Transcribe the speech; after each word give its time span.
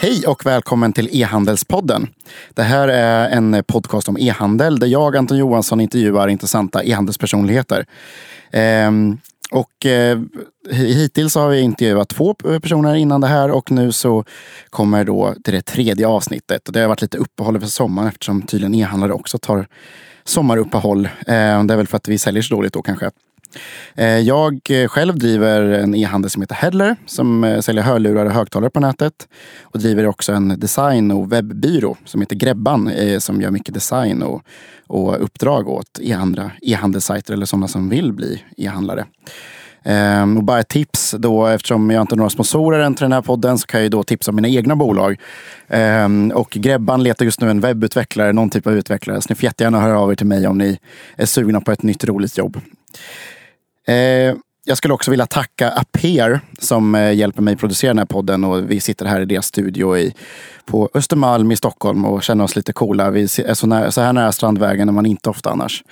Hej 0.00 0.26
och 0.26 0.46
välkommen 0.46 0.92
till 0.92 1.08
E-handelspodden. 1.12 2.08
Det 2.54 2.62
här 2.62 2.88
är 2.88 3.28
en 3.28 3.64
podcast 3.66 4.08
om 4.08 4.16
e-handel 4.20 4.78
där 4.78 4.86
jag, 4.86 5.16
Anton 5.16 5.38
Johansson, 5.38 5.80
intervjuar 5.80 6.28
intressanta 6.28 6.84
e-handelspersonligheter. 6.84 7.86
Ehm, 8.52 9.18
och 9.50 9.86
eh, 9.86 10.18
hittills 10.70 11.34
har 11.34 11.48
vi 11.48 11.60
intervjuat 11.60 12.08
två 12.08 12.34
personer 12.34 12.94
innan 12.94 13.20
det 13.20 13.26
här 13.26 13.50
och 13.50 13.70
nu 13.70 13.92
så 13.92 14.24
kommer 14.70 15.04
då 15.04 15.34
till 15.44 15.54
det 15.54 15.62
tredje 15.62 16.08
avsnittet. 16.08 16.62
Det 16.72 16.80
har 16.80 16.88
varit 16.88 17.02
lite 17.02 17.18
uppehåll 17.18 17.60
för 17.60 17.66
sommaren 17.66 18.08
eftersom 18.08 18.42
tydligen 18.42 18.74
e-handlare 18.74 19.12
också 19.12 19.38
tar 19.38 19.66
sommaruppehåll. 20.24 21.08
Ehm, 21.26 21.66
det 21.66 21.74
är 21.74 21.76
väl 21.76 21.86
för 21.86 21.96
att 21.96 22.08
vi 22.08 22.18
säljer 22.18 22.42
så 22.42 22.54
dåligt 22.54 22.72
då 22.72 22.82
kanske. 22.82 23.10
Eh, 23.94 24.18
jag 24.18 24.60
eh, 24.70 24.88
själv 24.88 25.18
driver 25.18 25.62
en 25.62 25.94
e-handel 25.94 26.30
som 26.30 26.42
heter 26.42 26.54
Headler 26.54 26.96
som 27.06 27.44
eh, 27.44 27.60
säljer 27.60 27.84
hörlurar 27.84 28.26
och 28.26 28.32
högtalare 28.32 28.70
på 28.70 28.80
nätet. 28.80 29.28
Och 29.62 29.78
driver 29.78 30.06
också 30.06 30.32
en 30.32 30.60
design 30.60 31.10
och 31.10 31.32
webbyrå 31.32 31.96
som 32.04 32.20
heter 32.20 32.36
Grebban 32.36 32.92
som 33.18 33.40
gör 33.40 33.50
mycket 33.50 33.74
design 33.74 34.22
och, 34.22 34.42
och 34.86 35.24
uppdrag 35.24 35.68
åt 35.68 35.98
e-handelssajter 36.62 37.32
eller 37.32 37.46
sådana 37.46 37.68
som 37.68 37.88
vill 37.88 38.12
bli 38.12 38.42
e-handlare. 38.56 39.06
Ehm, 39.84 40.36
och 40.36 40.44
bara 40.44 40.60
ett 40.60 40.68
tips 40.68 41.14
då, 41.18 41.46
eftersom 41.46 41.90
jag 41.90 42.02
inte 42.02 42.12
har 42.12 42.16
några 42.16 42.30
sponsorer 42.30 42.80
än 42.80 42.94
till 42.94 43.04
den 43.04 43.12
här 43.12 43.22
podden 43.22 43.58
så 43.58 43.66
kan 43.66 43.82
jag 43.82 43.90
då 43.90 44.02
tipsa 44.02 44.30
om 44.30 44.36
mina 44.36 44.48
egna 44.48 44.76
bolag. 44.76 45.20
Ehm, 45.68 46.30
och 46.34 46.50
Grebban 46.50 47.02
letar 47.02 47.24
just 47.24 47.40
nu 47.40 47.50
en 47.50 47.60
webbutvecklare, 47.60 48.32
någon 48.32 48.50
typ 48.50 48.66
av 48.66 48.72
utvecklare. 48.72 49.20
Så 49.20 49.26
ni 49.28 49.34
får 49.34 49.44
jättegärna 49.44 49.80
höra 49.80 50.00
av 50.00 50.12
er 50.12 50.14
till 50.14 50.26
mig 50.26 50.46
om 50.46 50.58
ni 50.58 50.78
är 51.16 51.26
sugna 51.26 51.60
på 51.60 51.72
ett 51.72 51.82
nytt 51.82 52.04
roligt 52.04 52.38
jobb. 52.38 52.60
Eh, 53.88 54.34
jag 54.64 54.78
skulle 54.78 54.94
också 54.94 55.10
vilja 55.10 55.26
tacka 55.26 55.70
Aper 55.70 56.40
som 56.58 56.94
eh, 56.94 57.12
hjälper 57.12 57.42
mig 57.42 57.56
producera 57.56 57.90
den 57.90 57.98
här 57.98 58.04
podden. 58.06 58.44
Och 58.44 58.70
vi 58.70 58.80
sitter 58.80 59.06
här 59.06 59.20
i 59.20 59.24
deras 59.24 59.46
studio 59.46 59.98
i, 59.98 60.14
på 60.64 60.90
Östermalm 60.94 61.52
i 61.52 61.56
Stockholm 61.56 62.04
och 62.04 62.22
känner 62.22 62.44
oss 62.44 62.56
lite 62.56 62.72
coola. 62.72 63.10
Vi 63.10 63.22
är 63.22 63.54
så, 63.54 63.66
nära, 63.66 63.90
så 63.90 64.00
här 64.00 64.12
nära 64.12 64.32
Strandvägen 64.32 64.88
är 64.88 64.92
man 64.92 65.06
inte 65.06 65.30
ofta 65.30 65.50
annars. 65.50 65.84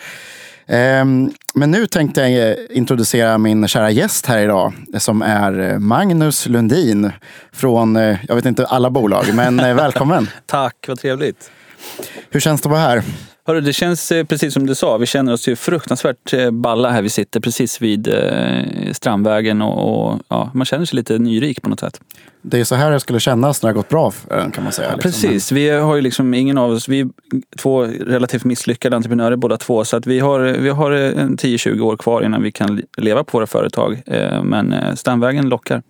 Ehm, 0.66 1.30
men 1.54 1.70
nu 1.70 1.86
tänkte 1.86 2.20
jag 2.20 2.50
eh, 2.50 2.56
introducera 2.70 3.38
min 3.38 3.68
kära 3.68 3.90
gäst 3.90 4.26
här 4.26 4.38
idag 4.38 4.72
som 4.98 5.22
är 5.22 5.78
Magnus 5.78 6.46
Lundin 6.46 7.12
från, 7.52 7.94
jag 8.28 8.34
vet 8.34 8.44
inte 8.44 8.66
alla 8.66 8.90
bolag, 8.90 9.24
men 9.34 9.56
välkommen. 9.56 10.30
Tack, 10.46 10.84
vad 10.88 10.98
trevligt. 10.98 11.50
Hur 12.30 12.40
känns 12.40 12.60
det 12.60 12.66
att 12.66 12.70
vara 12.70 12.80
här? 12.80 13.02
Hörru, 13.46 13.60
det 13.60 13.72
känns 13.72 14.12
eh, 14.12 14.24
precis 14.24 14.54
som 14.54 14.66
du 14.66 14.74
sa. 14.74 14.96
Vi 14.96 15.06
känner 15.06 15.32
oss 15.32 15.48
ju 15.48 15.56
fruktansvärt 15.56 16.32
eh, 16.32 16.50
balla 16.50 16.90
här 16.90 17.02
vi 17.02 17.08
sitter 17.08 17.40
precis 17.40 17.82
vid 17.82 18.08
eh, 18.08 18.92
Strandvägen 18.92 19.62
och, 19.62 20.12
och 20.12 20.20
ja, 20.28 20.50
man 20.54 20.64
känner 20.64 20.84
sig 20.84 20.96
lite 20.96 21.18
nyrik 21.18 21.62
på 21.62 21.68
något 21.68 21.80
sätt. 21.80 22.00
Det 22.42 22.60
är 22.60 22.64
så 22.64 22.74
här 22.74 22.90
det 22.90 23.00
skulle 23.00 23.20
kännas 23.20 23.62
när 23.62 23.68
det 23.68 23.72
har 23.72 23.76
gått 23.76 23.88
bra 23.88 24.12
kan 24.28 24.64
man 24.64 24.72
säga. 24.72 24.88
Liksom. 24.88 25.00
Precis, 25.10 25.52
vi 25.52 25.68
har 25.70 25.96
ju 25.96 26.02
liksom 26.02 26.34
ingen 26.34 26.58
av 26.58 26.70
oss, 26.70 26.88
vi 26.88 27.00
är 27.00 27.08
två 27.58 27.82
relativt 27.82 28.44
misslyckade 28.44 28.96
entreprenörer 28.96 29.36
båda 29.36 29.56
två. 29.56 29.84
Så 29.84 29.96
att 29.96 30.06
vi 30.06 30.20
har, 30.20 30.40
vi 30.40 30.68
har 30.68 30.90
10-20 30.90 31.80
år 31.80 31.96
kvar 31.96 32.22
innan 32.22 32.42
vi 32.42 32.52
kan 32.52 32.82
leva 32.96 33.24
på 33.24 33.38
våra 33.38 33.46
företag. 33.46 34.02
Men 34.42 34.96
Strandvägen 34.96 35.48
lockar. 35.48 35.82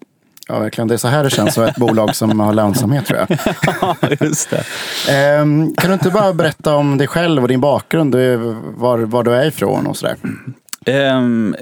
Ja, 0.49 0.59
verkligen. 0.59 0.89
Det 0.89 0.95
är 0.95 0.99
så 0.99 1.09
här 1.09 1.25
det 1.25 1.31
känns 1.31 1.55
som 1.55 1.65
ett 1.65 1.77
bolag 1.77 2.17
som 2.17 2.41
har 2.41 2.55
lönsamhet 2.55 3.07
tror 3.07 3.19
jag. 3.19 3.39
ja, 3.81 3.97
just 4.21 4.51
det. 4.51 5.41
Um, 5.41 5.75
kan 5.75 5.91
du 5.91 5.95
inte 5.95 6.11
bara 6.11 6.33
berätta 6.33 6.77
om 6.77 6.99
dig 6.99 7.07
själv 7.07 7.43
och 7.43 7.49
din 7.49 7.61
bakgrund, 7.61 8.15
var, 8.77 8.99
var 8.99 9.25
du 9.25 9.35
är 9.35 9.47
ifrån 9.47 9.87
och 9.87 9.97
sådär? 9.97 10.17
Um, 10.87 11.57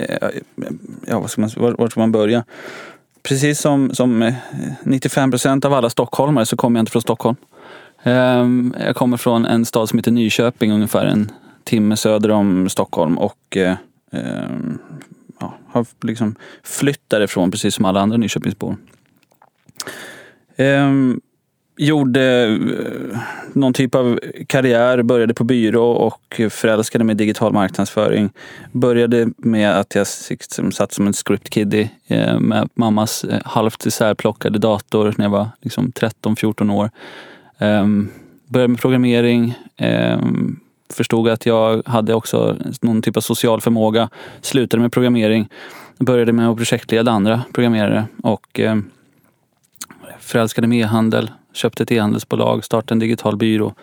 ja, 1.06 1.20
var 1.20 1.28
ska, 1.28 1.40
man, 1.40 1.50
var, 1.56 1.72
var 1.72 1.88
ska 1.88 2.00
man 2.00 2.12
börja? 2.12 2.44
Precis 3.22 3.60
som, 3.60 3.94
som 3.94 4.32
95 4.82 5.30
procent 5.30 5.64
av 5.64 5.74
alla 5.74 5.90
stockholmare 5.90 6.46
så 6.46 6.56
kommer 6.56 6.78
jag 6.78 6.82
inte 6.82 6.92
från 6.92 7.02
Stockholm. 7.02 7.36
Um, 8.02 8.74
jag 8.80 8.96
kommer 8.96 9.16
från 9.16 9.46
en 9.46 9.64
stad 9.64 9.88
som 9.88 9.98
heter 9.98 10.10
Nyköping, 10.10 10.72
ungefär 10.72 11.06
en 11.06 11.30
timme 11.64 11.96
söder 11.96 12.30
om 12.30 12.68
Stockholm. 12.68 13.18
Och 13.18 13.56
um, 14.10 14.78
ja, 15.44 15.58
har 15.68 15.86
liksom 16.02 16.36
flytt 16.62 17.10
därifrån 17.10 17.50
precis 17.50 17.74
som 17.74 17.84
alla 17.84 18.00
andra 18.00 18.16
Nyköpingsbor. 18.16 18.76
Ehm, 20.56 21.20
gjorde 21.76 22.44
eh, 22.44 23.18
någon 23.52 23.72
typ 23.72 23.94
av 23.94 24.20
karriär, 24.46 25.02
började 25.02 25.34
på 25.34 25.44
byrå 25.44 25.90
och 25.90 26.40
förälskade 26.50 27.04
mig 27.04 27.12
i 27.12 27.16
digital 27.16 27.52
marknadsföring. 27.52 28.30
Började 28.72 29.28
med 29.36 29.70
att 29.70 29.94
jag 29.94 30.06
liksom 30.30 30.72
satt 30.72 30.92
som 30.92 31.06
en 31.06 31.12
script 31.12 31.54
kiddie 31.54 31.90
eh, 32.06 32.40
med 32.40 32.68
mammas 32.74 33.24
eh, 33.24 33.40
halvt 33.44 33.86
isärplockade 33.86 34.58
dator 34.58 35.14
när 35.18 35.24
jag 35.24 35.30
var 35.30 35.48
liksom 35.60 35.92
13-14 35.92 36.72
år. 36.72 36.90
Ehm, 37.58 38.08
började 38.46 38.68
med 38.68 38.80
programmering, 38.80 39.54
ehm, 39.76 40.60
förstod 40.94 41.28
att 41.28 41.46
jag 41.46 41.82
hade 41.86 42.14
också 42.14 42.56
någon 42.80 43.02
typ 43.02 43.16
av 43.16 43.20
social 43.20 43.60
förmåga. 43.60 44.08
Slutade 44.40 44.82
med 44.82 44.92
programmering. 44.92 45.48
Började 45.98 46.32
med 46.32 46.48
att 46.48 46.56
projektleda 46.56 47.10
andra 47.10 47.42
programmerare 47.52 48.04
och 48.22 48.60
eh, 48.60 48.76
förälskade 50.18 50.76
i 50.76 50.80
e-handel. 50.80 51.30
Köpte 51.52 51.82
ett 51.82 51.92
e-handelsbolag, 51.92 52.64
startade 52.64 52.94
en 52.94 52.98
digital 52.98 53.36
byrå. 53.36 53.74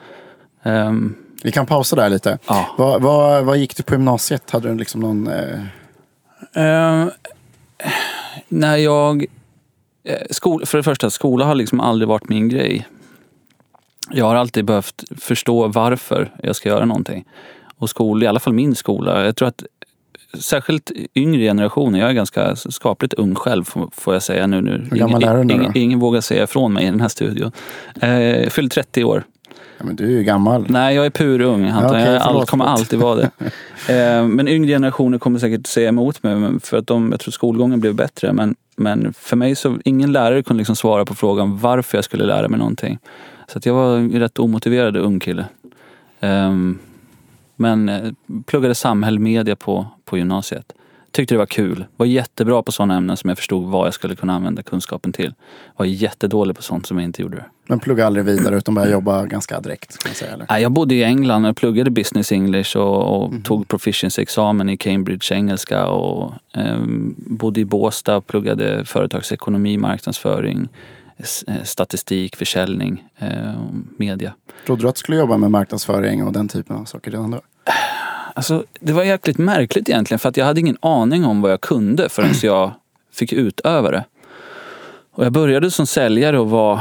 Um, 0.63 1.15
Vi 1.43 1.51
kan 1.51 1.65
pausa 1.65 1.95
där 1.95 2.09
lite. 2.09 2.37
Ja. 2.47 2.75
Vad, 2.77 3.01
vad, 3.01 3.45
vad, 3.45 3.57
gick 3.57 3.77
du 3.77 3.83
på 3.83 3.93
gymnasiet? 3.93 4.51
Hade 4.51 4.69
du 4.69 4.75
liksom 4.75 5.01
någon... 5.01 5.27
Eh... 5.27 5.59
Uh, 6.57 7.07
när 8.47 8.77
jag... 8.77 9.25
Eh, 10.03 10.17
skol, 10.29 10.65
för 10.65 10.77
det 10.77 10.83
första, 10.83 11.09
skola 11.09 11.45
har 11.45 11.55
liksom 11.55 11.79
aldrig 11.79 12.07
varit 12.07 12.29
min 12.29 12.49
grej. 12.49 12.87
Jag 14.13 14.25
har 14.25 14.35
alltid 14.35 14.65
behövt 14.65 15.03
förstå 15.17 15.67
varför 15.67 16.31
jag 16.43 16.55
ska 16.55 16.69
göra 16.69 16.85
någonting. 16.85 17.25
Och 17.77 17.89
skola, 17.89 18.25
i 18.25 18.27
alla 18.27 18.39
fall 18.39 18.53
min 18.53 18.75
skola, 18.75 19.25
jag 19.25 19.35
tror 19.35 19.47
att 19.47 19.63
särskilt 20.39 20.91
yngre 21.15 21.41
generationer, 21.41 21.99
jag 21.99 22.09
är 22.09 22.13
ganska 22.13 22.55
skapligt 22.55 23.13
ung 23.13 23.35
själv 23.35 23.63
får 23.91 24.13
jag 24.13 24.23
säga 24.23 24.47
nu. 24.47 24.61
nu. 24.61 24.87
Hur 24.91 24.97
gammal 24.97 25.23
är 25.23 25.37
du 25.37 25.43
nu 25.43 25.53
ingen, 25.53 25.77
ingen 25.77 25.99
vågar 25.99 26.21
säga 26.21 26.43
ifrån 26.43 26.73
mig 26.73 26.83
i 26.83 26.89
den 26.89 27.01
här 27.01 27.07
studion. 27.07 27.51
Eh, 28.01 28.49
fyller 28.49 28.69
30 28.69 29.03
år. 29.03 29.23
Ja, 29.77 29.85
men 29.85 29.95
du 29.95 30.05
är 30.05 30.09
ju 30.09 30.23
gammal. 30.23 30.65
Nej, 30.69 30.95
jag 30.95 31.05
är 31.05 31.09
purung. 31.09 31.65
Ja, 31.65 31.85
okay, 31.85 32.11
jag 32.11 32.21
all, 32.21 32.45
kommer 32.45 32.65
alltid 32.65 32.99
vara 32.99 33.15
det. 33.15 33.31
eh, 33.93 34.27
men 34.27 34.47
yngre 34.47 34.67
generationer 34.67 35.17
kommer 35.17 35.39
säkert 35.39 35.67
säga 35.67 35.89
emot 35.89 36.23
mig 36.23 36.59
för 36.59 36.77
att 36.77 36.87
de, 36.87 37.11
jag 37.11 37.19
tror 37.19 37.31
skolgången 37.31 37.79
blev 37.79 37.95
bättre. 37.95 38.33
Men, 38.33 38.55
men 38.75 39.13
för 39.13 39.35
mig 39.35 39.55
så, 39.55 39.77
ingen 39.85 40.11
lärare 40.11 40.43
kunde 40.43 40.59
liksom 40.59 40.75
svara 40.75 41.05
på 41.05 41.15
frågan 41.15 41.57
varför 41.57 41.97
jag 41.97 42.05
skulle 42.05 42.25
lära 42.25 42.47
mig 42.47 42.59
någonting. 42.59 42.99
Så 43.51 43.59
jag 43.63 43.73
var 43.73 43.97
en 43.97 44.19
rätt 44.19 44.39
omotiverad 44.39 44.97
ung 44.97 45.19
kille. 45.19 45.45
Um, 46.19 46.79
men 47.55 47.89
eh, 47.89 48.11
pluggade 48.45 48.75
samhällsmedia 48.75 49.55
på, 49.55 49.87
på 50.05 50.17
gymnasiet. 50.17 50.73
Tyckte 51.11 51.33
det 51.33 51.39
var 51.39 51.45
kul. 51.45 51.85
Var 51.97 52.05
jättebra 52.05 52.63
på 52.63 52.71
sådana 52.71 52.97
ämnen 52.97 53.17
som 53.17 53.27
jag 53.29 53.37
förstod 53.37 53.71
vad 53.71 53.87
jag 53.87 53.93
skulle 53.93 54.15
kunna 54.15 54.33
använda 54.33 54.63
kunskapen 54.63 55.13
till. 55.13 55.33
Var 55.77 55.85
jättedålig 55.85 56.55
på 56.55 56.63
sånt 56.63 56.85
som 56.87 56.97
jag 56.97 57.03
inte 57.03 57.21
gjorde 57.21 57.35
det. 57.37 57.45
Men 57.67 57.79
pluggade 57.79 58.07
aldrig 58.07 58.25
vidare 58.25 58.57
utan 58.57 58.75
började 58.75 58.91
jobba 58.91 59.25
ganska 59.25 59.59
direkt? 59.59 60.03
Kan 60.03 60.09
jag, 60.09 60.15
säga, 60.15 60.31
eller? 60.33 60.59
jag 60.59 60.71
bodde 60.71 60.95
i 60.95 61.03
England 61.03 61.45
och 61.45 61.57
pluggade 61.57 61.91
business 61.91 62.31
English 62.31 62.77
och, 62.77 63.21
och 63.21 63.29
mm. 63.29 63.43
tog 63.43 63.67
proficiency-examen 63.67 64.69
i 64.69 64.77
Cambridge 64.77 65.35
engelska. 65.35 65.87
Och 65.87 66.33
eh, 66.55 66.79
bodde 67.15 67.59
i 67.59 67.65
Båstad 67.65 68.15
och 68.15 68.27
pluggade 68.27 68.85
företagsekonomi, 68.85 69.77
marknadsföring 69.77 70.69
statistik, 71.63 72.35
försäljning, 72.35 73.03
eh, 73.17 73.53
media. 73.97 74.33
Trodde 74.65 74.81
du 74.81 74.89
att 74.89 74.95
du 74.95 74.99
skulle 74.99 75.17
jobba 75.17 75.37
med 75.37 75.51
marknadsföring 75.51 76.23
och 76.23 76.33
den 76.33 76.47
typen 76.47 76.75
av 76.75 76.85
saker 76.85 77.11
redan 77.11 77.31
då? 77.31 77.41
Alltså, 78.33 78.65
det 78.79 78.93
var 78.93 79.03
jäkligt 79.03 79.37
märkligt 79.37 79.89
egentligen 79.89 80.19
för 80.19 80.29
att 80.29 80.37
jag 80.37 80.45
hade 80.45 80.59
ingen 80.59 80.77
aning 80.81 81.25
om 81.25 81.41
vad 81.41 81.51
jag 81.51 81.61
kunde 81.61 82.09
förrän 82.09 82.33
jag 82.43 82.71
fick 83.13 83.33
utöva 83.33 83.91
det. 83.91 84.05
Och 85.11 85.25
jag 85.25 85.31
började 85.31 85.71
som 85.71 85.87
säljare 85.87 86.39
och 86.39 86.49
var, 86.49 86.79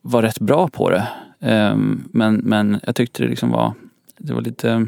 var 0.00 0.22
rätt 0.22 0.38
bra 0.38 0.68
på 0.68 0.90
det. 0.90 1.08
Um, 1.40 2.08
men, 2.12 2.34
men 2.34 2.80
jag 2.82 2.96
tyckte 2.96 3.22
det 3.22 3.28
liksom 3.28 3.50
var, 3.50 3.74
det 4.18 4.32
var 4.32 4.40
lite 4.40 4.86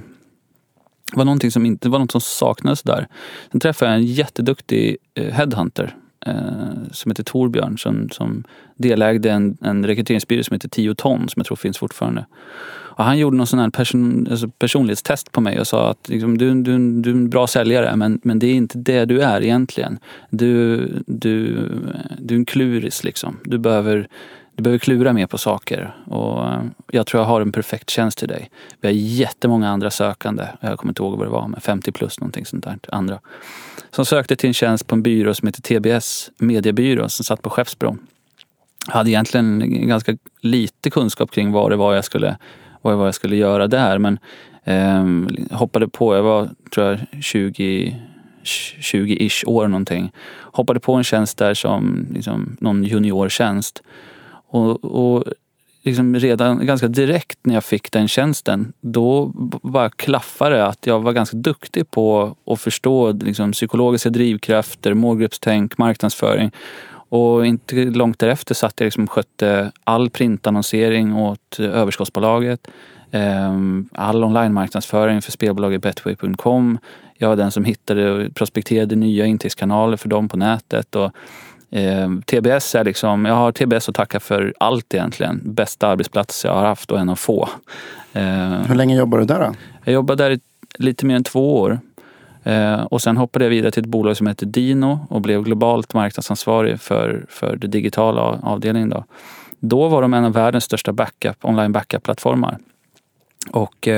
var 1.12 1.24
någonting 1.24 1.50
som 1.50 1.66
inte 1.66 1.88
var 1.88 1.98
något 1.98 2.12
som 2.12 2.20
saknades 2.20 2.82
där. 2.82 3.08
Sen 3.50 3.60
träffade 3.60 3.90
jag 3.90 4.00
en 4.00 4.06
jätteduktig 4.06 4.96
eh, 5.14 5.32
headhunter 5.34 5.96
eh, 6.26 6.34
som 6.92 7.10
heter 7.10 7.24
Torbjörn 7.24 7.78
som, 7.78 8.08
som 8.10 8.44
delägde 8.76 9.30
en, 9.30 9.58
en 9.60 9.86
rekryteringsbyrå 9.86 10.42
som 10.42 10.54
heter 10.54 10.68
10 10.68 10.94
ton 10.94 11.28
som 11.28 11.40
jag 11.40 11.46
tror 11.46 11.56
finns 11.56 11.78
fortfarande. 11.78 12.26
Och 12.96 13.04
han 13.04 13.18
gjorde 13.18 13.36
någon 13.36 13.46
sån 13.46 13.58
här 13.58 13.70
person, 13.70 14.28
alltså 14.30 14.48
personlighetstest 14.48 15.32
på 15.32 15.40
mig 15.40 15.60
och 15.60 15.66
sa 15.66 15.90
att 15.90 16.08
liksom, 16.08 16.38
du, 16.38 16.62
du, 16.62 17.02
du 17.02 17.10
är 17.10 17.14
en 17.14 17.30
bra 17.30 17.46
säljare 17.46 17.96
men, 17.96 18.20
men 18.22 18.38
det 18.38 18.46
är 18.46 18.54
inte 18.54 18.78
det 18.78 19.04
du 19.04 19.20
är 19.22 19.42
egentligen. 19.42 19.98
Du, 20.30 20.78
du, 21.06 21.68
du 22.18 22.34
är 22.34 22.38
en 22.38 22.44
kluris 22.44 23.04
liksom. 23.04 23.40
Du 23.44 23.58
behöver 23.58 24.08
du 24.56 24.62
behöver 24.62 24.78
klura 24.78 25.12
mer 25.12 25.26
på 25.26 25.38
saker. 25.38 25.96
Och 26.06 26.46
eh, 26.46 26.62
jag 26.90 27.06
tror 27.06 27.22
jag 27.22 27.28
har 27.28 27.40
en 27.40 27.52
perfekt 27.52 27.90
tjänst 27.90 28.18
till 28.18 28.28
dig. 28.28 28.50
Vi 28.80 28.88
har 28.88 28.92
jättemånga 28.92 29.68
andra 29.68 29.90
sökande. 29.90 30.46
Jag 30.60 30.78
kommer 30.78 30.90
inte 30.90 31.02
ihåg 31.02 31.18
vad 31.18 31.26
det 31.26 31.30
var, 31.30 31.48
men 31.48 31.60
50 31.60 31.92
plus 31.92 32.20
någonting 32.20 32.46
sånt 32.46 32.64
där. 32.64 32.78
Andra. 32.88 33.20
Som 33.90 34.06
sökte 34.06 34.36
till 34.36 34.48
en 34.48 34.54
tjänst 34.54 34.86
på 34.86 34.94
en 34.94 35.02
byrå 35.02 35.34
som 35.34 35.48
heter 35.48 35.62
TBS 35.62 36.30
mediebyrå 36.38 37.08
som 37.08 37.24
satt 37.24 37.42
på 37.42 37.50
Skeppsbron. 37.50 37.98
Jag 38.86 38.94
hade 38.94 39.10
egentligen 39.10 39.88
ganska 39.88 40.16
lite 40.40 40.90
kunskap 40.90 41.30
kring 41.30 41.52
vad 41.52 41.70
det 41.70 41.76
var 41.76 41.94
jag 41.94 42.04
skulle, 42.04 42.36
vad 42.82 43.06
jag 43.06 43.14
skulle 43.14 43.36
göra 43.36 43.66
där. 43.66 43.98
Men 43.98 44.18
eh, 44.64 45.56
hoppade 45.58 45.88
på, 45.88 46.14
jag 46.14 46.22
var 46.22 46.48
tror 46.74 46.86
jag 46.86 47.22
20 47.24 47.96
20-ish 48.44 49.44
år 49.46 49.68
någonting. 49.68 50.12
Hoppade 50.40 50.80
på 50.80 50.94
en 50.94 51.04
tjänst 51.04 51.38
där 51.38 51.54
som 51.54 52.06
liksom, 52.10 52.56
någon 52.60 52.84
juniortjänst. 52.84 53.82
Och, 54.54 54.84
och 54.84 55.24
liksom 55.82 56.14
redan 56.14 56.66
ganska 56.66 56.88
direkt 56.88 57.38
när 57.42 57.54
jag 57.54 57.64
fick 57.64 57.92
den 57.92 58.08
tjänsten, 58.08 58.72
då 58.80 59.32
bara 59.62 59.90
klaffade 59.90 60.56
det 60.56 60.66
att 60.66 60.86
jag 60.86 61.00
var 61.00 61.12
ganska 61.12 61.36
duktig 61.36 61.90
på 61.90 62.36
att 62.46 62.60
förstå 62.60 63.12
liksom, 63.12 63.52
psykologiska 63.52 64.10
drivkrafter, 64.10 64.94
målgruppstänk, 64.94 65.78
marknadsföring. 65.78 66.50
Och 67.08 67.46
inte 67.46 67.74
långt 67.76 68.18
därefter 68.18 68.54
satt 68.54 68.80
jag 68.80 68.84
liksom 68.84 69.06
skötte 69.06 69.72
all 69.84 70.10
printannonsering 70.10 71.14
åt 71.14 71.58
överskottsbolaget. 71.58 72.68
Ehm, 73.10 73.88
all 73.92 74.24
online-marknadsföring 74.24 75.22
för 75.22 75.32
spelbolaget 75.32 75.82
Betway.com. 75.82 76.78
Jag 77.18 77.28
var 77.28 77.36
den 77.36 77.50
som 77.50 77.64
hittade 77.64 78.10
och 78.10 78.34
prospekterade 78.34 78.96
nya 78.96 79.26
intäktskanaler 79.26 79.96
för 79.96 80.08
dem 80.08 80.28
på 80.28 80.36
nätet. 80.36 80.94
Och, 80.94 81.12
eh, 81.74 82.10
TBS 82.26 82.74
är 82.74 82.84
liksom, 82.84 83.24
jag 83.24 83.34
har 83.34 83.52
TBS 83.52 83.88
att 83.88 83.94
tacka 83.94 84.20
för 84.20 84.54
allt 84.58 84.94
egentligen. 84.94 85.40
Bästa 85.44 85.88
arbetsplats 85.88 86.44
jag 86.44 86.54
har 86.54 86.66
haft 86.66 86.90
och 86.90 86.98
en 86.98 87.08
av 87.08 87.16
få. 87.16 87.48
Eh, 88.12 88.22
Hur 88.50 88.74
länge 88.74 88.96
jobbade 88.96 89.22
du 89.22 89.26
där 89.26 89.40
då? 89.40 89.54
Jag 89.84 89.94
jobbade 89.94 90.24
där 90.24 90.30
i 90.30 90.40
lite 90.78 91.06
mer 91.06 91.16
än 91.16 91.24
två 91.24 91.60
år. 91.60 91.80
Eh, 92.42 92.82
och 92.82 93.02
sen 93.02 93.16
hoppade 93.16 93.44
jag 93.44 93.50
vidare 93.50 93.70
till 93.70 93.82
ett 93.82 93.88
bolag 93.88 94.16
som 94.16 94.26
heter 94.26 94.46
Dino 94.46 95.06
och 95.10 95.20
blev 95.20 95.42
globalt 95.42 95.94
marknadsansvarig 95.94 96.80
för, 96.80 97.26
för 97.28 97.56
den 97.56 97.70
digitala 97.70 98.22
avdelningen. 98.42 98.90
Då. 98.90 99.04
då 99.60 99.88
var 99.88 100.02
de 100.02 100.14
en 100.14 100.24
av 100.24 100.32
världens 100.32 100.64
största 100.64 100.92
backup, 100.92 101.44
online 101.44 101.72
backup-plattformar. 101.72 102.58
Och 103.52 103.88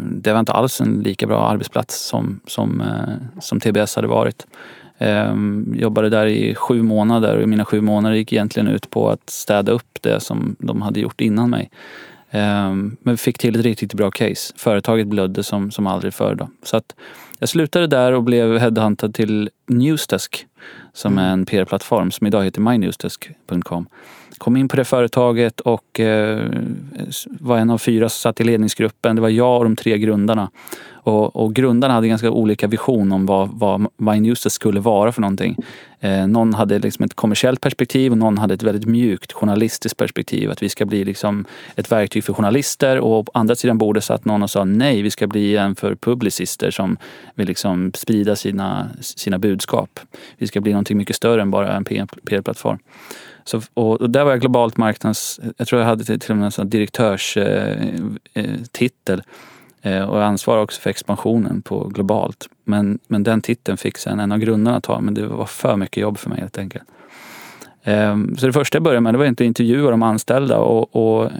det 0.00 0.32
var 0.32 0.40
inte 0.40 0.52
alls 0.52 0.80
en 0.80 1.00
lika 1.00 1.26
bra 1.26 1.48
arbetsplats 1.48 2.06
som, 2.06 2.40
som, 2.46 2.82
som 3.40 3.60
TBS 3.60 3.96
hade 3.96 4.08
varit. 4.08 4.46
Ehm, 4.98 5.74
jobbade 5.78 6.08
där 6.08 6.26
i 6.26 6.54
sju 6.54 6.82
månader 6.82 7.38
och 7.38 7.48
mina 7.48 7.64
sju 7.64 7.80
månader 7.80 8.16
gick 8.16 8.32
egentligen 8.32 8.68
ut 8.68 8.90
på 8.90 9.10
att 9.10 9.30
städa 9.30 9.72
upp 9.72 9.98
det 10.00 10.20
som 10.20 10.56
de 10.58 10.82
hade 10.82 11.00
gjort 11.00 11.20
innan 11.20 11.50
mig. 11.50 11.70
Ehm, 12.30 12.96
men 13.00 13.14
vi 13.14 13.18
fick 13.18 13.38
till 13.38 13.56
ett 13.56 13.62
riktigt 13.62 13.94
bra 13.94 14.10
case. 14.10 14.52
Företaget 14.56 15.06
blödde 15.06 15.42
som, 15.42 15.70
som 15.70 15.86
aldrig 15.86 16.14
förr. 16.14 16.34
Då. 16.34 16.48
Så 16.62 16.76
att 16.76 16.94
jag 17.38 17.48
slutade 17.48 17.86
där 17.86 18.12
och 18.12 18.22
blev 18.22 18.58
headhuntad 18.58 19.14
till 19.14 19.50
Newsdesk 19.66 20.46
som 20.92 21.12
mm. 21.12 21.24
är 21.24 21.32
en 21.32 21.46
PR-plattform 21.46 22.10
som 22.10 22.26
idag 22.26 22.44
heter 22.44 22.60
mynewsdesk.com 22.60 23.86
kom 24.38 24.56
in 24.56 24.68
på 24.68 24.76
det 24.76 24.84
företaget 24.84 25.60
och 25.60 26.00
eh, 26.00 26.50
var 27.40 27.58
en 27.58 27.70
av 27.70 27.78
fyra 27.78 28.08
som 28.08 28.20
satt 28.20 28.40
i 28.40 28.44
ledningsgruppen. 28.44 29.16
Det 29.16 29.22
var 29.22 29.28
jag 29.28 29.58
och 29.58 29.64
de 29.64 29.76
tre 29.76 29.98
grundarna. 29.98 30.50
Och, 31.06 31.36
och 31.36 31.54
grundarna 31.54 31.94
hade 31.94 32.08
ganska 32.08 32.30
olika 32.30 32.66
vision 32.66 33.12
om 33.12 33.26
vad, 33.26 33.48
vad 33.52 33.86
Wine 33.96 34.36
skulle 34.36 34.80
vara 34.80 35.12
för 35.12 35.20
någonting. 35.20 35.56
Eh, 36.00 36.26
någon 36.26 36.54
hade 36.54 36.78
liksom 36.78 37.04
ett 37.04 37.14
kommersiellt 37.14 37.60
perspektiv 37.60 38.12
och 38.12 38.18
någon 38.18 38.38
hade 38.38 38.54
ett 38.54 38.62
väldigt 38.62 38.86
mjukt 38.86 39.32
journalistiskt 39.32 39.98
perspektiv. 39.98 40.50
Att 40.50 40.62
vi 40.62 40.68
ska 40.68 40.84
bli 40.84 41.04
liksom 41.04 41.44
ett 41.76 41.92
verktyg 41.92 42.24
för 42.24 42.32
journalister 42.32 42.98
och 42.98 43.26
på 43.26 43.32
andra 43.34 43.54
sidan 43.54 43.78
bordet 43.78 44.04
satt 44.04 44.24
någon 44.24 44.42
och 44.42 44.50
sa 44.50 44.64
nej, 44.64 45.02
vi 45.02 45.10
ska 45.10 45.26
bli 45.26 45.56
en 45.56 45.74
för 45.74 45.94
publicister 45.94 46.70
som 46.70 46.96
vill 47.34 47.46
liksom 47.46 47.92
sprida 47.94 48.36
sina, 48.36 48.88
sina 49.00 49.38
budskap. 49.38 50.00
Vi 50.38 50.46
ska 50.46 50.60
bli 50.60 50.72
någonting 50.72 50.96
mycket 50.96 51.16
större 51.16 51.42
än 51.42 51.50
bara 51.50 51.76
en 51.76 51.84
PR-plattform. 51.84 52.78
Så, 53.44 53.60
och, 53.74 54.10
där 54.10 54.24
var 54.24 54.30
jag 54.30 54.40
globalt 54.40 54.76
marknads... 54.76 55.40
Jag 55.56 55.68
tror 55.68 55.80
jag 55.80 55.88
hade 55.88 56.04
till 56.04 56.30
och 56.30 56.36
med 56.36 56.58
en 56.58 56.70
direktörstitel. 56.70 57.78
Eh, 58.34 59.14
eh, 59.14 59.20
Eh, 59.86 60.02
och 60.02 60.18
jag 60.18 60.24
ansvarar 60.24 60.62
också 60.62 60.80
för 60.80 60.90
expansionen 60.90 61.62
på 61.62 61.88
globalt. 61.88 62.48
Men, 62.64 62.98
men 63.06 63.22
den 63.22 63.42
titeln 63.42 63.76
fick 63.76 63.98
sen 63.98 64.20
en 64.20 64.32
av 64.32 64.38
grundarna 64.38 64.80
ta, 64.80 65.00
men 65.00 65.14
det 65.14 65.26
var 65.26 65.46
för 65.46 65.76
mycket 65.76 65.96
jobb 65.96 66.18
för 66.18 66.30
mig 66.30 66.40
helt 66.40 66.58
enkelt. 66.58 66.84
Ehm, 67.82 68.36
så 68.36 68.46
det 68.46 68.52
första 68.52 68.76
jag 68.76 68.82
började 68.82 69.00
med 69.00 69.14
det 69.14 69.18
var 69.18 69.24
inte 69.24 69.44
att 69.44 69.46
intervjua 69.46 69.90
de 69.90 70.02
anställda 70.02 70.58
och, 70.58 70.96
och 70.96 71.30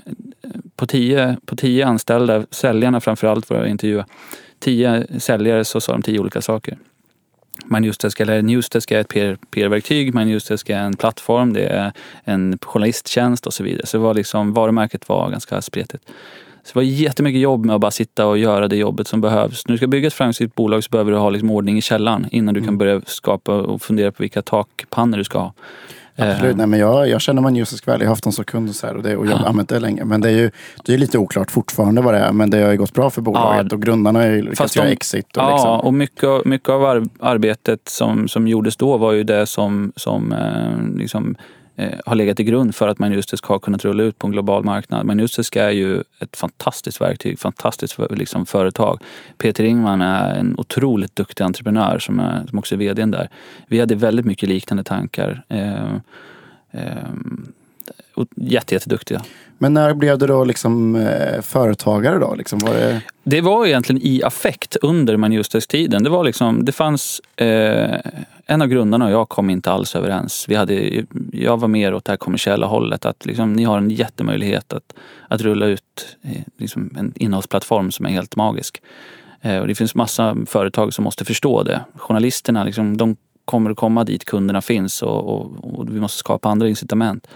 på, 0.77 0.87
tio, 0.87 1.37
på 1.47 1.57
tio 1.57 1.87
anställda, 1.87 2.45
säljarna 2.51 3.01
framförallt 3.01 3.51
var 3.51 3.57
jag 3.57 3.69
intervjua, 3.69 4.07
tio 4.59 5.21
säljare 5.21 5.65
så 5.65 5.81
sa 5.81 5.93
de 5.93 6.03
tio 6.03 6.21
olika 6.21 6.41
saker. 6.41 6.79
MyNewsDesk 7.65 8.21
eller 8.21 8.43
Newsdesk 8.43 8.91
är 8.91 9.01
ett 9.01 9.09
PR-verktyg, 9.51 10.15
MyNewsDesk 10.15 10.71
är 10.71 10.79
en 10.79 10.97
plattform, 10.97 11.53
det 11.53 11.67
är 11.67 11.93
en 12.25 12.59
journalisttjänst 12.63 13.47
och 13.47 13.55
så 13.55 13.65
vidare. 13.65 13.87
Så 13.87 13.97
det 13.97 14.03
var 14.03 14.15
liksom, 14.15 14.53
varumärket 14.53 15.09
var 15.09 15.31
ganska 15.31 15.63
spretigt. 15.63 16.05
Så 16.67 16.73
det 16.73 16.79
var 16.79 16.83
jättemycket 16.83 17.41
jobb 17.41 17.65
med 17.65 17.75
att 17.75 17.81
bara 17.81 17.91
sitta 17.91 18.27
och 18.27 18.39
göra 18.39 18.69
det 18.69 18.77
jobbet 18.77 19.09
som 19.09 19.21
behövs. 19.21 19.67
När 19.67 19.73
du 19.73 19.77
ska 19.77 19.87
bygga 19.87 20.07
ett 20.07 20.15
framgångsrikt 20.15 20.55
bolag 20.55 20.85
så 20.85 20.91
behöver 20.91 21.13
du 21.13 21.19
ha 21.19 21.31
liksom 21.31 21.51
ordning 21.51 21.79
i 21.79 21.83
källaren 21.83 22.27
innan 22.31 22.55
du 22.55 22.61
kan 22.61 22.69
mm. 22.69 22.79
börja 22.79 23.01
skapa 23.07 23.55
och 23.55 23.83
fundera 23.83 24.13
på 24.13 24.23
vilka 24.23 24.43
takpannor 24.43 25.19
du 25.19 25.25
ska 25.25 25.39
ha. 25.39 25.53
Absolut, 26.19 26.51
eh. 26.51 26.57
nej, 26.57 26.67
men 26.67 26.81
jag, 26.81 27.09
jag 27.09 27.21
känner 27.21 27.43
man 27.43 27.57
just 27.57 27.89
väl. 27.89 28.01
Jag 28.01 28.07
har 28.07 28.13
haft 28.13 28.25
dem 28.25 28.33
som 28.33 28.45
kund 28.45 28.69
och, 28.69 28.75
så 28.75 28.87
här, 28.87 28.97
och, 28.97 29.03
det, 29.03 29.17
och 29.17 29.27
jag 29.27 29.37
har 29.37 29.49
använt 29.49 29.69
det 29.69 29.81
länge. 29.81 30.05
Men 30.05 30.21
det 30.21 30.29
är 30.29 30.33
ju 30.33 30.51
det 30.85 30.95
är 30.95 30.99
lite 30.99 31.19
oklart 31.19 31.51
fortfarande 31.51 32.03
vad 32.03 32.15
det 32.15 32.21
är. 32.21 32.33
Men 32.33 32.51
det 32.51 32.63
har 32.63 32.71
ju 32.71 32.77
gått 32.77 32.95
bra 32.95 33.11
för 33.11 33.23
bolaget 33.23 33.67
ja. 33.71 33.77
och 33.77 33.83
grundarna 33.83 34.19
har 34.19 34.27
ju 34.27 34.43
lyckats 34.43 34.77
göra 34.77 34.89
exit. 34.89 35.37
Och 35.37 35.43
ja, 35.43 35.51
liksom. 35.51 35.81
och 35.81 35.95
mycket, 35.95 36.45
mycket 36.45 36.69
av 36.69 37.09
arbetet 37.21 37.81
som, 37.89 38.29
som 38.29 38.49
gjordes 38.49 38.77
då 38.77 38.97
var 38.97 39.13
ju 39.13 39.25
det 39.25 39.47
som, 39.47 39.93
som 39.97 40.33
eh, 40.33 40.99
liksom, 40.99 41.37
Eh, 41.79 41.99
har 42.07 42.15
legat 42.15 42.37
till 42.37 42.47
grund 42.47 42.75
för 42.75 42.89
att 42.89 42.99
Manustisk 42.99 43.45
har 43.45 43.59
kunnat 43.59 43.85
rulla 43.85 44.03
ut 44.03 44.19
på 44.19 44.27
en 44.27 44.33
global 44.33 44.65
marknad. 44.65 45.07
Manustisk 45.07 45.57
är 45.57 45.71
ju 45.71 46.03
ett 46.21 46.37
fantastiskt 46.37 47.01
verktyg, 47.01 47.39
fantastiskt 47.39 47.99
liksom, 48.11 48.47
företag. 48.47 49.03
Peter 49.39 49.65
Ingman 49.65 50.03
är 50.03 50.35
en 50.35 50.55
otroligt 50.59 51.17
duktig 51.17 51.45
entreprenör 51.45 51.99
som, 51.99 52.21
är, 52.21 52.47
som 52.47 52.59
också 52.59 52.75
är 52.75 52.79
vdn 52.79 53.11
där. 53.11 53.29
Vi 53.69 53.81
hade 53.81 53.95
väldigt 53.95 54.27
mycket 54.27 54.49
liknande 54.49 54.85
tankar. 54.85 55.43
Eh, 55.49 55.95
eh, 56.71 57.11
jätte, 58.37 58.75
jätteduktiga. 58.75 59.23
Men 59.59 59.75
när 59.75 59.95
blev 59.95 60.19
du 60.19 60.27
då 60.27 60.45
liksom 60.45 60.97
eh, 60.97 61.41
företagare 61.43 62.19
då? 62.19 62.35
Liksom 62.35 62.59
var 62.59 62.75
det... 62.75 63.03
det 63.25 63.41
var 63.41 63.67
egentligen 63.67 64.03
i 64.05 64.23
affekt 64.23 64.77
under 64.77 65.17
Manusdesk-tiden. 65.17 66.03
Det 66.03 66.11
var 66.11 66.25
liksom, 66.25 66.65
det 66.65 66.73
fanns 66.73 67.21
eh, 67.37 68.01
en 68.47 68.63
av 68.63 68.69
grundarna 68.69 69.05
och 69.05 69.11
jag 69.11 69.29
kom 69.29 69.51
inte 69.51 69.71
alls 69.71 69.97
överens. 69.97 70.45
Vi 70.49 70.55
hade, 70.55 71.05
jag 71.33 71.61
var 71.61 71.69
mer 71.69 71.95
åt 71.95 72.05
det 72.05 72.13
här 72.13 72.17
kommersiella 72.17 72.67
hållet. 72.67 73.05
Att 73.05 73.27
liksom, 73.27 73.53
ni 73.53 73.65
har 73.65 73.79
en 73.79 73.91
jättemöjlighet 73.91 74.73
att, 74.73 74.95
att 75.29 75.41
rulla 75.41 75.67
ut 75.67 76.17
eh, 76.23 76.43
liksom 76.59 76.91
en 76.99 77.13
innehållsplattform 77.17 77.91
som 77.91 78.07
är 78.07 78.11
helt 78.11 78.37
magisk. 78.37 78.83
Eh, 79.41 79.59
och 79.59 79.67
det 79.69 79.75
finns 79.75 79.95
massa 79.95 80.37
företag 80.47 80.95
som 80.95 81.05
måste 81.05 81.25
förstå 81.25 81.63
det. 81.63 81.81
Journalisterna, 81.95 82.65
liksom, 82.65 82.97
de 82.97 83.17
kommer 83.45 83.71
att 83.71 83.77
komma 83.77 84.05
dit 84.05 84.25
kunderna 84.25 84.63
finns 84.63 85.03
och, 85.03 85.29
och, 85.29 85.79
och 85.79 85.95
vi 85.97 86.01
måste 86.01 86.19
skapa 86.19 86.49
andra 86.49 86.69
incitament. 86.69 87.27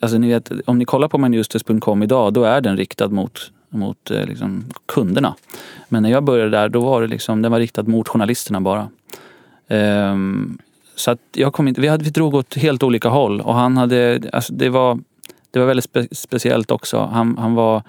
Alltså 0.00 0.18
ni 0.18 0.28
vet, 0.28 0.52
om 0.64 0.78
ni 0.78 0.84
kollar 0.84 1.08
på 1.08 1.18
manjustus.com 1.18 2.02
idag, 2.02 2.32
då 2.32 2.44
är 2.44 2.60
den 2.60 2.76
riktad 2.76 3.08
mot, 3.08 3.52
mot 3.68 4.10
eh, 4.10 4.26
liksom, 4.26 4.64
kunderna. 4.86 5.34
Men 5.88 6.02
när 6.02 6.10
jag 6.10 6.24
började 6.24 6.50
där, 6.50 6.68
då 6.68 6.80
var 6.80 7.02
det 7.02 7.08
liksom, 7.08 7.42
den 7.42 7.52
var 7.52 7.58
riktad 7.58 7.82
mot 7.82 8.08
journalisterna 8.08 8.60
bara. 8.60 8.88
Um, 9.68 10.58
så 10.94 11.10
att 11.10 11.20
jag 11.32 11.52
kom 11.52 11.68
inte, 11.68 11.80
vi, 11.80 11.88
hade, 11.88 12.04
vi 12.04 12.10
drog 12.10 12.34
åt 12.34 12.54
helt 12.54 12.82
olika 12.82 13.08
håll 13.08 13.40
och 13.40 13.54
han 13.54 13.76
hade, 13.76 14.20
alltså 14.32 14.52
det 14.52 14.68
var, 14.68 14.98
det 15.50 15.58
var 15.58 15.66
väldigt 15.66 15.84
spe, 15.84 16.06
speciellt 16.12 16.70
också. 16.70 16.98
Han, 17.12 17.38
han 17.38 17.54
var 17.54 17.82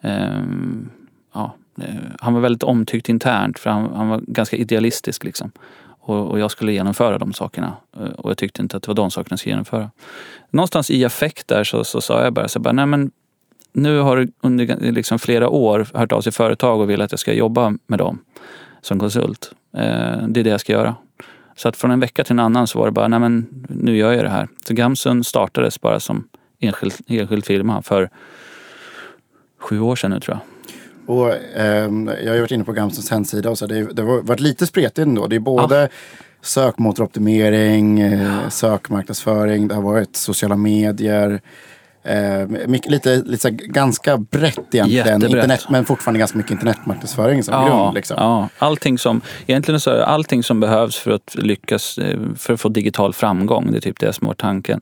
um, 0.00 0.90
ja, 1.34 1.54
eh, 1.80 1.94
han 2.20 2.34
var 2.34 2.40
väldigt 2.40 2.62
omtyckt 2.62 3.08
internt 3.08 3.58
för 3.58 3.70
han, 3.70 3.90
han 3.94 4.08
var 4.08 4.20
ganska 4.26 4.56
idealistisk 4.56 5.24
liksom. 5.24 5.50
Och, 6.00 6.30
och, 6.30 6.38
jag 6.38 6.50
skulle 6.50 6.72
genomföra 6.72 7.18
de 7.18 7.32
sakerna. 7.32 7.76
Eh, 7.96 8.02
och 8.02 8.30
jag 8.30 8.38
tyckte 8.38 8.62
inte 8.62 8.76
att 8.76 8.82
det 8.82 8.88
var 8.88 8.94
de 8.94 9.10
sakerna 9.10 9.32
jag 9.32 9.38
skulle 9.38 9.52
genomföra. 9.52 9.90
Någonstans 10.50 10.90
i 10.90 11.04
affekt 11.04 11.48
där 11.48 11.64
så, 11.64 11.84
så 11.84 12.00
sa 12.00 12.24
jag 12.24 12.32
bara, 12.32 12.48
så 12.48 12.58
bara 12.58 12.72
nej 12.72 12.86
men 12.86 13.10
nu 13.72 13.98
har 13.98 14.16
du 14.16 14.28
under 14.40 14.92
liksom 14.92 15.18
flera 15.18 15.48
år 15.48 15.86
hört 15.94 16.12
av 16.12 16.20
sig 16.20 16.32
företag 16.32 16.80
och 16.80 16.90
vill 16.90 17.02
att 17.02 17.12
jag 17.12 17.18
ska 17.18 17.32
jobba 17.32 17.74
med 17.86 17.98
dem 17.98 18.18
som 18.80 18.98
konsult. 18.98 19.52
Eh, 19.76 20.26
det 20.28 20.40
är 20.40 20.44
det 20.44 20.50
jag 20.50 20.60
ska 20.60 20.72
göra. 20.72 20.94
Så 21.56 21.68
att 21.68 21.76
från 21.76 21.90
en 21.90 22.00
vecka 22.00 22.24
till 22.24 22.32
en 22.32 22.38
annan 22.38 22.66
så 22.66 22.78
var 22.78 22.86
det 22.86 22.92
bara, 22.92 23.08
nej 23.08 23.20
men 23.20 23.46
nu 23.68 23.96
gör 23.96 24.12
jag 24.12 24.24
det 24.24 24.30
här. 24.30 24.48
Så 24.64 24.74
Gamsun 24.74 25.24
startades 25.24 25.80
bara 25.80 26.00
som 26.00 26.28
enskild, 26.60 26.94
enskild 27.06 27.44
firma 27.44 27.82
för 27.82 28.10
sju 29.58 29.80
år 29.80 29.96
sedan 29.96 30.10
nu 30.10 30.20
tror 30.20 30.36
jag. 30.36 30.59
Och, 31.10 31.34
eh, 31.34 31.90
jag 32.22 32.28
har 32.28 32.34
ju 32.34 32.40
varit 32.40 32.50
inne 32.50 32.64
på 32.64 32.72
Gamsuns 32.72 33.10
hemsida 33.10 33.50
och 33.50 33.58
så 33.58 33.66
det, 33.66 33.92
det 33.92 34.02
har 34.02 34.22
varit 34.22 34.40
lite 34.40 34.66
spretigt 34.66 34.98
ändå. 34.98 35.26
Det 35.26 35.36
är 35.36 35.40
både 35.40 35.88
sökmotoroptimering, 36.42 38.00
eh, 38.00 38.48
sökmarknadsföring, 38.48 39.68
det 39.68 39.74
har 39.74 39.82
varit 39.82 40.16
sociala 40.16 40.56
medier. 40.56 41.40
Eh, 42.04 42.46
mycket, 42.66 42.90
lite, 42.90 43.16
lite 43.16 43.50
ganska 43.50 44.18
brett 44.18 44.58
egentligen, 44.74 44.90
Jättebrett. 44.90 45.24
internet, 45.24 45.66
men 45.68 45.84
fortfarande 45.84 46.18
ganska 46.18 46.38
mycket 46.38 46.52
internetmarknadsföring 46.52 47.42
som 47.42 47.66
grund. 47.66 47.94
Liksom. 47.94 48.16
ja. 48.18 48.48
Allting, 48.58 48.98
som, 48.98 49.20
egentligen 49.46 49.80
så 49.80 49.90
är 49.90 50.00
allting 50.00 50.42
som 50.42 50.60
behövs 50.60 50.96
för 50.96 51.10
att 51.10 51.34
lyckas, 51.34 51.98
eh, 51.98 52.18
för 52.36 52.54
att 52.54 52.60
få 52.60 52.68
digital 52.68 53.12
framgång. 53.12 53.72
Det 53.72 53.78
är 53.78 53.80
typ 53.80 54.00
det 54.00 54.12
som 54.12 54.26
var 54.26 54.34
tanken. 54.34 54.80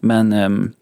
Men 0.00 0.32
ehm, 0.32 0.72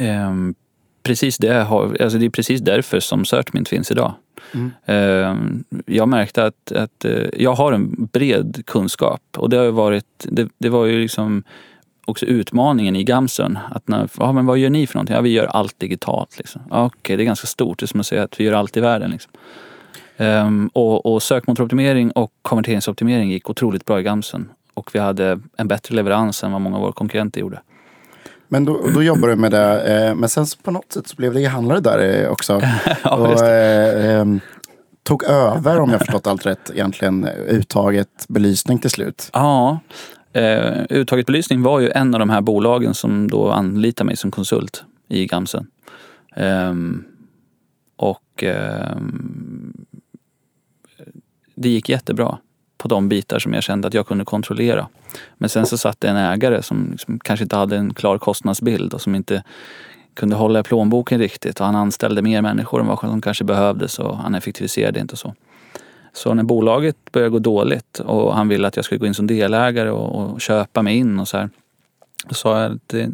ehm, 0.00 0.54
precis 1.02 1.38
det, 1.38 1.54
har, 1.54 1.96
alltså 2.02 2.18
det 2.18 2.26
är 2.26 2.30
precis 2.30 2.60
därför 2.60 3.00
som 3.00 3.24
Searchmint 3.24 3.68
finns 3.68 3.90
idag. 3.90 4.14
Mm. 4.54 4.70
Ehm, 4.84 5.64
jag 5.86 6.08
märkte 6.08 6.44
att, 6.44 6.72
att 6.72 7.04
eh, 7.04 7.28
jag 7.36 7.54
har 7.54 7.72
en 7.72 8.08
bred 8.12 8.62
kunskap 8.66 9.22
och 9.36 9.50
det 9.50 9.56
har 9.56 9.70
varit, 9.70 10.04
det, 10.18 10.48
det 10.58 10.68
var 10.68 10.86
ju 10.86 11.00
liksom 11.00 11.42
också 12.04 12.26
utmaningen 12.26 12.96
i 12.96 13.04
Gamsun. 13.04 13.58
Att 13.70 13.88
när, 13.88 14.08
ja, 14.18 14.32
men 14.32 14.46
vad 14.46 14.58
gör 14.58 14.70
ni 14.70 14.86
för 14.86 14.94
någonting? 14.94 15.16
Ja, 15.16 15.22
vi 15.22 15.30
gör 15.30 15.46
allt 15.46 15.78
digitalt. 15.78 16.38
Liksom. 16.38 16.62
Ja, 16.70 16.86
Okej, 16.86 17.16
det 17.16 17.22
är 17.22 17.24
ganska 17.24 17.46
stort. 17.46 17.78
Det 17.78 17.84
är 17.84 17.86
som 17.86 18.00
att 18.00 18.06
säga 18.06 18.22
att 18.22 18.40
vi 18.40 18.44
gör 18.44 18.52
allt 18.52 18.76
i 18.76 18.80
världen. 18.80 19.10
Liksom. 19.10 19.32
Ehm, 20.16 20.70
och, 20.72 21.06
och 21.06 21.22
sökmotoroptimering 21.22 22.10
och 22.10 22.32
konverteringsoptimering 22.42 23.30
gick 23.30 23.50
otroligt 23.50 23.84
bra 23.84 24.00
i 24.00 24.02
Gamsun. 24.02 24.48
Och 24.74 24.90
vi 24.94 24.98
hade 24.98 25.40
en 25.56 25.68
bättre 25.68 25.94
leverans 25.94 26.44
än 26.44 26.52
vad 26.52 26.60
många 26.60 26.76
av 26.76 26.82
våra 26.82 26.92
konkurrenter 26.92 27.40
gjorde. 27.40 27.60
Men 28.52 28.64
då, 28.64 28.80
då 28.94 29.02
jobbar 29.02 29.28
du 29.28 29.36
med 29.36 29.50
det. 29.50 29.82
Eh, 29.82 30.14
men 30.14 30.28
sen 30.28 30.46
på 30.62 30.70
något 30.70 30.92
sätt 30.92 31.08
så 31.08 31.16
blev 31.16 31.34
det 31.34 31.40
e-handlare 31.40 31.80
där 31.80 32.24
eh, 32.24 32.30
också. 32.30 32.60
Ja, 33.04 33.16
och, 33.16 33.42
eh, 33.46 34.20
eh, 34.20 34.26
tog 35.02 35.24
över, 35.24 35.80
om 35.80 35.90
jag 35.90 36.00
förstått 36.00 36.26
allt 36.26 36.46
rätt, 36.46 36.70
egentligen 36.74 37.28
uttaget 37.48 38.24
belysning 38.28 38.78
till 38.78 38.90
slut. 38.90 39.30
Ja, 39.32 39.80
eh, 40.32 40.82
Uttaget 40.90 41.26
belysning 41.26 41.62
var 41.62 41.80
ju 41.80 41.90
en 41.90 42.14
av 42.14 42.20
de 42.20 42.30
här 42.30 42.40
bolagen 42.40 42.94
som 42.94 43.28
då 43.28 43.50
anlitade 43.50 44.06
mig 44.06 44.16
som 44.16 44.30
konsult 44.30 44.84
i 45.08 45.26
Gamsen. 45.26 45.66
Ehm, 46.36 47.04
och 47.96 48.42
ehm, 48.42 49.72
det 51.54 51.68
gick 51.68 51.88
jättebra 51.88 52.38
på 52.80 52.88
de 52.88 53.08
bitar 53.08 53.38
som 53.38 53.54
jag 53.54 53.62
kände 53.62 53.88
att 53.88 53.94
jag 53.94 54.06
kunde 54.06 54.24
kontrollera. 54.24 54.88
Men 55.38 55.48
sen 55.48 55.66
så 55.66 55.78
satt 55.78 56.00
det 56.00 56.08
en 56.08 56.16
ägare 56.16 56.62
som 56.62 56.88
liksom 56.90 57.18
kanske 57.18 57.42
inte 57.42 57.56
hade 57.56 57.76
en 57.76 57.94
klar 57.94 58.18
kostnadsbild 58.18 58.94
och 58.94 59.00
som 59.00 59.14
inte 59.14 59.42
kunde 60.14 60.36
hålla 60.36 60.60
i 60.60 60.62
plånboken 60.62 61.18
riktigt 61.18 61.60
och 61.60 61.66
han 61.66 61.76
anställde 61.76 62.22
mer 62.22 62.42
människor 62.42 62.80
än 62.80 62.86
vad 62.86 62.98
som 62.98 63.20
kanske 63.20 63.44
behövdes 63.44 63.98
och 63.98 64.16
han 64.16 64.34
effektiviserade 64.34 65.00
inte 65.00 65.12
och 65.12 65.18
så. 65.18 65.34
Så 66.12 66.34
när 66.34 66.42
bolaget 66.42 66.96
började 67.12 67.30
gå 67.30 67.38
dåligt 67.38 67.98
och 67.98 68.34
han 68.34 68.48
ville 68.48 68.68
att 68.68 68.76
jag 68.76 68.84
skulle 68.84 68.98
gå 68.98 69.06
in 69.06 69.14
som 69.14 69.26
delägare 69.26 69.90
och, 69.90 70.32
och 70.32 70.40
köpa 70.40 70.82
mig 70.82 70.96
in 70.96 71.20
och 71.20 71.28
så 71.28 71.36
här. 71.36 71.50
Då 72.28 72.34
sa 72.34 72.62
jag 72.62 72.72
att 72.72 72.88
det, 72.88 73.10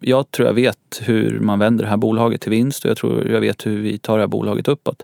jag 0.00 0.30
tror 0.30 0.48
jag 0.48 0.54
vet 0.54 1.02
hur 1.02 1.40
man 1.40 1.58
vänder 1.58 1.84
det 1.84 1.90
här 1.90 1.96
bolaget 1.96 2.40
till 2.40 2.50
vinst 2.50 2.84
och 2.84 2.90
jag 2.90 2.96
tror 2.96 3.28
jag 3.28 3.40
vet 3.40 3.66
hur 3.66 3.80
vi 3.80 3.98
tar 3.98 4.16
det 4.16 4.22
här 4.22 4.28
bolaget 4.28 4.68
uppåt. 4.68 5.02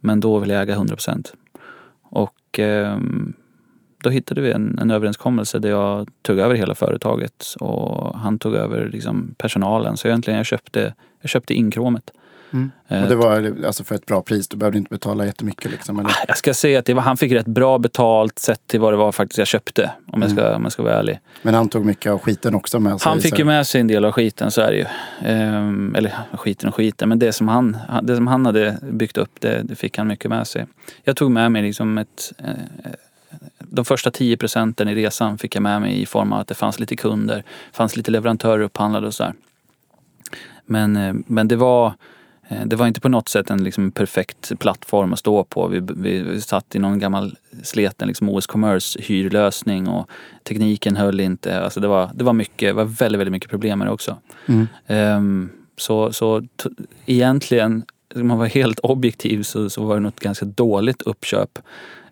Men 0.00 0.20
då 0.20 0.38
vill 0.38 0.50
jag 0.50 0.62
äga 0.62 0.74
100 0.74 0.96
procent. 0.96 1.32
Och 2.02 2.34
och 2.50 2.58
ehm, 2.58 3.32
då 4.02 4.10
hittade 4.10 4.40
vi 4.40 4.50
en, 4.52 4.78
en 4.78 4.90
överenskommelse 4.90 5.58
där 5.58 5.68
jag 5.70 6.08
tog 6.22 6.38
över 6.38 6.54
hela 6.54 6.74
företaget 6.74 7.44
och 7.60 8.18
han 8.18 8.38
tog 8.38 8.54
över 8.54 8.88
liksom 8.88 9.34
personalen. 9.38 9.96
Så 9.96 10.08
egentligen 10.08 10.36
jag 10.36 10.46
köpte, 10.46 10.94
jag 11.20 11.30
köpte 11.30 11.54
inkråmet. 11.54 12.10
Och 13.02 13.08
det 13.08 13.16
var 13.16 13.64
alltså 13.66 13.84
för 13.84 13.94
ett 13.94 14.06
bra 14.06 14.22
pris, 14.22 14.48
du 14.48 14.56
behövde 14.56 14.78
inte 14.78 14.88
betala 14.90 15.26
jättemycket. 15.26 15.70
Liksom, 15.70 15.98
eller? 15.98 16.12
Jag 16.28 16.36
ska 16.36 16.54
säga 16.54 16.78
att 16.78 16.84
det 16.84 16.94
var, 16.94 17.02
han 17.02 17.16
fick 17.16 17.32
rätt 17.32 17.46
bra 17.46 17.78
betalt 17.78 18.38
sett 18.38 18.66
till 18.66 18.80
vad 18.80 18.92
det 18.92 18.96
var 18.96 19.12
faktiskt 19.12 19.38
jag 19.38 19.46
köpte. 19.46 19.90
Om 20.06 20.22
jag 20.22 20.30
ska, 20.30 20.56
om 20.56 20.62
jag 20.62 20.72
ska 20.72 20.82
vara 20.82 20.94
ärlig. 20.94 21.20
Men 21.42 21.54
han 21.54 21.68
tog 21.68 21.84
mycket 21.84 22.12
av 22.12 22.18
skiten 22.18 22.54
också 22.54 22.80
med 22.80 23.00
sig. 23.00 23.10
Han 23.10 23.20
fick 23.20 23.38
ju 23.38 23.44
med 23.44 23.66
sig 23.66 23.80
en 23.80 23.86
del 23.86 24.04
av 24.04 24.12
skiten, 24.12 24.50
så 24.50 24.60
är 24.60 24.70
det 24.70 24.76
ju. 24.76 24.86
Ehm, 25.24 25.94
eller 25.94 26.14
skiten 26.32 26.68
och 26.68 26.74
skiten, 26.74 27.08
men 27.08 27.18
det 27.18 27.32
som 27.32 27.48
han, 27.48 27.76
det 28.02 28.16
som 28.16 28.26
han 28.26 28.46
hade 28.46 28.78
byggt 28.82 29.18
upp, 29.18 29.40
det, 29.40 29.62
det 29.62 29.74
fick 29.74 29.98
han 29.98 30.06
mycket 30.06 30.30
med 30.30 30.46
sig. 30.46 30.66
Jag 31.04 31.16
tog 31.16 31.30
med 31.30 31.52
mig 31.52 31.62
liksom 31.62 31.98
ett... 31.98 32.32
Eh, 32.38 32.90
de 33.58 33.84
första 33.84 34.10
10 34.10 34.36
procenten 34.36 34.88
i 34.88 34.94
resan 34.94 35.38
fick 35.38 35.54
jag 35.54 35.62
med 35.62 35.80
mig 35.80 36.02
i 36.02 36.06
form 36.06 36.32
av 36.32 36.40
att 36.40 36.48
det 36.48 36.54
fanns 36.54 36.80
lite 36.80 36.96
kunder, 36.96 37.44
fanns 37.72 37.96
lite 37.96 38.10
leverantörer 38.10 38.60
upphandlade 38.60 39.06
och 39.06 39.14
sådär. 39.14 39.34
Men, 40.66 40.96
eh, 40.96 41.14
men 41.26 41.48
det 41.48 41.56
var... 41.56 41.94
eh, 42.50 42.64
Det 42.66 42.76
var 42.76 42.86
inte 42.86 43.00
på 43.00 43.08
något 43.08 43.28
sätt 43.28 43.50
en 43.50 43.64
liksom 43.64 43.90
perfekt 43.90 44.52
plattform 44.58 45.12
att 45.12 45.18
stå 45.18 45.44
på. 45.44 45.68
Vi, 45.68 45.80
vi, 45.80 46.22
vi 46.22 46.40
satt 46.40 46.74
i 46.74 46.78
någon 46.78 46.98
gammal 46.98 47.36
sleten 47.62 48.08
liksom 48.08 48.28
OS 48.28 48.46
Commerce 48.46 49.00
hyrlösning 49.02 49.88
och 49.88 50.10
tekniken 50.42 50.96
höll 50.96 51.20
inte. 51.20 51.60
Alltså 51.60 51.80
det, 51.80 51.88
var, 51.88 52.10
det 52.14 52.24
var 52.24 52.32
mycket, 52.32 52.74
var 52.74 52.84
väldigt, 52.84 53.20
väldigt 53.20 53.32
mycket 53.32 53.50
problem 53.50 53.78
med 53.78 53.88
det 53.88 53.92
också. 53.92 54.16
Mm. 54.46 54.66
Ehm, 54.86 55.50
så 55.76 56.12
så 56.12 56.42
egentligen, 57.06 57.84
om 58.14 58.26
man 58.26 58.38
var 58.38 58.46
helt 58.46 58.80
objektiv 58.80 59.42
så, 59.42 59.70
så 59.70 59.84
var 59.84 59.94
det 59.94 60.00
något 60.00 60.20
ganska 60.20 60.44
dåligt 60.44 61.02
uppköp. 61.02 61.58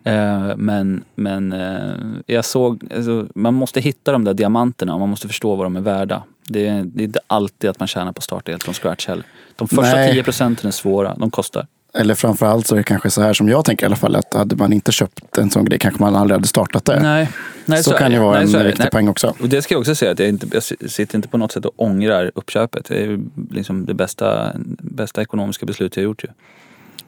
Eh, 0.09 0.57
men 0.57 1.03
men 1.15 1.53
eh, 1.53 1.95
jag 2.25 2.45
såg, 2.45 2.83
alltså, 2.95 3.27
man 3.35 3.53
måste 3.53 3.79
hitta 3.81 4.11
de 4.11 4.23
där 4.23 4.33
diamanterna 4.33 4.93
och 4.93 4.99
man 4.99 5.09
måste 5.09 5.27
förstå 5.27 5.55
vad 5.55 5.65
de 5.65 5.75
är 5.75 5.81
värda. 5.81 6.23
Det 6.47 6.67
är, 6.67 6.83
det 6.83 7.03
är 7.03 7.05
inte 7.05 7.19
alltid 7.27 7.69
att 7.69 7.79
man 7.79 7.87
tjänar 7.87 8.11
på 8.11 8.21
starta 8.21 8.51
helt 8.51 8.63
från 8.63 8.73
scratch 8.73 9.07
heller. 9.07 9.25
De 9.55 9.67
första 9.67 9.95
Nej. 9.95 10.13
10 10.13 10.23
procenten 10.23 10.67
är 10.67 10.71
svåra, 10.71 11.15
de 11.15 11.31
kostar. 11.31 11.67
Eller 11.93 12.15
framförallt 12.15 12.67
så 12.67 12.75
är 12.75 12.77
det 12.77 12.83
kanske 12.83 13.09
så 13.09 13.21
här 13.21 13.33
som 13.33 13.49
jag 13.49 13.65
tänker 13.65 13.85
i 13.85 13.87
alla 13.87 13.95
fall. 13.95 14.15
Att 14.15 14.33
hade 14.33 14.55
man 14.55 14.73
inte 14.73 14.91
köpt 14.91 15.37
en 15.37 15.49
sån 15.49 15.65
grej 15.65 15.79
kanske 15.79 16.03
man 16.03 16.15
aldrig 16.15 16.35
hade 16.35 16.47
startat 16.47 16.85
det. 16.85 16.99
Nej, 17.01 17.29
nej 17.65 17.83
så, 17.83 17.93
är 17.93 17.97
kan 17.97 18.11
det. 18.11 18.19
vara 18.19 18.39
Nej, 18.39 18.47
så 18.47 18.57
en 18.57 18.63
det. 18.63 18.67
viktig 18.67 18.83
Nej. 18.83 18.91
poäng 18.91 19.07
också. 19.07 19.35
Och 19.41 19.49
det 19.49 19.61
ska 19.61 19.73
jag 19.73 19.79
också 19.79 19.95
säga, 19.95 20.11
att 20.11 20.19
jag, 20.19 20.29
inte, 20.29 20.47
jag 20.51 20.63
sitter 20.91 21.15
inte 21.15 21.27
på 21.27 21.37
något 21.37 21.51
sätt 21.51 21.65
och 21.65 21.73
ångrar 21.75 22.31
uppköpet. 22.35 22.85
Det 22.85 23.03
är 23.03 23.19
liksom 23.51 23.85
det 23.85 23.93
bästa, 23.93 24.51
bästa 24.81 25.21
ekonomiska 25.21 25.65
beslut 25.65 25.95
jag 25.95 26.03
gjort 26.03 26.23
ju. 26.23 26.27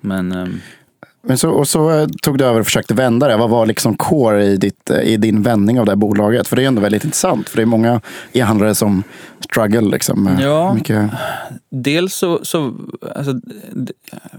Men 0.01 0.31
ehm, 0.31 0.60
Men 1.24 1.38
så, 1.38 1.50
och 1.50 1.68
så 1.68 1.92
eh, 2.00 2.08
tog 2.22 2.38
du 2.38 2.46
över 2.46 2.60
och 2.60 2.66
försökte 2.66 2.94
vända 2.94 3.28
det. 3.28 3.38
Vad 3.38 3.50
var 3.50 3.66
liksom 3.66 3.98
core 3.98 4.46
i, 4.46 4.58
ditt, 4.58 4.90
eh, 4.90 5.00
i 5.01 5.18
din 5.18 5.42
vändning 5.42 5.80
av 5.80 5.86
det 5.86 5.92
här 5.92 5.98
bolaget? 5.98 6.48
För 6.48 6.56
det 6.56 6.63
är 6.63 6.68
ändå 6.68 6.82
väldigt 6.82 7.04
intressant. 7.04 7.50
För 7.50 7.58
det 7.58 7.62
är 7.63 7.66
många 7.66 8.01
e-handlare 8.34 8.75
som 8.75 9.04
struggle. 9.40 9.82
Liksom, 9.82 10.24
med 10.24 10.40
Ja. 10.42 10.74
mycket, 10.74 11.10
dels 11.70 12.16
så, 12.16 12.40
så 12.46 12.74
alltså, 13.16 13.40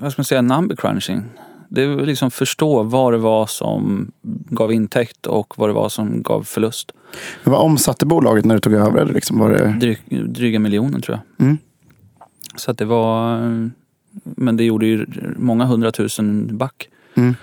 vad 0.00 0.12
ska 0.12 0.20
man 0.20 0.24
säga, 0.24 0.42
number 0.42 0.76
crunching. 0.76 1.22
Det 1.68 1.82
är 1.82 2.06
liksom 2.06 2.30
förstå 2.30 2.82
vad 2.82 3.12
det 3.12 3.18
var 3.18 3.46
som 3.46 4.10
gav 4.50 4.72
intäkt 4.72 5.26
och 5.26 5.54
vad 5.58 5.68
det 5.68 5.72
var 5.72 5.88
som 5.88 6.22
gav 6.22 6.42
förlust. 6.42 6.92
men 7.44 7.52
vad 7.52 7.62
omsatte 7.62 8.06
bolaget 8.06 8.44
när 8.44 8.54
du 8.54 8.60
tog 8.60 8.72
över? 8.74 9.06
Liksom, 9.14 9.38
var 9.38 9.50
det, 9.50 9.76
Dryg, 9.80 9.98
dryga 10.34 10.58
miljoner 10.58 11.00
tror 11.00 11.18
jag. 11.36 11.46
mm. 11.46 11.58
Så 12.56 12.70
att 12.70 12.78
det 12.78 12.84
var, 12.84 13.38
men 14.24 14.56
det 14.56 14.64
gjorde 14.64 14.86
ju 14.86 15.06
många 15.36 15.64
hundratusen 15.64 16.56
back. 16.58 16.88
Mm. 17.14 17.34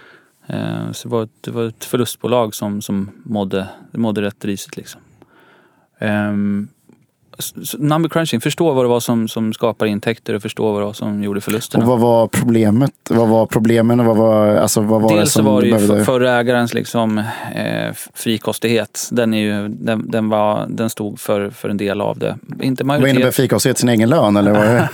Eh, 0.48 0.92
Så 0.92 1.08
det 1.08 1.12
var, 1.12 1.24
ett, 1.24 1.32
det 1.42 1.52
var 1.52 1.64
ett 1.64 1.86
förlustbolag 1.86 2.56
som, 2.56 2.82
som 2.82 3.10
mådde, 3.24 3.70
mådde 3.92 4.22
rätt 4.22 4.46
risigt. 4.46 4.78
Liksom. 4.78 5.02
Ehm, 6.00 6.68
Number 7.78 8.10
crunching, 8.10 8.42
förstå 8.42 8.74
vad 8.74 8.86
det 8.86 8.90
var 8.90 9.00
som, 9.00 9.28
som 9.28 9.54
skapar 9.54 9.86
intäkter 9.86 10.34
och 10.34 10.42
förstå 10.42 10.72
vad 10.72 10.82
det 10.82 10.86
var 10.86 10.94
som 10.94 11.24
gjorde 11.24 11.42
förlusterna. 11.42 11.84
Och 11.84 11.90
vad 11.90 12.00
var 12.00 12.28
problemet? 12.28 12.92
Vad 13.10 13.30
var 13.30 13.46
problemen 13.46 14.00
och 14.00 14.06
vad 14.06 14.18
var, 14.18 14.56
alltså, 14.56 14.82
vad 14.82 15.02
var 15.02 15.10
det 15.10 15.16
Dels 15.16 15.32
så 15.32 15.40
som 15.40 15.46
var 15.46 15.62
det 15.62 15.68
ju 15.68 15.74
behövde? 15.74 15.98
för, 15.98 16.04
förra 16.04 16.40
ägarens 16.40 16.74
liksom, 16.74 17.18
eh, 17.56 17.94
frikostighet. 18.14 19.10
Den, 19.12 19.34
är 19.34 19.40
ju, 19.40 19.68
den, 19.68 20.12
den, 20.12 20.30
var, 20.30 20.66
den 20.70 20.90
stod 20.90 21.20
för, 21.20 21.50
för 21.50 21.70
en 21.70 21.78
del 21.78 22.02
av 22.02 22.20
det. 22.20 22.38
Inte 22.62 22.84
Vad 22.84 23.08
innebär 23.08 23.32
frikostighet? 23.32 23.78
Sin 23.78 23.90
egen 23.90 24.10
lön? 24.10 24.38
Eller 24.38 24.54
det 24.54 24.90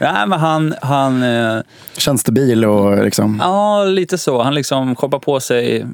Nej, 0.00 0.26
men 0.26 0.32
han, 0.32 0.74
han 0.82 1.22
eh, 1.22 1.62
tjänstebil? 1.96 2.64
Och 2.64 3.04
liksom, 3.04 3.38
Ja, 3.42 3.84
lite 3.84 4.18
så. 4.18 4.42
Han 4.42 4.54
liksom 4.54 4.96
shoppade 4.96 5.24
på 5.24 5.40
sig 5.40 5.86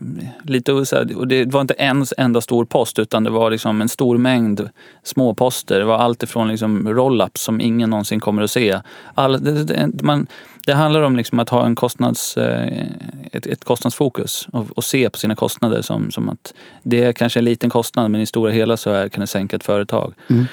lite 0.42 0.72
och 0.72 1.28
det 1.28 1.44
var 1.44 1.60
inte 1.60 1.74
en 1.74 2.06
enda 2.16 2.40
stor 2.40 2.64
post 2.64 2.98
utan 2.98 3.24
det 3.24 3.30
var 3.30 3.50
liksom 3.50 3.80
en 3.80 3.88
stor 3.88 4.18
mängd 4.18 4.68
små 5.02 5.34
poster. 5.60 5.78
Det 5.78 5.84
var 5.84 5.98
allt 5.98 6.22
ifrån 6.22 6.48
liksom 6.48 6.88
roll-ups 6.88 7.38
som 7.38 7.60
ingen 7.60 7.90
någonsin 7.90 8.20
kommer 8.20 8.42
att 8.42 8.50
se. 8.50 8.80
All, 9.14 9.44
det, 9.44 9.64
det, 9.64 10.02
man, 10.02 10.26
det 10.66 10.74
handlar 10.74 11.02
om 11.02 11.16
liksom 11.16 11.38
att 11.38 11.48
ha 11.48 11.66
en 11.66 11.74
kostnads, 11.74 12.36
eh, 12.36 12.86
ett, 13.32 13.46
ett 13.46 13.64
kostnadsfokus 13.64 14.48
och, 14.52 14.66
och 14.76 14.84
se 14.84 15.10
på 15.10 15.18
sina 15.18 15.34
kostnader 15.34 15.82
som, 15.82 16.10
som 16.10 16.28
att 16.28 16.54
det 16.82 17.04
är 17.04 17.12
kanske 17.12 17.40
en 17.40 17.44
liten 17.44 17.70
kostnad 17.70 18.10
men 18.10 18.20
i 18.20 18.26
stora 18.26 18.52
hela 18.52 18.76
så 18.76 18.90
är, 18.90 19.08
kan 19.08 19.20
det 19.20 19.26
sänka 19.26 19.56
ett 19.56 19.64
företag. 19.64 20.14
Mm. 20.30 20.44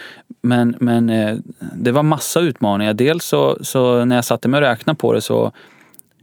Men, 0.42 0.76
men 0.80 1.10
eh, 1.10 1.38
det 1.76 1.92
var 1.92 2.04
massa 2.04 2.40
utmaningar. 2.40 2.94
Dels 2.94 3.26
så, 3.26 3.58
så 3.62 4.06
när 4.06 4.16
jag 4.16 4.26
satte 4.26 4.48
mig 4.48 4.58
och 4.58 4.64
räknade 4.64 4.98
på 4.98 5.14
det 5.14 5.22
så 5.22 5.52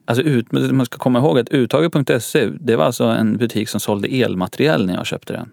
Alltså 0.06 0.24
ut, 0.24 0.52
man 0.52 0.86
ska 0.86 0.98
komma 0.98 1.18
ihåg 1.18 1.38
att 1.38 1.48
uttaget.se 1.48 2.50
det 2.60 2.76
var 2.76 2.84
alltså 2.84 3.04
en 3.04 3.36
butik 3.36 3.68
som 3.68 3.80
sålde 3.80 4.08
elmateriel 4.08 4.86
när 4.86 4.94
jag 4.94 5.06
köpte 5.06 5.32
den. 5.32 5.50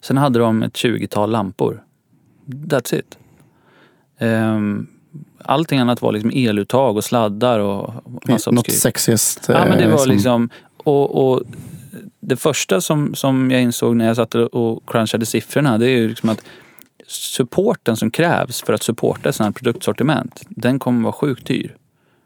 Sen 0.00 0.16
hade 0.16 0.38
de 0.38 0.62
ett 0.62 0.72
20-tal 0.72 1.30
lampor. 1.30 1.82
That's 2.48 2.94
it. 2.94 3.18
Ehm, 4.18 4.86
allting 5.44 5.78
annat 5.78 6.02
var 6.02 6.12
liksom 6.12 6.30
eluttag 6.34 6.96
och 6.96 7.04
sladdar 7.04 7.58
och 7.58 7.94
massa 8.28 8.50
något 8.50 8.70
sexigast? 8.72 9.44
Ja 9.48 9.64
men 9.68 9.78
det 9.78 9.84
eh, 9.84 9.90
var 9.90 9.98
som- 9.98 10.12
liksom, 10.12 10.48
och, 10.76 11.30
och 11.32 11.42
det 12.20 12.36
första 12.36 12.80
som, 12.80 13.14
som 13.14 13.50
jag 13.50 13.62
insåg 13.62 13.96
när 13.96 14.06
jag 14.06 14.16
satt 14.16 14.34
och 14.34 14.82
crunchade 14.86 15.26
siffrorna 15.26 15.78
det 15.78 15.86
är 15.86 15.96
ju 15.96 16.08
liksom 16.08 16.28
att 16.28 16.42
supporten 17.06 17.96
som 17.96 18.10
krävs 18.10 18.62
för 18.62 18.72
att 18.72 18.82
supporta 18.82 19.28
ett 19.28 19.34
sådant 19.34 19.56
här 19.56 19.62
produktsortiment, 19.62 20.42
den 20.48 20.78
kommer 20.78 21.02
vara 21.02 21.12
sjukt 21.12 21.46
dyr. 21.46 21.76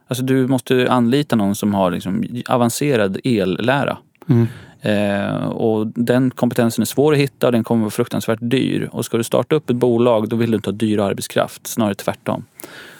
Alltså 0.08 0.24
du 0.24 0.46
måste 0.46 0.90
anlita 0.90 1.36
någon 1.36 1.54
som 1.54 1.74
har 1.74 1.90
liksom 1.90 2.42
avancerad 2.48 3.18
ellära. 3.24 3.98
Mm. 4.28 4.46
Eh, 4.82 5.46
och 5.46 5.86
den 5.86 6.30
kompetensen 6.30 6.82
är 6.82 6.86
svår 6.86 7.12
att 7.12 7.18
hitta 7.18 7.46
och 7.46 7.52
den 7.52 7.64
kommer 7.64 7.82
vara 7.82 7.90
fruktansvärt 7.90 8.38
dyr. 8.42 8.88
Och 8.92 9.04
ska 9.04 9.16
du 9.16 9.24
starta 9.24 9.54
upp 9.54 9.70
ett 9.70 9.76
bolag 9.76 10.28
då 10.28 10.36
vill 10.36 10.50
du 10.50 10.56
inte 10.56 10.70
ha 10.70 10.76
dyr 10.76 10.98
arbetskraft, 10.98 11.66
snarare 11.66 11.94
tvärtom. 11.94 12.44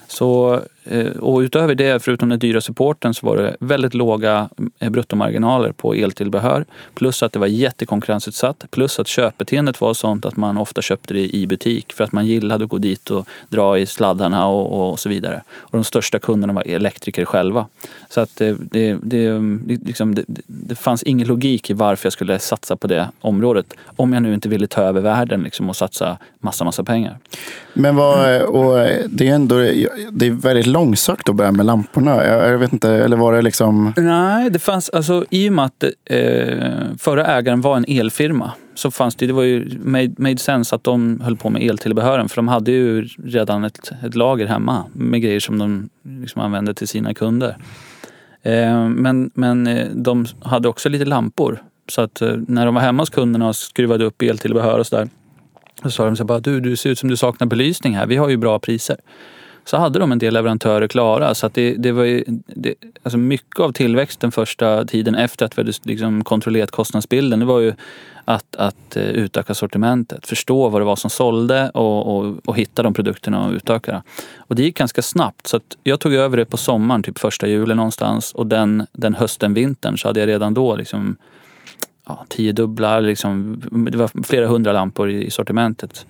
Så, 0.07 0.61
Eh, 0.85 1.07
och 1.07 1.39
utöver 1.39 1.75
det, 1.75 2.03
förutom 2.03 2.29
den 2.29 2.39
dyra 2.39 2.61
supporten, 2.61 3.15
så 3.15 3.27
var 3.27 3.37
det 3.37 3.57
väldigt 3.61 3.95
låga 3.95 4.49
eh, 4.79 4.91
bruttomarginaler 4.91 5.73
på 5.73 5.95
eltillbehör. 5.95 6.65
Plus 6.95 7.23
att 7.23 7.33
det 7.33 7.39
var 7.39 7.47
jättekonkurrensutsatt. 7.47 8.65
Plus 8.71 8.99
att 8.99 9.09
köpbeteendet 9.09 9.81
var 9.81 9.95
sånt 9.95 10.27
att 10.27 10.37
man 10.37 10.59
ofta 10.59 10.83
köpte 10.83 11.15
det 11.15 11.37
i 11.37 11.47
butik 11.47 11.93
för 11.93 12.05
att 12.05 12.13
man 12.13 12.27
gillade 12.27 12.65
att 12.65 12.71
gå 12.71 12.79
dit 12.79 13.11
och 13.11 13.29
dra 13.49 13.79
i 13.79 13.87
sladdarna 13.87 14.47
och, 14.47 14.91
och 14.91 14.99
så 14.99 15.09
vidare. 15.09 15.43
Och 15.57 15.79
de 15.79 15.85
största 15.85 16.19
kunderna 16.19 16.53
var 16.53 16.63
elektriker 16.63 17.25
själva. 17.25 17.67
Så 18.09 18.21
att 18.21 18.37
det, 18.37 18.57
det, 18.71 18.99
det, 19.03 19.41
liksom, 19.67 20.15
det, 20.15 20.25
det 20.47 20.75
fanns 20.75 21.03
ingen 21.03 21.29
logik 21.29 21.71
i 21.71 21.73
varför 21.73 22.07
jag 22.07 22.13
skulle 22.13 22.39
satsa 22.39 22.77
på 22.77 22.87
det 22.87 23.09
området. 23.21 23.75
Om 23.97 24.13
jag 24.13 24.23
nu 24.23 24.35
inte 24.35 24.49
ville 24.49 24.67
ta 24.67 24.83
över 24.83 25.01
världen 25.01 25.43
liksom, 25.43 25.69
och 25.69 25.77
satsa 25.77 26.19
massa, 26.39 26.65
massa 26.65 26.85
pengar. 26.85 27.19
Men 27.75 27.97
vad, 27.97 28.43
och 28.43 28.75
det 29.09 29.29
är 29.29 29.35
ändå 29.35 29.57
det 30.11 30.27
är 30.27 30.31
väldigt 30.31 30.67
långsökt 30.73 31.29
att 31.29 31.37
börja 31.37 31.53
med 31.53 31.67
lamporna. 31.67 32.27
Jag, 32.27 32.53
jag, 32.53 32.59
vet 32.59 32.73
inte, 32.73 32.91
eller 32.91 33.17
var 33.17 33.33
det 33.33 33.43
liksom? 33.43 33.93
Nej, 33.97 34.51
det 34.51 34.59
fanns 34.59 34.91
alltså 34.91 35.25
i 35.31 35.49
och 35.49 35.53
med 35.53 35.65
att 35.65 35.85
eh, 36.05 36.69
förra 36.99 37.27
ägaren 37.27 37.61
var 37.61 37.77
en 37.77 37.85
elfirma 37.89 38.53
så 38.75 38.91
fanns 38.91 39.15
det, 39.15 39.27
det 39.27 39.33
var 39.33 39.43
ju 39.43 39.79
made, 39.83 40.15
made 40.17 40.39
sense 40.39 40.75
att 40.75 40.85
de 40.85 41.21
höll 41.21 41.37
på 41.37 41.51
med 41.51 41.63
eltillbehören 41.63 42.29
för 42.29 42.37
de 42.37 42.49
hade 42.49 42.71
ju 42.71 43.09
redan 43.25 43.65
ett, 43.65 43.93
ett 44.07 44.15
lager 44.15 44.47
hemma 44.47 44.85
med 44.93 45.23
grejer 45.23 45.41
som 45.41 45.59
de 45.59 45.89
liksom 46.03 46.43
använde 46.43 46.75
till 46.75 46.89
sina 46.89 47.15
kunder. 47.15 47.57
Eh, 48.43 48.89
men, 48.89 49.31
men 49.35 49.67
eh, 49.67 49.89
de 49.95 50.27
hade 50.43 50.69
också 50.69 50.89
lite 50.89 51.05
lampor 51.05 51.63
så 51.89 52.01
att 52.01 52.23
eh, 52.23 52.37
när 52.49 52.67
de 52.67 52.75
var 52.75 52.83
hemma 52.83 53.03
hos 53.03 53.11
kunderna 53.11 53.49
och 53.49 53.57
skruvade 53.57 54.05
upp 54.05 54.23
eltillbehör 54.23 54.79
och 54.79 54.87
sådär 54.87 55.09
så 55.83 55.91
sa 55.91 56.05
de 56.05 56.17
så 56.17 56.25
bara, 56.25 56.41
du, 56.41 56.61
du 56.61 56.77
ser 56.77 56.91
ut 56.91 56.99
som 56.99 57.09
du 57.09 57.17
saknar 57.17 57.47
belysning 57.47 57.97
här. 57.97 58.07
Vi 58.07 58.17
har 58.17 58.29
ju 58.29 58.37
bra 58.37 58.59
priser 58.59 58.97
så 59.65 59.77
hade 59.77 59.99
de 59.99 60.13
en 60.13 60.19
del 60.19 60.35
leverantörer 60.35 60.89
klara. 60.89 61.35
Så 61.35 61.47
att 61.47 61.55
det, 61.55 61.75
det 61.75 61.93
var 61.93 62.05
ju, 62.05 62.25
det, 62.47 62.75
alltså 63.03 63.19
mycket 63.19 63.61
av 63.61 63.73
tillväxten 63.73 64.33
första 64.33 64.85
tiden 64.85 65.15
efter 65.15 65.47
att 65.47 65.59
vi 65.59 65.63
hade 65.63 65.73
liksom 65.83 66.25
kontrollerat 66.25 66.71
kostnadsbilden, 66.71 67.39
det 67.39 67.47
var 67.47 67.61
ju 67.61 67.73
att, 68.25 68.57
att 68.57 68.97
eh, 68.97 69.03
utöka 69.03 69.55
sortimentet, 69.55 70.27
förstå 70.27 70.69
vad 70.69 70.81
det 70.81 70.85
var 70.85 70.97
som 70.97 71.11
sålde 71.11 71.71
och, 71.71 72.17
och, 72.17 72.35
och 72.45 72.57
hitta 72.57 72.83
de 72.83 72.95
produkterna 72.95 73.47
och 73.47 73.53
utöka 73.53 73.93
det. 73.93 74.03
Och 74.37 74.57
det 74.57 74.63
gick 74.63 74.79
ganska 74.79 75.03
snabbt 75.03 75.47
så 75.47 75.57
att 75.57 75.77
jag 75.83 76.01
tog 76.01 76.15
över 76.15 76.37
det 76.37 76.45
på 76.45 76.57
sommaren, 76.57 77.03
typ 77.03 77.19
första 77.19 77.47
juli 77.47 77.75
någonstans 77.75 78.33
och 78.33 78.47
den, 78.47 78.87
den 78.93 79.15
hösten, 79.15 79.55
vintern 79.55 79.99
så 79.99 80.09
hade 80.09 80.21
jag 80.21 80.27
redan 80.27 80.55
då 80.55 80.77
liksom 80.77 81.17
ja, 82.07 82.25
tio 82.29 82.53
dubblar, 82.53 83.01
liksom, 83.01 83.63
det 83.91 83.99
var 83.99 84.25
flera 84.25 84.47
hundra 84.47 84.73
lampor 84.73 85.11
i, 85.11 85.27
i 85.27 85.31
sortimentet. 85.31 86.07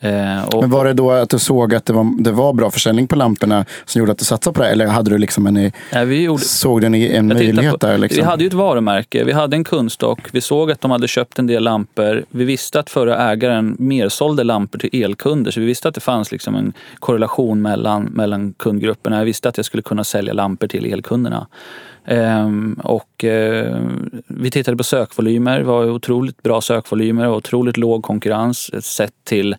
Eh, 0.00 0.44
och, 0.44 0.60
Men 0.60 0.70
var 0.70 0.84
det 0.84 0.92
då 0.92 1.10
att 1.10 1.30
du 1.30 1.38
såg 1.38 1.74
att 1.74 1.86
det 1.86 1.92
var, 1.92 2.22
det 2.22 2.32
var 2.32 2.52
bra 2.52 2.70
försäljning 2.70 3.06
på 3.06 3.16
lamporna 3.16 3.64
som 3.84 3.98
gjorde 3.98 4.12
att 4.12 4.18
du 4.18 4.24
satsade 4.24 4.54
på 4.54 4.62
det? 4.62 4.68
Eller 4.68 4.86
hade 4.86 5.10
du 5.10 5.18
liksom 5.18 5.46
en, 5.46 5.72
ja, 5.92 6.04
vi 6.04 6.22
gjorde, 6.22 6.42
såg 6.42 6.80
du 6.80 6.86
en, 6.86 6.94
en 6.94 7.26
möjlighet 7.26 7.72
på, 7.72 7.86
där? 7.86 7.98
Liksom? 7.98 8.16
Vi 8.16 8.26
hade 8.26 8.42
ju 8.42 8.46
ett 8.46 8.54
varumärke, 8.54 9.24
vi 9.24 9.32
hade 9.32 9.56
en 9.56 9.64
kundstock, 9.64 10.20
vi 10.32 10.40
såg 10.40 10.70
att 10.70 10.80
de 10.80 10.90
hade 10.90 11.08
köpt 11.08 11.38
en 11.38 11.46
del 11.46 11.64
lampor. 11.64 12.24
Vi 12.30 12.44
visste 12.44 12.80
att 12.80 12.90
förra 12.90 13.30
ägaren 13.30 13.76
mersålde 13.78 14.44
lampor 14.44 14.78
till 14.78 15.04
elkunder, 15.04 15.50
så 15.50 15.60
vi 15.60 15.66
visste 15.66 15.88
att 15.88 15.94
det 15.94 16.00
fanns 16.00 16.32
liksom 16.32 16.54
en 16.54 16.72
korrelation 16.98 17.62
mellan, 17.62 18.04
mellan 18.04 18.52
kundgrupperna. 18.52 19.18
Jag 19.18 19.24
visste 19.24 19.48
att 19.48 19.56
jag 19.56 19.66
skulle 19.66 19.82
kunna 19.82 20.04
sälja 20.04 20.32
lampor 20.32 20.66
till 20.66 20.92
elkunderna. 20.92 21.46
Ehm, 22.10 22.80
och 22.84 23.24
eh, 23.24 23.76
vi 24.26 24.50
tittade 24.50 24.76
på 24.76 24.84
sökvolymer, 24.84 25.58
det 25.58 25.64
var 25.64 25.90
otroligt 25.90 26.42
bra 26.42 26.60
sökvolymer 26.60 27.28
och 27.28 27.36
otroligt 27.36 27.76
låg 27.76 28.02
konkurrens 28.02 28.84
sett 28.84 29.12
till 29.24 29.56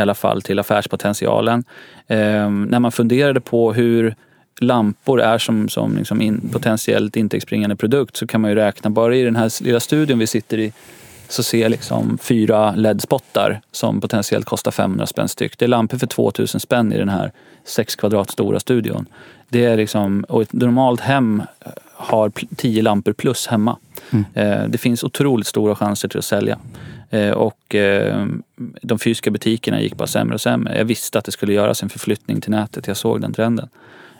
i 0.00 0.02
alla 0.02 0.14
fall 0.14 0.42
till 0.42 0.58
affärspotentialen. 0.58 1.64
Eh, 2.06 2.50
när 2.50 2.78
man 2.78 2.92
funderade 2.92 3.40
på 3.40 3.72
hur 3.72 4.14
lampor 4.60 5.20
är 5.20 5.38
som, 5.38 5.68
som 5.68 5.96
liksom 5.96 6.20
in, 6.20 6.50
potentiellt 6.52 7.16
intäktsbringande 7.16 7.76
produkt 7.76 8.16
så 8.16 8.26
kan 8.26 8.40
man 8.40 8.50
ju 8.50 8.54
räkna, 8.54 8.90
bara 8.90 9.16
i 9.16 9.22
den 9.22 9.36
här 9.36 9.64
lilla 9.64 9.80
studion 9.80 10.18
vi 10.18 10.26
sitter 10.26 10.58
i 10.58 10.72
så 11.28 11.42
ser 11.42 11.62
jag 11.62 11.70
liksom 11.70 12.18
fyra 12.18 12.74
LED-spottar 12.76 13.60
som 13.72 14.00
potentiellt 14.00 14.46
kostar 14.46 14.70
500 14.70 15.06
spänn 15.06 15.28
styck. 15.28 15.58
Det 15.58 15.64
är 15.64 15.68
lampor 15.68 15.98
för 15.98 16.06
2000 16.06 16.60
spänn 16.60 16.92
i 16.92 16.98
den 16.98 17.08
här 17.08 17.32
6 17.64 17.96
kvadrat 17.96 18.30
stora 18.30 18.60
studion. 18.60 19.06
Det 19.48 19.64
är 19.64 19.76
liksom, 19.76 20.24
och 20.28 20.42
ett 20.42 20.52
normalt 20.52 21.00
hem 21.00 21.42
har 21.94 22.32
10 22.56 22.82
lampor 22.82 23.12
plus 23.12 23.46
hemma. 23.46 23.76
Mm. 24.10 24.24
Eh, 24.34 24.68
det 24.68 24.78
finns 24.78 25.04
otroligt 25.04 25.46
stora 25.46 25.74
chanser 25.74 26.08
till 26.08 26.18
att 26.18 26.24
sälja. 26.24 26.58
Eh, 27.10 27.30
och 27.30 27.74
eh, 27.74 28.26
de 28.82 28.98
fysiska 28.98 29.30
butikerna 29.30 29.80
gick 29.80 29.96
bara 29.96 30.06
sämre 30.06 30.34
och 30.34 30.40
sämre. 30.40 30.78
Jag 30.78 30.84
visste 30.84 31.18
att 31.18 31.24
det 31.24 31.32
skulle 31.32 31.52
göras 31.52 31.82
en 31.82 31.88
förflyttning 31.88 32.40
till 32.40 32.50
nätet. 32.50 32.86
Jag 32.86 32.96
såg 32.96 33.20
den 33.20 33.32
trenden. 33.32 33.68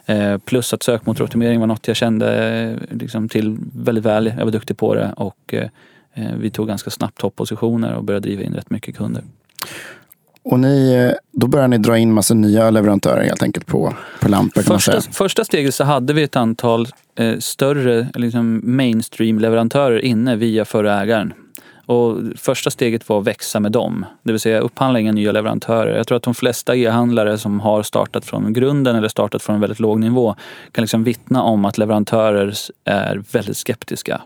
Eh, 0.07 0.39
plus 0.39 0.73
att 0.75 0.83
sökmotoroptimering 0.83 1.61
var 1.61 1.67
något 1.67 1.89
jag 1.89 1.97
kände 1.97 2.49
eh, 2.49 2.97
liksom 2.99 3.29
till 3.29 3.59
väldigt 3.75 4.05
väl. 4.05 4.33
Jag 4.39 4.45
var 4.45 4.53
duktig 4.53 4.79
på 4.79 4.95
det 4.95 5.13
och 5.17 5.55
eh, 5.55 5.69
eh, 6.15 6.35
vi 6.39 6.51
tog 6.51 6.69
ganska 6.69 6.91
snabbt 6.91 7.19
toppositioner 7.21 7.95
och 7.95 8.05
började 8.05 8.29
driva 8.29 8.43
in 8.43 8.55
rätt 8.55 8.71
mycket 8.71 8.97
kunder. 8.97 9.23
Och 10.51 10.61
ni, 10.61 11.13
då 11.33 11.47
började 11.47 11.69
ni 11.69 11.79
dra 11.79 11.99
in 11.99 12.13
massa 12.13 12.35
nya 12.35 12.71
leverantörer 12.71 13.23
helt 13.23 13.43
enkelt 13.43 13.67
på, 13.67 13.95
på 14.21 14.29
lampor? 14.29 14.63
Första, 14.63 15.01
första 15.01 15.45
steget 15.45 15.75
så 15.75 15.85
hade 15.85 16.13
vi 16.13 16.23
ett 16.23 16.37
antal 16.37 16.89
eh, 17.19 17.39
större 17.39 18.09
liksom 18.15 18.61
mainstream-leverantörer 18.65 19.99
inne 19.99 20.37
via 20.37 20.65
förra 20.65 21.03
ägaren. 21.03 21.33
Och 21.87 22.19
första 22.37 22.71
steget 22.71 23.09
var 23.09 23.21
att 23.21 23.27
växa 23.27 23.61
med 23.61 23.73
dem, 23.73 24.07
det 24.23 24.33
vill 24.33 24.41
säga 24.41 24.61
upphandla 24.61 25.01
inga 25.01 25.13
nya 25.13 25.33
leverantörer. 25.33 25.97
Jag 25.97 26.07
tror 26.07 26.17
att 26.17 26.23
de 26.23 26.35
flesta 26.35 26.77
e-handlare 26.77 27.39
som 27.39 27.61
har 27.61 27.83
startat 27.83 28.25
från 28.25 28.53
grunden 28.53 28.97
eller 28.97 29.09
startat 29.09 29.43
från 29.43 29.55
en 29.55 29.61
väldigt 29.61 29.81
låg 29.81 30.01
nivå 30.01 30.35
kan 30.73 30.83
liksom 30.83 31.05
vittna 31.05 31.43
om 31.43 31.65
att 31.65 31.79
leverantörer 31.79 32.55
är 32.85 33.23
väldigt 33.33 33.57
skeptiska. 33.57 34.21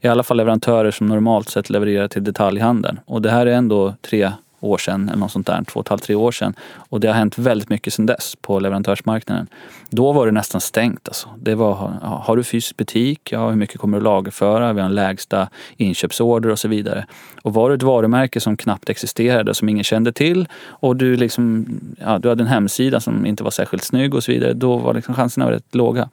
I 0.00 0.08
alla 0.08 0.22
fall 0.22 0.36
leverantörer 0.36 0.90
som 0.90 1.06
normalt 1.06 1.48
sett 1.48 1.70
levererar 1.70 2.08
till 2.08 2.24
detaljhandeln. 2.24 3.00
Och 3.06 3.22
det 3.22 3.30
här 3.30 3.46
är 3.46 3.52
ändå 3.52 3.94
tre 4.10 4.32
år 4.60 4.78
sedan, 4.78 5.08
eller 5.08 5.18
något 5.18 5.32
sånt 5.32 5.46
där, 5.46 5.64
två 5.64 5.80
och 5.80 5.86
ett 5.86 5.88
halvt, 5.88 6.02
tre 6.02 6.14
år 6.14 6.32
sedan. 6.32 6.54
Och 6.74 7.00
det 7.00 7.08
har 7.08 7.14
hänt 7.14 7.38
väldigt 7.38 7.68
mycket 7.68 7.92
sedan 7.92 8.06
dess 8.06 8.36
på 8.40 8.60
leverantörsmarknaden. 8.60 9.46
Då 9.90 10.12
var 10.12 10.26
det 10.26 10.32
nästan 10.32 10.60
stängt. 10.60 11.08
Alltså. 11.08 11.28
Det 11.38 11.54
var, 11.54 11.74
har 12.02 12.36
du 12.36 12.44
fysisk 12.44 12.76
butik? 12.76 13.32
Ja, 13.32 13.48
hur 13.48 13.56
mycket 13.56 13.80
kommer 13.80 13.98
du 13.98 14.04
lagerföra? 14.04 14.72
Vi 14.72 14.80
har 14.80 14.88
en 14.88 14.94
lägsta 14.94 15.48
inköpsorder 15.76 16.50
och 16.50 16.58
så 16.58 16.68
vidare. 16.68 17.06
Och 17.42 17.54
var 17.54 17.68
du 17.68 17.74
ett 17.74 17.82
varumärke 17.82 18.40
som 18.40 18.56
knappt 18.56 18.88
existerade, 18.88 19.54
som 19.54 19.68
ingen 19.68 19.84
kände 19.84 20.12
till 20.12 20.48
och 20.68 20.96
du, 20.96 21.16
liksom, 21.16 21.66
ja, 22.00 22.18
du 22.18 22.28
hade 22.28 22.42
en 22.42 22.46
hemsida 22.46 23.00
som 23.00 23.26
inte 23.26 23.44
var 23.44 23.50
särskilt 23.50 23.84
snygg 23.84 24.14
och 24.14 24.24
så 24.24 24.32
vidare, 24.32 24.52
då 24.52 24.76
var 24.76 24.94
liksom 24.94 25.14
chanserna 25.14 25.50
rätt 25.50 25.74
låga. 25.74 26.08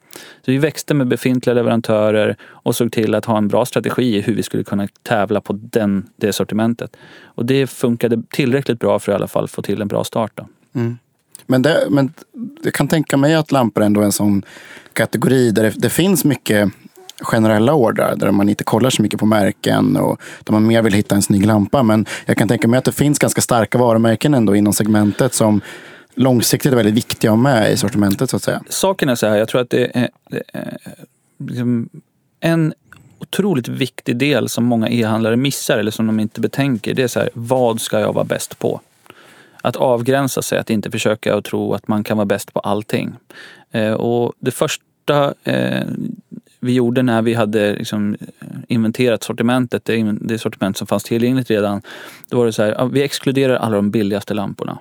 Så 0.46 0.52
vi 0.52 0.58
växte 0.58 0.94
med 0.94 1.08
befintliga 1.08 1.54
leverantörer 1.54 2.36
och 2.68 2.76
såg 2.76 2.92
till 2.92 3.16
att 3.16 3.26
ha 3.26 3.38
en 3.38 3.48
bra 3.48 3.66
strategi 3.66 4.18
i 4.18 4.22
hur 4.22 4.36
vi 4.36 4.44
skulle 4.44 4.64
kunna 4.64 4.88
tävla 5.04 5.42
på 5.42 5.54
den, 5.54 6.10
det 6.16 6.34
sortimentet. 6.34 6.96
Och 7.24 7.46
det 7.46 7.68
funkade 7.68 8.22
tillräckligt 8.30 8.80
bra 8.80 9.00
för 9.00 9.12
att 9.12 9.16
i 9.16 9.18
alla 9.18 9.28
fall 9.28 9.48
få 9.48 9.62
till 9.62 9.82
en 9.82 9.88
bra 9.88 10.04
start. 10.04 10.32
Då. 10.36 10.48
Mm. 10.74 10.98
Men, 11.46 11.62
det, 11.62 11.88
men 11.90 12.14
jag 12.64 12.74
kan 12.74 12.88
tänka 12.88 13.18
mig 13.18 13.36
att 13.36 13.52
lampor 13.52 13.84
ändå 13.84 14.02
är 14.02 14.06
en 14.06 14.12
sån 14.12 14.44
kategori 14.94 15.52
där 15.52 15.64
det, 15.64 15.74
det 15.76 15.90
finns 15.90 16.26
mycket 16.26 16.72
generella 17.22 17.74
ordrar 17.74 18.16
där 18.16 18.32
man 18.32 18.50
inte 18.50 18.64
kollar 18.64 18.90
så 18.90 19.02
mycket 19.02 19.20
på 19.20 19.26
märken 19.26 19.98
och 19.98 20.22
där 20.44 20.54
man 20.54 20.68
mer 20.68 20.82
vill 20.82 20.94
hitta 20.94 21.16
en 21.16 21.22
snygg 21.22 21.46
lampa. 21.46 21.84
Men 21.84 22.06
jag 22.26 22.38
kan 22.38 22.48
tänka 22.48 22.68
mig 22.68 22.78
att 22.78 22.86
det 22.86 22.92
finns 22.92 23.20
ganska 23.20 23.42
starka 23.42 23.78
varumärken 23.78 24.34
ändå 24.34 24.56
inom 24.56 24.74
segmentet 24.74 25.34
som 25.34 25.62
långsiktigt 26.14 26.72
är 26.72 26.76
väldigt 26.76 26.96
viktiga 26.96 27.32
att 27.32 27.38
ha 27.38 27.44
med 27.44 27.72
i 27.72 27.78
sortimentet 27.78 28.30
så 28.30 28.36
att 28.36 28.44
säga. 28.44 28.64
Saken 28.70 29.10
är 29.10 29.16
så 29.16 29.28
här, 29.28 29.38
jag 29.38 29.48
tror 29.48 29.62
att 29.62 29.70
det 29.70 29.98
är, 29.98 30.10
det 30.30 30.42
är 30.54 30.78
liksom 31.38 31.90
en 32.40 32.74
otroligt 33.20 33.68
viktig 33.68 34.18
del 34.18 34.50
som 34.50 34.66
många 34.66 34.90
e-handlare 34.90 35.36
missar 35.36 35.78
eller 35.78 35.92
som 35.92 36.08
de 36.08 36.20
inte 36.20 36.42
betänker. 36.42 36.94
Det 36.94 37.04
är 37.04 37.08
så 37.08 37.20
här, 37.20 37.30
vad 37.34 37.82
ska 37.82 38.00
jag 38.00 38.14
vara 38.14 38.26
bäst 38.26 38.60
på? 38.60 38.82
Att 39.62 39.76
avgränsa 39.76 40.42
sig, 40.42 40.60
att 40.60 40.70
inte 40.70 40.92
försöka 40.92 41.36
och 41.36 41.44
tro 41.44 41.74
att 41.74 41.88
man 41.88 42.04
kan 42.04 42.18
vara 42.18 42.26
bäst 42.26 42.54
på 42.54 42.60
allting. 42.60 43.14
Eh, 43.72 43.94
och 43.94 44.34
det 44.40 44.52
första 44.52 45.34
eh, 45.44 45.86
vi 46.60 46.74
gjorde 46.74 47.02
när 47.02 47.22
vi 47.22 47.34
hade 47.34 47.76
liksom 47.76 48.18
inventerat 48.68 49.24
sortimentet, 49.24 49.86
det, 49.86 50.16
det 50.22 50.38
sortiment 50.38 50.78
som 50.78 50.88
fanns 50.88 51.04
tillgängligt 51.04 51.50
redan, 51.50 51.82
då 52.30 52.38
var 52.38 52.46
det 52.46 52.54
så 52.54 52.64
här, 52.64 52.86
vi 52.86 53.04
exkluderar 53.04 53.56
alla 53.56 53.76
de 53.76 53.92
billigaste 53.92 54.34
lamporna 54.34 54.78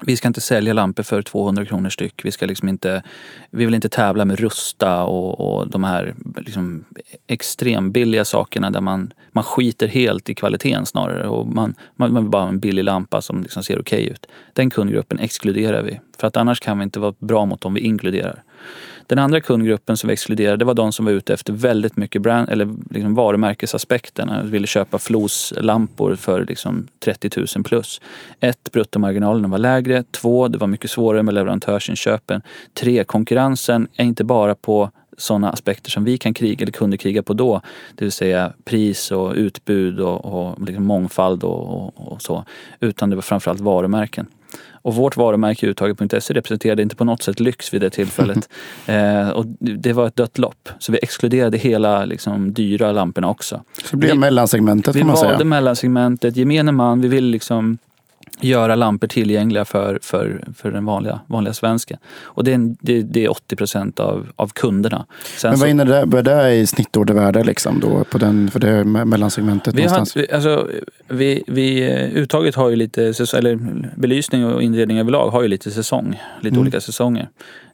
vi 0.00 0.16
ska 0.16 0.28
inte 0.28 0.40
sälja 0.40 0.72
lampor 0.72 1.02
för 1.02 1.22
200 1.22 1.64
kronor 1.64 1.88
styck. 1.88 2.24
Vi, 2.24 2.30
ska 2.30 2.46
liksom 2.46 2.68
inte, 2.68 3.02
vi 3.50 3.64
vill 3.64 3.74
inte 3.74 3.88
tävla 3.88 4.24
med 4.24 4.40
Rusta 4.40 5.02
och, 5.04 5.40
och 5.40 5.70
de 5.70 5.84
här 5.84 6.14
liksom 6.36 6.84
extrembilliga 7.26 8.24
sakerna 8.24 8.70
där 8.70 8.80
man, 8.80 9.12
man 9.32 9.44
skiter 9.44 9.88
helt 9.88 10.28
i 10.28 10.34
kvaliteten 10.34 10.86
snarare. 10.86 11.28
Och 11.28 11.46
man, 11.46 11.74
man, 11.96 12.12
man 12.12 12.22
vill 12.22 12.30
bara 12.30 12.42
ha 12.42 12.48
en 12.48 12.58
billig 12.58 12.84
lampa 12.84 13.22
som 13.22 13.42
liksom 13.42 13.62
ser 13.62 13.80
okej 13.80 14.08
ut. 14.08 14.26
Den 14.52 14.70
kundgruppen 14.70 15.18
exkluderar 15.18 15.82
vi. 15.82 16.00
För 16.18 16.26
att 16.26 16.36
annars 16.36 16.60
kan 16.60 16.78
vi 16.78 16.84
inte 16.84 17.00
vara 17.00 17.14
bra 17.18 17.44
mot 17.44 17.60
dem 17.60 17.74
vi 17.74 17.80
inkluderar. 17.80 18.42
Den 19.06 19.18
andra 19.18 19.40
kundgruppen 19.40 19.96
som 19.96 20.08
vi 20.08 20.12
exkluderade 20.12 20.56
det 20.56 20.64
var 20.64 20.74
de 20.74 20.92
som 20.92 21.04
var 21.04 21.12
ute 21.12 21.34
efter 21.34 21.52
väldigt 21.52 21.96
mycket 21.96 22.22
brand, 22.22 22.48
eller 22.48 22.68
liksom 22.90 23.14
varumärkesaspekterna. 23.14 24.42
Ville 24.42 24.66
köpa 24.66 24.98
floslampor 24.98 26.16
för 26.16 26.44
liksom 26.44 26.88
30 27.04 27.30
000 27.56 27.64
plus. 27.64 28.00
Ett, 28.40 28.72
bruttomarginalerna 28.72 29.48
var 29.48 29.58
lägre. 29.58 30.04
Två, 30.10 30.48
det 30.48 30.58
var 30.58 30.66
mycket 30.66 30.90
svårare 30.90 31.22
med 31.22 31.34
leverantörsinköpen. 31.34 32.42
Tre, 32.74 33.04
konkurrensen 33.04 33.88
är 33.96 34.04
inte 34.04 34.24
bara 34.24 34.54
på 34.54 34.90
sådana 35.16 35.50
aspekter 35.50 35.90
som 35.90 36.04
vi 36.04 36.18
kan 36.18 36.34
kriga 36.34 36.62
eller 36.62 36.72
kunde 36.72 36.96
kriga 36.96 37.22
på 37.22 37.32
då. 37.32 37.60
Det 37.94 38.04
vill 38.04 38.12
säga 38.12 38.52
pris 38.64 39.10
och 39.10 39.32
utbud 39.34 40.00
och, 40.00 40.24
och 40.24 40.60
liksom 40.66 40.84
mångfald 40.84 41.44
och, 41.44 41.86
och, 41.86 42.12
och, 42.12 42.22
så. 42.22 42.44
Utan 42.80 43.10
det 43.10 43.16
var 43.16 43.22
framförallt 43.22 43.60
varumärken. 43.60 44.26
Och 44.72 44.94
vårt 44.94 45.16
varumärke 45.16 45.66
uttaget.se 45.66 46.34
representerade 46.34 46.82
inte 46.82 46.96
på 46.96 47.04
något 47.04 47.22
sätt 47.22 47.40
lyx 47.40 47.74
vid 47.74 47.80
det 47.80 47.90
tillfället. 47.90 48.48
eh, 48.86 49.28
och 49.28 49.46
det 49.58 49.92
var 49.92 50.06
ett 50.06 50.16
dött 50.16 50.38
lopp. 50.38 50.68
Så 50.78 50.92
vi 50.92 50.98
exkluderade 51.02 51.58
hela 51.58 52.04
liksom, 52.04 52.52
dyra 52.52 52.92
lamporna 52.92 53.28
också. 53.28 53.62
Så 53.84 53.88
det 53.90 53.96
blev 53.96 54.12
vi, 54.12 54.18
mellansegmentet 54.18 54.98
får 54.98 55.04
man 55.04 55.16
säga. 55.16 55.28
Vi 55.28 55.32
valde 55.32 55.44
mellansegmentet, 55.44 56.36
gemene 56.36 56.72
man. 56.72 57.00
Vi 57.00 57.08
ville 57.08 57.30
liksom 57.30 57.78
göra 58.44 58.74
lampor 58.74 59.06
tillgängliga 59.06 59.64
för, 59.64 59.98
för, 60.02 60.44
för 60.56 60.70
den 60.70 60.84
vanliga, 60.84 61.20
vanliga 61.26 61.54
svensken. 61.54 61.98
Och 62.22 62.44
det 62.44 62.52
är, 62.52 62.74
det, 62.80 63.02
det 63.02 63.24
är 63.24 63.30
80 63.30 63.56
procent 63.56 64.00
av, 64.00 64.28
av 64.36 64.48
kunderna. 64.48 65.06
Sen 65.36 65.50
Men 65.50 65.60
vad 65.60 65.68
innebär 65.68 66.22
det 66.22 66.54
i 66.54 66.66
snittordervärde 66.66 67.44
liksom 67.44 67.80
då 67.80 68.04
på 68.04 68.18
den, 68.18 68.50
för 68.50 68.60
det 68.60 68.84
mellansegmentet? 68.84 69.74
Vi 69.74 69.78
någonstans? 69.78 70.14
Har, 70.14 70.34
alltså, 70.34 70.68
vi, 71.08 71.44
vi, 71.46 71.90
uttaget 72.14 72.54
har 72.54 72.70
ju 72.70 72.76
lite, 72.76 73.02
eller 73.34 73.58
belysning 73.96 74.46
och 74.46 74.62
inredning 74.62 74.98
överlag 74.98 75.30
har 75.30 75.42
ju 75.42 75.48
lite 75.48 75.70
säsong, 75.70 76.20
lite 76.40 76.54
mm. 76.54 76.60
olika 76.60 76.80
säsonger. 76.80 77.28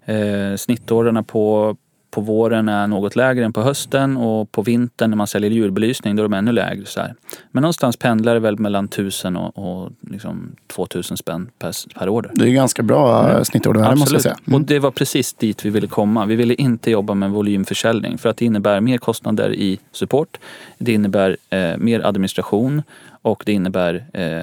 Eh, 0.04 0.56
snittorderna 0.56 1.22
på, 1.22 1.76
på 2.10 2.20
våren 2.20 2.68
är 2.68 2.86
något 2.86 3.16
lägre 3.16 3.44
än 3.44 3.52
på 3.52 3.62
hösten 3.62 4.16
och 4.16 4.52
på 4.52 4.62
vintern 4.62 5.10
när 5.10 5.16
man 5.16 5.26
säljer 5.26 5.50
julbelysning 5.50 6.16
då 6.16 6.22
är 6.22 6.28
de 6.28 6.34
ännu 6.34 6.52
lägre. 6.52 6.86
Så 6.86 7.00
här. 7.00 7.14
Men 7.50 7.62
någonstans 7.62 7.96
pendlar 7.96 8.34
det 8.34 8.40
väl 8.40 8.58
mellan 8.58 8.84
1000 8.84 9.36
och, 9.36 9.58
och 9.58 9.90
liksom 10.10 10.56
2000 10.66 11.16
spänn 11.16 11.50
per, 11.58 11.98
per 11.98 12.08
order. 12.08 12.30
Det 12.34 12.44
är 12.44 12.50
ganska 12.50 12.82
bra 12.82 13.30
mm. 13.30 13.44
snittordervärde 13.44 13.96
måste 13.96 14.14
jag 14.14 14.22
säga. 14.22 14.36
Mm. 14.46 14.60
Och 14.60 14.66
det 14.66 14.78
var 14.78 14.90
precis 14.90 15.32
dit 15.34 15.64
vi 15.64 15.70
ville 15.70 15.86
komma. 15.86 16.26
Vi 16.26 16.36
ville 16.36 16.54
inte 16.54 16.90
jobba 16.90 17.14
med 17.14 17.30
volymförsäljning 17.30 18.18
för 18.18 18.28
att 18.28 18.36
det 18.36 18.44
innebär 18.44 18.80
mer 18.80 18.98
kostnader 18.98 19.52
i 19.52 19.78
support. 19.92 20.38
Det 20.78 20.92
innebär 20.92 21.36
eh, 21.50 21.76
mer 21.76 22.06
administration 22.06 22.82
och 23.28 23.42
det 23.46 23.52
innebär 23.52 24.06
eh, 24.12 24.38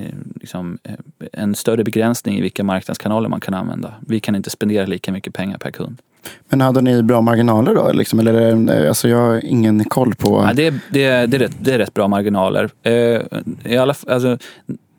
eh 0.00 0.14
liksom, 0.40 0.78
eh, 0.82 0.94
en 1.32 1.54
större 1.54 1.84
begränsning 1.84 2.38
i 2.38 2.40
vilka 2.40 2.64
marknadskanaler 2.64 3.28
man 3.28 3.40
kan 3.40 3.54
använda. 3.54 3.94
Vi 4.00 4.20
kan 4.20 4.34
inte 4.34 4.50
spendera 4.50 4.86
lika 4.86 5.12
mycket 5.12 5.34
pengar 5.34 5.58
per 5.58 5.70
kund. 5.70 5.98
Men 6.48 6.60
hade 6.60 6.80
ni 6.80 7.02
bra 7.02 7.20
marginaler 7.20 7.74
då? 7.74 7.92
Liksom? 7.92 8.18
Eller, 8.18 8.88
alltså 8.88 9.08
jag 9.08 9.18
har 9.18 9.44
ingen 9.44 9.84
koll 9.84 10.14
på... 10.14 10.44
Ja, 10.48 10.52
det, 10.54 10.66
är, 10.66 10.80
det, 10.90 11.04
är, 11.04 11.26
det, 11.26 11.36
är 11.36 11.38
rätt, 11.38 11.56
det 11.58 11.74
är 11.74 11.78
rätt 11.78 11.94
bra 11.94 12.08
marginaler. 12.08 12.70
Eh, 12.82 12.92
i 13.64 13.76
alla, 13.76 13.94
alltså, 14.06 14.38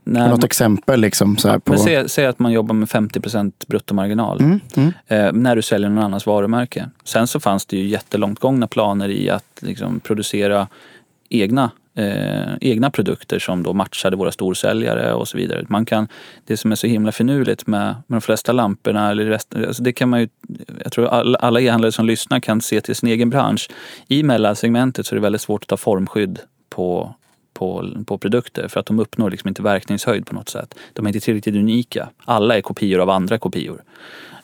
när, 0.04 0.30
Något 0.30 0.44
exempel? 0.44 1.00
Liksom, 1.00 1.38
så 1.38 1.60
på... 1.60 1.72
men 1.72 1.80
säg, 1.80 2.10
säg, 2.10 2.26
att 2.26 2.40
man 2.40 2.52
jobbar 2.52 2.76
med 2.76 2.90
50 2.90 3.20
bruttomarginal 3.68 4.42
mm, 4.42 4.60
mm. 4.76 4.94
Eh, 5.08 5.34
när 5.34 5.56
du 5.56 5.62
säljer 5.62 5.90
någon 5.90 6.04
annans 6.04 6.26
varumärke. 6.26 6.90
Sen 7.04 7.28
så 7.28 7.40
fanns 7.40 7.66
det 7.66 7.78
ju 7.78 7.88
jättelångt 7.88 8.40
gångna 8.40 8.68
planer 8.68 9.10
i 9.10 9.30
att 9.30 9.60
liksom, 9.62 10.00
producera 10.00 10.68
egna 11.30 11.72
eh, 11.96 12.54
egna 12.62 12.92
produkter 12.92 13.40
som 13.40 13.64
då 13.64 13.74
matchade 13.74 14.16
våra 14.16 14.32
storsäljare 14.32 15.14
och 15.14 15.28
så 15.28 15.38
vidare. 15.38 15.66
Man 15.70 15.86
kan, 15.86 16.08
det 16.46 16.58
som 16.58 16.72
är 16.72 16.76
så 16.76 16.88
himla 16.88 17.12
finurligt 17.12 17.68
med, 17.68 17.96
med 18.08 18.18
de 18.18 18.22
flesta 18.22 18.52
lamporna, 18.52 19.12
eller 19.12 19.26
resten, 19.26 19.66
alltså 19.66 19.84
det 19.84 19.94
kan 19.94 20.10
man 20.10 20.20
ju, 20.20 20.28
jag 20.84 20.92
tror 20.92 21.08
alla, 21.08 21.38
alla 21.38 21.62
e-handlare 21.62 21.92
som 21.92 22.06
lyssnar 22.06 22.40
kan 22.40 22.62
se 22.62 22.82
till 22.82 22.96
sin 22.96 23.10
egen 23.10 23.30
bransch. 23.30 23.70
I 24.08 24.24
mellansegmentet 24.24 25.06
så 25.06 25.16
är 25.16 25.18
det 25.18 25.22
väldigt 25.22 25.42
svårt 25.42 25.64
att 25.64 25.68
ta 25.68 25.78
formskydd 25.78 26.40
på 26.70 27.16
på, 27.54 27.90
på 28.06 28.18
produkter 28.18 28.68
för 28.68 28.80
att 28.80 28.86
de 28.86 29.00
uppnår 29.00 29.32
liksom 29.32 29.48
inte 29.48 29.62
verkningshöjd 29.62 30.26
på 30.26 30.36
något 30.36 30.50
sätt. 30.50 30.76
De 30.94 31.06
är 31.06 31.10
inte 31.10 31.20
tillräckligt 31.20 31.56
unika. 31.56 32.10
Alla 32.26 32.58
är 32.58 32.62
kopior 32.62 33.00
av 33.02 33.10
andra 33.10 33.38
kopior. 33.38 33.84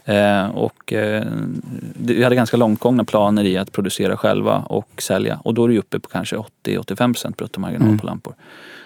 Eh, 0.09 0.49
och 0.49 0.93
eh, 0.93 1.23
vi 1.93 2.23
hade 2.23 2.35
ganska 2.35 2.57
långtgångna 2.57 3.03
planer 3.03 3.43
i 3.43 3.57
att 3.57 3.71
producera 3.71 4.17
själva 4.17 4.57
och 4.57 5.01
sälja. 5.01 5.39
Och 5.43 5.53
då 5.53 5.65
är 5.65 5.69
det 5.69 5.77
uppe 5.77 5.99
på 5.99 6.09
kanske 6.09 6.35
80-85% 6.63 7.35
bruttomarginal 7.35 7.87
mm. 7.87 7.99
på 7.99 8.05
lampor. 8.05 8.33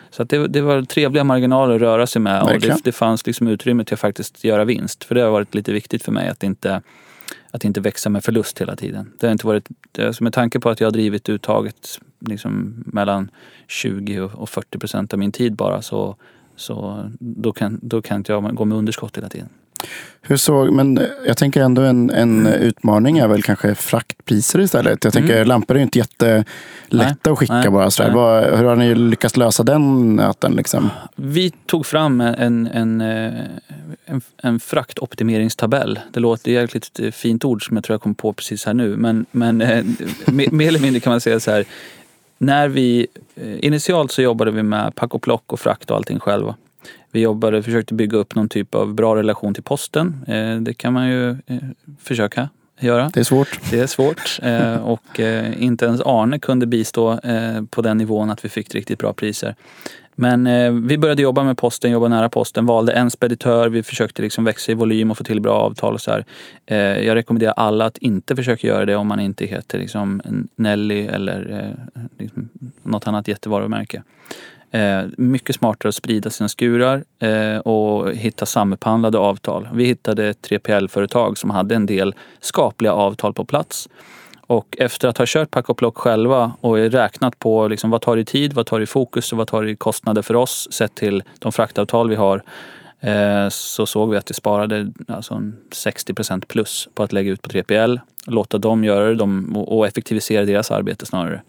Så 0.09 0.23
det, 0.23 0.47
det, 0.47 0.61
var 0.61 0.81
trevliga 0.81 1.23
marginaler 1.23 1.75
att 1.75 1.81
röra 1.81 2.07
sig 2.07 2.21
med 2.21 2.41
och 2.41 2.59
det, 2.59 2.77
det, 2.83 2.91
fanns 2.91 3.25
liksom 3.25 3.47
utrymme 3.47 3.85
till 3.85 3.93
att 3.93 3.99
faktiskt 3.99 4.43
göra 4.43 4.65
vinst. 4.65 5.03
För 5.03 5.15
det 5.15 5.21
har 5.21 5.29
varit 5.29 5.55
lite 5.55 5.73
viktigt 5.73 6.03
för 6.03 6.11
mig 6.11 6.29
att 6.29 6.43
inte, 6.43 6.81
att 7.51 7.65
inte 7.65 7.81
växa 7.81 8.09
med 8.09 8.23
förlust 8.23 8.61
hela 8.61 8.75
tiden. 8.75 9.11
Det 9.19 9.27
har 9.27 9.31
inte 9.31 9.47
varit, 9.47 9.69
alltså 9.99 10.23
med 10.23 10.33
tanke 10.33 10.59
på 10.59 10.69
att 10.69 10.79
jag 10.79 10.87
har 10.87 10.91
drivit 10.91 11.29
uttaget 11.29 11.99
liksom 12.19 12.83
mellan 12.85 13.31
20 13.67 14.21
och 14.21 14.49
40 14.49 14.79
procent 14.79 15.13
av 15.13 15.19
min 15.19 15.31
tid 15.31 15.55
bara 15.55 15.81
så, 15.81 16.15
så 16.55 17.05
då, 17.19 17.51
kan, 17.51 17.79
då 17.81 18.01
kan 18.01 18.17
inte 18.17 18.31
jag 18.31 18.55
gå 18.55 18.65
med 18.65 18.77
underskott 18.77 19.17
hela 19.17 19.29
tiden. 19.29 19.49
Hur 20.21 20.37
såg, 20.37 20.71
men 20.71 20.99
jag 21.27 21.37
tänker 21.37 21.61
ändå 21.61 21.81
en, 21.81 22.09
en 22.09 22.47
utmaning 22.47 23.17
är 23.17 23.27
väl 23.27 23.43
kanske 23.43 23.75
fraktpriser 23.75 24.59
istället. 24.59 25.03
Jag 25.03 25.13
tänker 25.13 25.35
mm. 25.35 25.47
lampor 25.47 25.75
är 25.75 25.79
ju 25.79 25.83
inte 25.83 25.99
jättelätta 25.99 27.31
att 27.31 27.37
skicka 27.37 27.53
nej, 27.53 27.69
bara. 27.69 27.91
Sådär. 27.91 28.11
Vad, 28.11 28.43
hur 28.57 28.65
har 28.65 28.75
ni 28.75 28.95
lyckats 28.95 29.37
lösa 29.37 29.63
den 29.63 30.15
nöten? 30.15 30.51
Liksom? 30.51 30.89
Vi 31.15 31.51
tog 31.65 31.85
fram 31.85 32.21
en, 32.21 32.67
en, 32.67 33.01
en, 33.01 34.21
en 34.37 34.59
fraktoptimeringstabell. 34.59 35.99
Det 36.11 36.19
låter 36.19 36.51
jäkligt 36.51 36.99
fint 37.11 37.45
ord 37.45 37.67
som 37.67 37.77
jag 37.77 37.83
tror 37.83 37.93
jag 37.93 38.01
kom 38.01 38.15
på 38.15 38.33
precis 38.33 38.65
här 38.65 38.73
nu. 38.73 38.97
Men, 38.97 39.25
men 39.31 39.61
eh, 39.61 39.85
mer 40.27 40.67
eller 40.67 40.79
mindre 40.79 40.99
kan 40.99 41.11
man 41.11 41.21
säga 41.21 41.39
så 41.39 41.51
här. 41.51 41.65
När 42.37 42.67
vi, 42.67 43.07
eh, 43.35 43.65
initialt 43.65 44.11
så 44.11 44.21
jobbade 44.21 44.51
vi 44.51 44.63
med 44.63 44.95
pack 44.95 45.13
och 45.13 45.21
plock 45.21 45.53
och 45.53 45.59
frakt 45.59 45.91
och 45.91 45.97
allting 45.97 46.19
själva. 46.19 46.55
Vi 47.13 47.21
jobbade, 47.21 47.63
försökte 47.63 47.93
bygga 47.93 48.17
upp 48.17 48.35
någon 48.35 48.49
typ 48.49 48.75
av 48.75 48.93
bra 48.93 49.15
relation 49.15 49.53
till 49.53 49.63
posten. 49.63 50.25
Eh, 50.27 50.55
det 50.55 50.73
kan 50.73 50.93
man 50.93 51.09
ju 51.09 51.29
eh, 51.29 51.57
försöka 51.99 52.49
göra. 52.79 53.11
Det 53.13 53.19
är 53.19 53.23
svårt. 53.23 53.59
Det 53.71 53.79
är 53.79 53.87
svårt 53.87 54.39
eh, 54.41 54.75
och 54.75 55.19
inte 55.57 55.85
ens 55.85 56.01
Arne 56.01 56.39
kunde 56.39 56.65
bistå 56.65 57.19
på 57.69 57.81
den 57.81 57.97
nivån 57.97 58.29
att 58.29 58.45
vi 58.45 58.49
fick 58.49 58.75
riktigt 58.75 58.99
bra 58.99 59.13
priser. 59.13 59.55
Men 60.15 60.47
vi 60.87 60.97
började 60.97 61.21
jobba 61.21 61.43
med 61.43 61.57
posten, 61.57 61.91
jobba 61.91 62.07
nära 62.07 62.29
posten, 62.29 62.65
valde 62.65 62.93
en 62.93 63.11
speditör, 63.11 63.69
vi 63.69 63.83
försökte 63.83 64.21
liksom 64.21 64.43
växa 64.43 64.71
i 64.71 64.75
volym 64.75 65.11
och 65.11 65.17
få 65.17 65.23
till 65.23 65.41
bra 65.41 65.53
avtal 65.53 65.93
och 65.93 66.01
så 66.01 66.11
här. 66.11 66.25
Jag 67.01 67.15
rekommenderar 67.15 67.53
alla 67.53 67.85
att 67.85 67.97
inte 67.97 68.35
försöka 68.35 68.67
göra 68.67 68.85
det 68.85 68.95
om 68.95 69.07
man 69.07 69.19
inte 69.19 69.45
heter 69.45 69.79
liksom 69.79 70.21
Nelly 70.55 71.05
eller 71.05 71.75
liksom 72.19 72.49
något 72.83 73.07
annat 73.07 73.27
jättevarumärke. 73.27 74.03
Eh, 74.73 75.03
mycket 75.17 75.55
smartare 75.55 75.89
att 75.89 75.95
sprida 75.95 76.29
sina 76.29 76.49
skurar 76.49 77.03
eh, 77.19 77.57
och 77.57 78.11
hitta 78.11 78.45
samupphandlade 78.45 79.17
avtal. 79.17 79.69
Vi 79.73 79.85
hittade 79.85 80.27
ett 80.27 80.49
3PL-företag 80.49 81.37
som 81.37 81.49
hade 81.49 81.75
en 81.75 81.85
del 81.85 82.15
skapliga 82.39 82.93
avtal 82.93 83.33
på 83.33 83.45
plats. 83.45 83.89
Och 84.47 84.75
efter 84.79 85.07
att 85.07 85.17
ha 85.17 85.25
kört 85.27 85.51
pack 85.51 85.69
och 85.69 85.77
plock 85.77 85.97
själva 85.97 86.53
och 86.61 86.77
räknat 86.77 87.39
på 87.39 87.67
liksom 87.67 87.89
vad 87.89 88.01
tar 88.01 88.15
det 88.15 88.21
i 88.21 88.25
tid, 88.25 88.53
vad 88.53 88.65
tar 88.65 88.79
det 88.79 88.83
i 88.83 88.85
fokus 88.85 89.31
och 89.31 89.37
vad 89.37 89.47
tar 89.47 89.63
det 89.63 89.71
i 89.71 89.75
kostnader 89.75 90.21
för 90.21 90.35
oss 90.35 90.67
sett 90.71 90.95
till 90.95 91.23
de 91.39 91.51
fraktavtal 91.51 92.09
vi 92.09 92.15
har 92.15 92.43
eh, 92.99 93.49
så 93.49 93.85
såg 93.85 94.09
vi 94.09 94.17
att 94.17 94.25
det 94.25 94.33
sparade 94.33 94.91
alltså 95.07 95.33
60% 95.71 96.45
plus 96.47 96.89
på 96.93 97.03
att 97.03 97.13
lägga 97.13 97.31
ut 97.31 97.41
på 97.41 97.49
3PL, 97.49 97.99
låta 98.27 98.57
dem 98.57 98.83
göra 98.83 99.13
det 99.13 99.23
och 99.55 99.87
effektivisera 99.87 100.45
deras 100.45 100.71
arbete 100.71 101.05
snarare. 101.05 101.41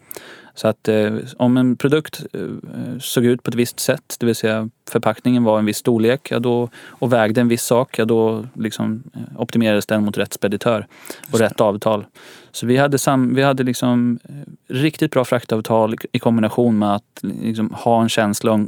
Så 0.55 0.67
att 0.67 0.87
eh, 0.87 1.13
om 1.37 1.57
en 1.57 1.75
produkt 1.75 2.25
eh, 2.33 2.99
såg 2.99 3.25
ut 3.25 3.43
på 3.43 3.49
ett 3.49 3.55
visst 3.55 3.79
sätt, 3.79 4.15
det 4.19 4.25
vill 4.25 4.35
säga 4.35 4.69
förpackningen 4.89 5.43
var 5.43 5.59
en 5.59 5.65
viss 5.65 5.77
storlek 5.77 6.31
ja 6.31 6.39
då, 6.39 6.69
och 6.89 7.13
vägde 7.13 7.41
en 7.41 7.47
viss 7.47 7.63
sak, 7.63 7.99
ja 7.99 8.05
då 8.05 8.45
liksom, 8.53 9.03
eh, 9.15 9.41
optimerades 9.41 9.85
den 9.85 10.05
mot 10.05 10.17
rätt 10.17 10.33
speditör 10.33 10.87
och 11.31 11.39
rätt 11.39 11.61
avtal. 11.61 12.05
Så 12.51 12.65
vi 12.65 12.77
hade, 12.77 12.97
sam, 12.97 13.35
vi 13.35 13.41
hade 13.41 13.63
liksom 13.63 14.19
eh, 14.23 14.73
riktigt 14.73 15.11
bra 15.11 15.25
fraktavtal 15.25 15.95
i 16.11 16.19
kombination 16.19 16.79
med 16.79 16.95
att 16.95 17.19
liksom 17.21 17.73
ha 17.73 18.01
en 18.01 18.09
känsla 18.09 18.51
och 18.51 18.59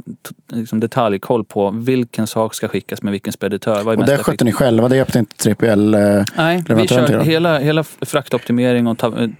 liksom 0.52 0.80
detaljkoll 0.80 1.44
på 1.44 1.70
vilken 1.70 2.26
sak 2.26 2.54
ska 2.54 2.68
skickas 2.68 3.02
med 3.02 3.10
vilken 3.12 3.32
speditör. 3.32 3.82
Vad 3.82 3.98
och 3.98 4.06
det 4.06 4.18
skötte 4.18 4.44
ni 4.44 4.52
själva? 4.52 4.88
Det 4.88 4.96
hjälpte 4.96 5.18
inte 5.18 5.50
3PL? 5.50 6.18
Eh, 6.18 6.24
Nej, 6.36 6.64
vi 6.68 6.88
körde 6.88 7.24
hela, 7.24 7.58
hela 7.58 7.84
fraktoptimering 7.84 8.86
och 8.86 8.98
tab 8.98 9.32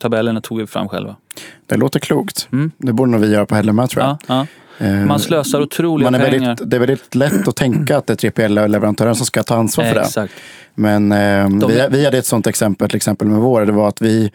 tabellerna 0.00 0.40
tog 0.40 0.58
vi 0.58 0.66
fram 0.66 0.88
själva. 0.88 1.16
Det 1.68 1.76
låter 1.76 2.00
klokt. 2.00 2.48
Mm. 2.52 2.70
Det 2.78 2.92
borde 2.92 3.10
nog 3.10 3.20
vi 3.20 3.32
göra 3.32 3.46
på 3.46 3.54
Hellema 3.54 3.86
tror 3.86 4.04
jag. 4.04 4.16
Ja, 4.26 4.46
ja. 4.78 4.86
Eh, 4.86 5.06
Man 5.06 5.18
slösar 5.20 5.60
otroliga 5.60 6.10
man 6.10 6.20
är 6.20 6.30
pengar. 6.30 6.46
väldigt, 6.48 6.70
det 6.70 6.76
är 6.76 6.80
väldigt 6.80 7.14
lätt 7.14 7.48
att 7.48 7.56
tänka 7.56 7.96
att 7.96 8.06
det 8.06 8.24
är 8.24 8.30
3PL-leverantören 8.30 9.14
som 9.14 9.26
ska 9.26 9.42
ta 9.42 9.56
ansvar 9.56 9.84
för 9.84 9.94
det. 9.94 10.00
Exakt. 10.00 10.32
Men 10.74 11.12
eh, 11.12 11.48
De- 11.48 11.68
vi, 11.68 11.86
vi 11.90 12.04
hade 12.04 12.18
ett 12.18 12.26
sånt 12.26 12.46
exempel 12.46 12.88
till 12.88 12.96
exempel 12.96 13.28
med 13.28 13.38
vår. 13.40 13.66
Det 13.66 13.72
var 13.72 13.88
att 13.88 14.02
vi, 14.02 14.30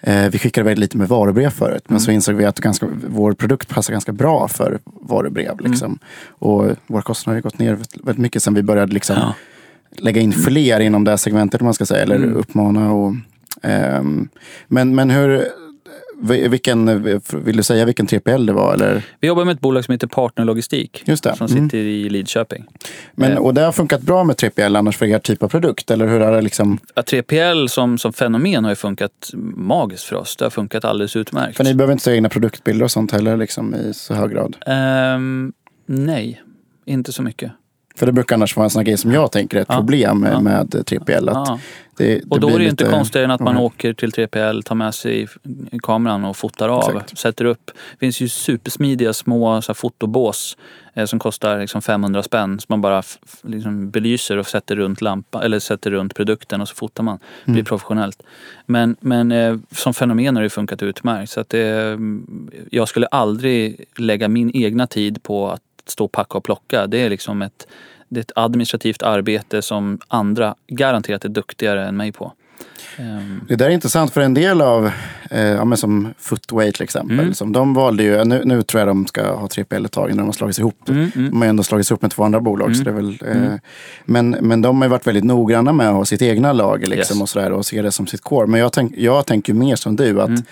eh, 0.00 0.28
vi 0.30 0.38
skickade 0.38 0.64
väldigt 0.64 0.78
lite 0.80 0.96
med 0.96 1.08
varubrev 1.08 1.50
förut. 1.50 1.82
Men 1.86 1.92
Mm. 1.96 2.00
så 2.00 2.10
insåg 2.10 2.34
vi 2.34 2.44
att 2.44 2.60
ganska, 2.60 2.86
vår 3.08 3.32
produkt 3.32 3.68
passar 3.68 3.92
ganska 3.92 4.12
bra 4.12 4.48
för 4.48 4.78
varubrev. 4.84 5.52
Mm. 5.60 5.70
Liksom. 5.70 5.98
Och 6.28 6.66
våra 6.86 7.02
kostnader 7.02 7.36
har 7.36 7.42
gått 7.42 7.58
ner 7.58 7.78
väldigt 8.02 8.18
mycket 8.18 8.42
sen 8.42 8.54
vi 8.54 8.62
började 8.62 8.92
liksom, 8.94 9.16
Ja. 9.18 9.34
lägga 9.98 10.20
in 10.20 10.32
fler 10.32 10.80
inom 10.80 11.04
det 11.04 11.10
här 11.10 11.16
segmentet. 11.16 11.60
Man 11.60 11.74
ska 11.74 11.86
säga, 11.86 12.02
eller 12.02 12.16
Mm. 12.16 12.36
uppmana. 12.36 12.92
Och, 12.92 13.14
ehm, 13.62 14.28
men, 14.68 14.94
men 14.94 15.10
hur, 15.10 15.44
vilken, 16.22 17.02
vill 17.44 17.56
du 17.56 17.62
säga 17.62 17.84
vilken 17.84 18.06
3PL 18.06 18.46
det 18.46 18.52
var? 18.52 18.74
Eller? 18.74 19.02
Vi 19.20 19.28
jobbar 19.28 19.44
med 19.44 19.54
ett 19.54 19.60
bolag 19.60 19.84
som 19.84 19.92
heter 19.92 20.06
Partnerlogistik. 20.06 21.02
Just 21.06 21.24
det. 21.24 21.36
Som 21.36 21.46
Mm. 21.46 21.64
sitter 21.64 21.78
i 21.78 22.08
Lidköping. 22.08 22.64
Men, 23.14 23.32
Eh. 23.32 23.38
och 23.38 23.54
det 23.54 23.60
har 23.60 23.72
funkat 23.72 24.02
bra 24.02 24.24
med 24.24 24.36
3PL 24.36 24.76
annars 24.76 24.96
för 24.96 25.06
er 25.06 25.18
typ 25.18 25.42
av 25.42 25.48
produkt? 25.48 25.90
Eller 25.90 26.06
hur 26.06 26.20
har 26.20 26.32
det 26.32 26.40
liksom, 26.42 26.78
Ja, 26.94 27.02
3PL 27.02 27.66
som, 27.68 27.98
som 27.98 28.12
fenomen 28.12 28.64
har 28.64 28.70
ju 28.72 28.76
funkat 28.76 29.30
magiskt 29.56 30.04
för 30.04 30.16
oss. 30.16 30.36
Det 30.36 30.44
har 30.44 30.50
funkat 30.50 30.84
alldeles 30.84 31.16
utmärkt. 31.16 31.56
för 31.56 31.64
ni 31.64 31.74
behöver 31.74 31.92
inte 31.92 32.04
säga 32.04 32.16
egna 32.16 32.28
produktbilder 32.28 32.84
och 32.84 32.90
sånt 32.90 33.12
heller 33.12 33.36
liksom, 33.36 33.74
i 33.74 33.94
så 33.94 34.14
hög 34.14 34.30
grad? 34.30 34.56
Ehm, 34.66 35.52
nej, 35.86 36.42
inte 36.86 37.12
så 37.12 37.22
mycket. 37.22 37.52
För 37.96 38.06
det 38.06 38.12
brukar 38.12 38.36
annars 38.36 38.56
vara 38.56 38.64
en 38.64 38.70
sån 38.70 38.84
grej 38.84 38.96
som 38.96 39.12
jag 39.12 39.32
tänker 39.32 39.56
är 39.56 39.60
ett 39.62 39.66
Ja. 39.70 39.76
problem 39.76 40.18
med, 40.20 40.32
Ja. 40.32 40.40
med 40.40 40.74
3PL. 40.86 41.28
Att 41.28 41.34
Ja. 41.48 41.58
det, 41.96 42.22
Och 42.30 42.40
då 42.40 42.48
är 42.48 42.58
det 42.58 42.64
ju 42.64 42.70
inte 42.70 42.84
konstigare 42.84 43.24
än 43.24 43.30
att 43.30 43.40
man 43.40 43.54
Ja. 43.54 43.60
åker 43.60 43.92
till 43.92 44.12
3PL, 44.12 44.62
tar 44.62 44.74
med 44.74 44.94
sig 44.94 45.28
kameran 45.82 46.24
och 46.24 46.36
fotar 46.36 46.68
av. 46.68 46.90
Exakt. 46.90 47.18
Sätter 47.18 47.44
upp. 47.44 47.70
Det 47.92 47.98
finns 47.98 48.20
ju 48.20 48.28
supersmidiga 48.28 49.12
små 49.12 49.62
så 49.62 49.68
här, 49.72 49.74
fotobås 49.74 50.56
eh, 50.94 51.04
som 51.06 51.18
kostar 51.18 51.58
liksom 51.60 51.82
500 51.82 52.22
spänn. 52.22 52.60
Som 52.60 52.66
man 52.68 52.80
bara 52.80 53.02
liksom 53.42 53.90
belyser 53.90 54.36
och 54.36 54.46
sätter 54.46 54.76
runt, 54.76 55.00
lampa, 55.00 55.44
eller 55.44 55.58
sätter 55.58 55.90
runt 55.90 56.14
produkten 56.14 56.60
och 56.60 56.68
så 56.68 56.74
fotar 56.74 57.02
man. 57.02 57.18
Det 57.18 57.44
blir 57.52 57.54
Mm. 57.54 57.64
professionellt. 57.64 58.22
Men, 58.66 58.96
men 59.00 59.32
eh, 59.32 59.56
som 59.70 59.94
fenomen 59.94 60.36
har 60.36 60.42
det 60.42 60.50
funkat 60.50 60.82
utmärkt. 60.82 61.30
Så 61.32 61.40
att 61.40 61.48
det, 61.48 61.66
mm, 61.68 62.50
jag 62.70 62.88
skulle 62.88 63.06
aldrig 63.06 63.84
lägga 63.98 64.28
min 64.28 64.50
egna 64.56 64.86
tid 64.86 65.22
på 65.22 65.50
att 65.50 65.60
stå 65.86 66.04
och 66.04 66.12
packa 66.12 66.38
och 66.38 66.44
plocka. 66.44 66.86
Det 66.86 66.98
är 66.98 67.10
liksom 67.10 67.42
ett, 67.42 67.66
det 68.08 68.20
är 68.20 68.22
ett 68.22 68.32
administrativt 68.36 69.02
arbete 69.02 69.62
som 69.62 69.98
andra 70.08 70.54
garanterat 70.68 71.24
är 71.24 71.28
duktigare 71.28 71.86
än 71.88 71.96
mig 71.96 72.12
på. 72.12 72.32
Ehm, 72.98 73.40
Det 73.48 73.56
där 73.56 73.66
är 73.66 73.70
intressant 73.70 74.12
för 74.12 74.20
en 74.20 74.34
del 74.34 74.60
av, 74.60 74.90
eh, 75.30 75.40
ja, 75.46 75.76
som 75.76 76.14
Footway 76.18 76.72
till 76.72 76.82
exempel, 76.82 77.18
Mm. 77.20 77.34
som 77.34 77.52
de 77.52 77.74
valde 77.74 78.02
ju, 78.02 78.24
nu, 78.24 78.42
nu 78.44 78.62
tror 78.62 78.80
jag 78.80 78.88
de 78.88 79.06
ska 79.06 79.32
ha 79.36 79.46
3PL 79.48 79.84
ett 79.86 79.92
tag 79.92 80.08
när 80.10 80.16
de 80.16 80.24
har 80.24 80.32
slagits 80.32 80.58
ihop. 80.58 80.88
mm, 80.88 81.10
mm. 81.16 81.30
De 81.30 81.36
har 81.36 81.44
ju 81.44 81.48
ändå 81.48 81.62
slagits 81.62 81.90
ihop 81.90 82.02
med 82.02 82.10
två 82.10 82.22
andra 82.24 82.40
bolag. 82.40 82.76
Så 82.76 82.84
det 82.84 82.90
är 82.90 82.94
väl, 82.94 83.18
eh, 83.26 83.36
Mm. 83.36 83.58
men, 84.04 84.30
men 84.30 84.62
de 84.62 84.82
har 84.82 84.88
varit 84.88 85.06
väldigt 85.06 85.24
noggranna 85.24 85.72
med 85.72 85.88
att 85.88 85.94
ha 85.94 86.04
sitt 86.04 86.22
egna 86.22 86.52
lager 86.52 86.86
liksom, 86.86 87.16
Yes. 87.16 87.22
och, 87.22 87.28
sådär, 87.28 87.52
och 87.52 87.66
se 87.66 87.82
det 87.82 87.92
som 87.92 88.06
sitt 88.06 88.20
core. 88.20 88.46
Men 88.46 88.60
jag, 88.60 88.72
tänk, 88.72 88.94
jag 88.96 89.26
tänker 89.26 89.54
mer 89.54 89.76
som 89.76 89.96
du, 89.96 90.20
att 90.20 90.28
Mm. 90.28 90.42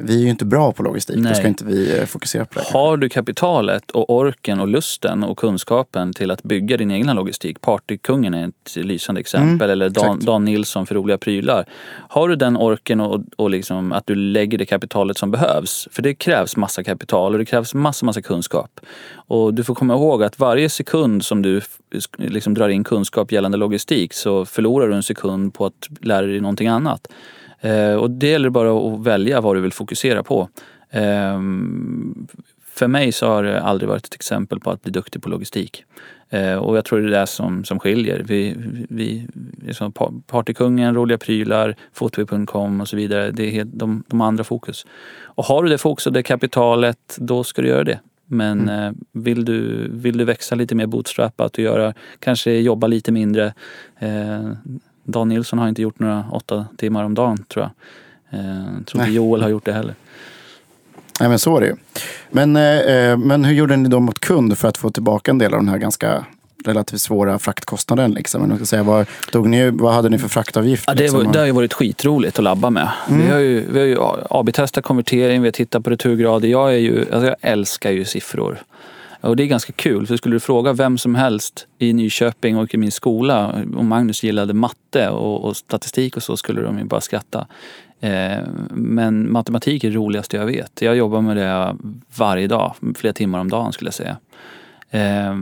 Vi 0.00 0.14
är 0.14 0.18
ju 0.18 0.30
inte 0.30 0.44
bra 0.44 0.72
på 0.72 0.82
logistik. 0.82 1.16
Då 1.16 1.22
Nej. 1.22 1.34
ska 1.34 1.48
inte 1.48 1.64
vi 1.64 1.98
eh, 1.98 2.04
fokusera 2.04 2.44
på 2.44 2.58
det. 2.58 2.64
Har 2.72 2.96
du 2.96 3.08
kapitalet 3.08 3.90
och 3.90 4.10
orken 4.10 4.60
och 4.60 4.68
lusten 4.68 5.24
och 5.24 5.38
kunskapen 5.38 6.12
till 6.12 6.30
att 6.30 6.42
bygga 6.42 6.76
din 6.76 6.90
egna 6.90 7.14
logistik. 7.14 7.60
Partykungen 7.60 8.34
är 8.34 8.48
ett 8.48 8.76
lysande 8.76 9.20
exempel. 9.20 9.70
Mm, 9.70 9.70
eller 9.70 9.88
Dan. 9.88 10.18
Dan 10.20 10.44
Nilsson 10.44 10.86
för 10.86 10.94
roliga 10.94 11.18
prylar. 11.18 11.64
Har 12.08 12.28
du 12.28 12.36
den 12.36 12.56
orken 12.56 13.00
och, 13.00 13.20
och 13.36 13.50
liksom 13.50 13.92
att 13.92 14.06
du 14.06 14.14
lägger 14.14 14.58
det 14.58 14.66
kapitalet 14.66 15.18
som 15.18 15.30
behövs. 15.30 15.88
För 15.92 16.02
det 16.02 16.14
krävs 16.14 16.56
massa 16.56 16.84
kapital 16.84 17.32
och 17.32 17.38
det 17.38 17.44
krävs 17.44 17.74
massa, 17.74 18.06
massa 18.06 18.22
kunskap. 18.22 18.80
Och 19.14 19.54
du 19.54 19.64
får 19.64 19.74
komma 19.74 19.94
ihåg 19.94 20.22
att 20.22 20.38
varje 20.38 20.68
sekund 20.68 21.24
som 21.24 21.42
du 21.42 21.60
liksom 22.16 22.54
drar 22.54 22.68
in 22.68 22.84
kunskap 22.84 23.32
gällande 23.32 23.58
logistik 23.58 24.12
så 24.12 24.44
förlorar 24.44 24.88
du 24.88 24.94
en 24.94 25.02
sekund 25.02 25.54
på 25.54 25.66
att 25.66 25.88
lära 26.00 26.26
dig 26.26 26.40
någonting 26.40 26.68
annat. 26.68 27.06
Eh, 27.60 27.94
och 27.94 28.10
det 28.10 28.26
gäller 28.26 28.50
bara 28.50 28.94
att 28.94 29.06
välja 29.06 29.40
vad 29.40 29.56
du 29.56 29.60
vill 29.60 29.72
fokusera 29.72 30.22
på. 30.22 30.48
Ehm, 30.90 32.26
för 32.72 32.88
mig 32.88 33.12
så 33.12 33.26
har 33.26 33.42
det 33.42 33.60
aldrig 33.62 33.88
varit 33.88 34.06
ett 34.06 34.14
exempel 34.14 34.60
på 34.60 34.70
att 34.70 34.82
bli 34.82 34.92
duktig 34.92 35.22
på 35.22 35.28
logistik. 35.28 35.84
Eh, 36.30 36.54
och 36.54 36.76
jag 36.76 36.84
tror 36.84 37.00
det 37.00 37.16
är 37.16 37.20
det 37.20 37.26
som, 37.26 37.64
som 37.64 37.78
skiljer. 37.78 38.22
Vi, 38.26 38.56
vi, 38.88 39.26
vi 39.58 39.68
är 39.68 39.72
som 39.72 39.92
Pa- 39.92 40.12
Partykungen, 40.26 40.94
Roliga 40.94 41.18
prylar, 41.18 41.76
Footway.com 41.92 42.80
och 42.80 42.88
så 42.88 42.96
vidare. 42.96 43.30
Det 43.30 43.46
är 43.46 43.50
helt, 43.50 43.70
de, 43.72 44.04
de 44.06 44.20
andra 44.20 44.44
fokus. 44.44 44.86
Och 45.22 45.44
har 45.44 45.62
du 45.62 45.68
det 45.68 45.78
fokus 45.78 46.06
och 46.06 46.12
det 46.12 46.22
kapitalet, 46.22 47.16
då 47.18 47.44
ska 47.44 47.62
du 47.62 47.68
göra 47.68 47.84
det. 47.84 48.00
Men 48.26 48.68
eh, 48.68 48.92
vill, 49.12 49.44
du, 49.44 49.88
vill 49.90 50.18
du 50.18 50.24
växa 50.24 50.54
lite 50.54 50.74
mer 50.74 50.86
bootstrappat 50.86 51.52
och 51.52 51.64
göra, 51.64 51.94
kanske 52.18 52.52
jobba 52.52 52.86
lite 52.86 53.12
mindre. 53.12 53.54
Eh, 53.98 54.50
Dan 55.10 55.28
Nilsson 55.28 55.58
har 55.58 55.68
inte 55.68 55.82
gjort 55.82 55.98
några 55.98 56.24
åtta 56.32 56.66
timmar 56.76 57.04
om 57.04 57.14
dagen 57.14 57.44
tror 57.48 57.64
jag. 57.64 57.70
Eh, 58.40 58.46
jag 58.78 58.86
tror 58.86 59.02
inte. 59.02 59.14
Joel 59.14 59.42
har 59.42 59.48
gjort 59.48 59.64
det 59.64 59.72
heller. 59.72 59.94
Nej, 61.20 61.28
men 61.28 61.38
så 61.38 61.56
är 61.56 61.60
det 61.60 61.66
ju. 61.66 61.76
Men, 62.30 62.56
eh, 62.56 62.78
eh, 62.78 63.16
men 63.16 63.44
hur 63.44 63.54
gjorde 63.54 63.76
ni 63.76 63.88
då 63.88 64.00
mot 64.00 64.18
kund 64.18 64.58
för 64.58 64.68
att 64.68 64.76
få 64.76 64.90
tillbaka 64.90 65.30
en 65.30 65.38
del 65.38 65.54
av 65.54 65.60
den 65.60 65.68
här 65.68 65.78
ganska 65.78 66.24
relativt 66.64 67.00
svåra 67.00 67.38
fraktkostnaden? 67.38 68.12
Liksom? 68.12 68.40
Men 68.40 68.50
jag 68.50 68.58
ska 68.58 68.66
säga, 68.66 68.82
vad, 68.82 69.06
tog 69.32 69.48
ni, 69.48 69.70
vad 69.70 69.94
hade 69.94 70.08
ni 70.08 70.18
för 70.18 70.28
fraktavgift? 70.28 70.84
Ja, 70.86 70.94
det, 70.94 71.02
liksom? 71.02 71.24
var, 71.24 71.32
det 71.32 71.38
har 71.38 71.46
ju 71.46 71.52
varit 71.52 71.72
skitroligt 71.72 72.38
att 72.38 72.44
labba 72.44 72.70
med. 72.70 72.88
Mm. 73.08 73.26
Vi 73.26 73.32
har 73.32 73.38
ju, 73.38 73.72
vi 73.72 73.78
har 73.78 73.86
ju 73.86 73.96
AB-testat 74.30 74.84
konvertering, 74.84 75.42
vi 75.42 75.46
har 75.46 75.52
tittat 75.52 75.84
på 75.84 75.90
returgrader. 75.90 76.48
Jag, 76.48 76.72
är 76.74 76.78
ju, 76.78 77.00
alltså 77.00 77.26
jag 77.26 77.36
älskar 77.40 77.90
ju 77.90 78.04
siffror. 78.04 78.62
Och 79.20 79.36
det 79.36 79.42
är 79.42 79.46
ganska 79.46 79.72
kul, 79.72 80.06
för 80.06 80.16
skulle 80.16 80.36
du 80.36 80.40
fråga 80.40 80.72
vem 80.72 80.98
som 80.98 81.14
helst 81.14 81.66
i 81.78 81.92
Nyköping 81.92 82.56
och 82.56 82.74
i 82.74 82.76
min 82.76 82.92
skola 82.92 83.64
om 83.76 83.88
Magnus 83.88 84.22
gillade 84.22 84.54
matte 84.54 85.08
och, 85.08 85.44
och 85.44 85.56
statistik 85.56 86.16
och 86.16 86.22
så 86.22 86.36
skulle 86.36 86.62
de 86.62 86.78
ju 86.78 86.84
bara 86.84 87.00
skratta. 87.00 87.46
Eh, 88.00 88.38
men 88.70 89.32
matematik 89.32 89.84
är 89.84 89.90
det 89.90 89.96
roligaste 89.96 90.36
jag 90.36 90.46
vet. 90.46 90.82
Jag 90.82 90.96
jobbar 90.96 91.20
med 91.20 91.36
det 91.36 91.76
varje 92.16 92.46
dag, 92.46 92.74
flera 92.96 93.12
timmar 93.12 93.38
om 93.38 93.50
dagen 93.50 93.72
skulle 93.72 93.88
jag 93.88 93.94
säga. 93.94 94.16
Eh, 94.90 95.36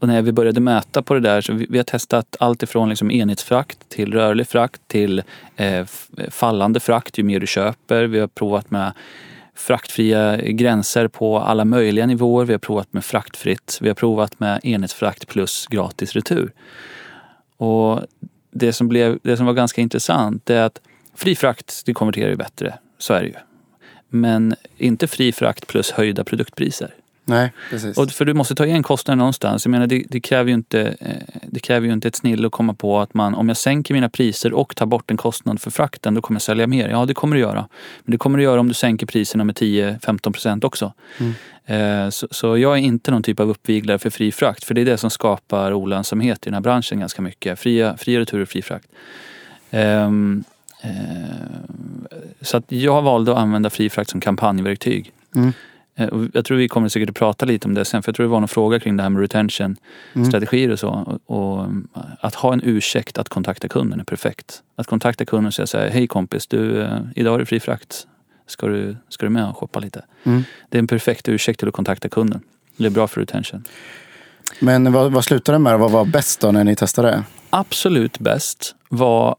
och 0.00 0.08
när 0.08 0.22
vi 0.22 0.32
började 0.32 0.60
mäta 0.60 1.02
på 1.02 1.14
det 1.14 1.20
där 1.20 1.40
så 1.40 1.52
vi, 1.52 1.66
vi 1.70 1.78
har 1.78 1.84
testat 1.84 2.36
allt 2.40 2.62
ifrån 2.62 2.88
liksom 2.88 3.10
enhetsfrakt 3.10 3.88
till 3.88 4.12
rörlig 4.12 4.48
frakt 4.48 4.80
till 4.86 5.22
eh, 5.56 5.86
fallande 6.30 6.80
frakt 6.80 7.18
ju 7.18 7.22
mer 7.22 7.40
du 7.40 7.46
köper. 7.46 8.04
Vi 8.04 8.18
har 8.18 8.26
provat 8.26 8.70
med 8.70 8.92
fraktfria 9.60 10.36
gränser 10.36 11.08
på 11.08 11.38
alla 11.38 11.64
möjliga 11.64 12.06
nivåer. 12.06 12.44
Vi 12.44 12.52
har 12.52 12.58
provat 12.58 12.92
med 12.92 13.04
fraktfritt. 13.04 13.78
Vi 13.80 13.88
har 13.88 13.94
provat 13.94 14.40
med 14.40 14.60
enhetsfrakt 14.64 15.28
plus 15.28 15.66
gratis 15.66 16.12
retur. 16.12 16.52
Och 17.56 18.00
det 18.50 18.72
som, 18.72 18.88
blev, 18.88 19.18
det 19.22 19.36
som 19.36 19.46
var 19.46 19.52
ganska 19.52 19.80
intressant 19.80 20.50
är 20.50 20.62
att 20.62 20.80
fri 21.14 21.36
frakt, 21.36 21.82
det 21.86 21.94
konverterar 21.94 22.30
ju 22.30 22.36
bättre. 22.36 22.78
Så 22.98 23.14
är 23.14 23.20
det 23.20 23.26
ju. 23.26 23.34
Men 24.08 24.54
inte 24.76 25.06
fri 25.06 25.32
frakt 25.32 25.66
plus 25.66 25.90
höjda 25.90 26.24
produktpriser. 26.24 26.94
Nej, 27.30 27.52
precis. 27.70 27.98
Och 27.98 28.10
för 28.10 28.24
du 28.24 28.34
måste 28.34 28.54
ta 28.54 28.66
igen 28.66 28.82
kostnaden 28.82 29.18
någonstans. 29.18 29.64
Jag 29.64 29.70
menar, 29.70 29.86
det, 29.86 30.04
det, 30.08 30.20
kräver 30.20 30.48
ju 30.48 30.54
inte, 30.54 30.96
eh, 31.00 31.40
det 31.46 31.60
kräver 31.60 31.86
ju 31.86 31.92
inte 31.92 32.08
ett 32.08 32.16
snill 32.16 32.46
att 32.46 32.52
komma 32.52 32.74
på 32.74 33.00
att 33.00 33.14
man, 33.14 33.34
om 33.34 33.48
jag 33.48 33.56
sänker 33.56 33.94
mina 33.94 34.08
priser 34.08 34.52
och 34.52 34.76
tar 34.76 34.86
bort 34.86 35.10
en 35.10 35.16
kostnad 35.16 35.60
för 35.60 35.70
frakten, 35.70 36.14
då 36.14 36.20
kommer 36.20 36.36
jag 36.36 36.42
sälja 36.42 36.66
mer. 36.66 36.88
Ja, 36.88 37.04
det 37.06 37.14
kommer 37.14 37.36
du 37.36 37.42
göra. 37.42 37.68
Men 38.04 38.12
det 38.12 38.18
kommer 38.18 38.38
du 38.38 38.44
göra 38.44 38.60
om 38.60 38.68
du 38.68 38.74
sänker 38.74 39.06
priserna 39.06 39.44
med 39.44 39.56
10-15 39.56 40.32
procent 40.32 40.64
också. 40.64 40.92
Mm. 41.18 41.34
Eh, 41.66 42.10
Så, 42.10 42.28
så 42.30 42.58
jag 42.58 42.72
är 42.72 42.76
inte 42.82 43.10
någon 43.10 43.22
typ 43.22 43.40
av 43.40 43.50
uppviglare 43.50 43.98
för 43.98 44.10
fri 44.10 44.32
frakt, 44.32 44.64
för 44.64 44.74
det 44.74 44.80
är 44.80 44.84
det 44.84 44.96
som 44.98 45.10
skapar 45.10 45.72
olönsamhet 45.72 46.38
i 46.46 46.50
den 46.50 46.54
här 46.54 46.60
branschen 46.60 47.00
ganska 47.00 47.22
mycket. 47.22 47.58
Fria, 47.58 47.96
fria 47.96 48.20
returer 48.20 48.42
och 48.42 48.48
fri 48.48 48.62
frakt. 48.62 48.86
Eh, 49.70 50.10
Så 52.42 52.56
att 52.56 52.64
jag 52.68 53.02
valde 53.02 53.32
att 53.32 53.38
använda 53.38 53.70
fri 53.70 53.90
frakt 53.90 54.10
som 54.10 54.20
kampanjverktyg. 54.20 55.12
Mm. 55.36 55.52
Eh, 56.00 56.08
Jag 56.32 56.44
tror 56.44 56.56
vi 56.56 56.68
kommer 56.68 56.88
säkert 56.88 57.10
att 57.10 57.16
prata 57.16 57.46
lite 57.46 57.68
om 57.68 57.74
det 57.74 57.84
sen, 57.84 58.02
för 58.02 58.08
jag 58.08 58.16
tror 58.16 58.24
det 58.26 58.30
var 58.30 58.40
någon 58.40 58.48
fråga 58.48 58.80
kring 58.80 58.96
det 58.96 59.02
här 59.02 59.10
med 59.10 59.20
retention, 59.20 59.76
Mm. 60.14 60.28
strategier 60.28 60.70
och 60.70 60.78
så. 60.78 61.20
Och, 61.26 61.58
och 61.60 61.66
att 62.20 62.34
ha 62.34 62.52
en 62.52 62.60
ursäkt 62.64 63.18
att 63.18 63.28
kontakta 63.28 63.68
kunden 63.68 64.00
är 64.00 64.04
perfekt. 64.04 64.62
Att 64.76 64.86
kontakta 64.86 65.24
kunden 65.24 65.46
och 65.46 65.54
säga 65.54 65.66
så 65.66 65.78
här, 65.78 65.88
hej 65.90 66.06
kompis, 66.06 66.46
du, 66.46 66.82
eh, 66.82 66.98
idag 67.16 67.34
är 67.34 67.38
det 67.38 67.46
fri 67.46 67.60
frakt. 67.60 68.06
Ska 68.46 68.66
du, 68.66 68.96
ska 69.08 69.26
du 69.26 69.30
med 69.30 69.48
och 69.48 69.56
shoppa 69.56 69.80
lite? 69.80 70.04
Mm. 70.24 70.42
Det 70.68 70.76
är 70.76 70.80
en 70.80 70.86
perfekt 70.86 71.28
ursäkt 71.28 71.58
till 71.58 71.68
att 71.68 71.74
kontakta 71.74 72.08
kunden. 72.08 72.40
Det 72.76 72.86
är 72.86 72.90
bra 72.90 73.08
för 73.08 73.20
retention. 73.20 73.64
Men 74.60 74.92
vad, 74.92 75.12
vad 75.12 75.24
slutade 75.24 75.54
det 75.54 75.62
med? 75.62 75.78
Vad 75.78 75.90
var 75.90 76.04
bäst 76.04 76.40
då 76.40 76.52
när 76.52 76.64
ni 76.64 76.76
testade? 76.76 77.22
Absolut 77.50 78.18
bäst 78.18 78.74
var 78.88 79.36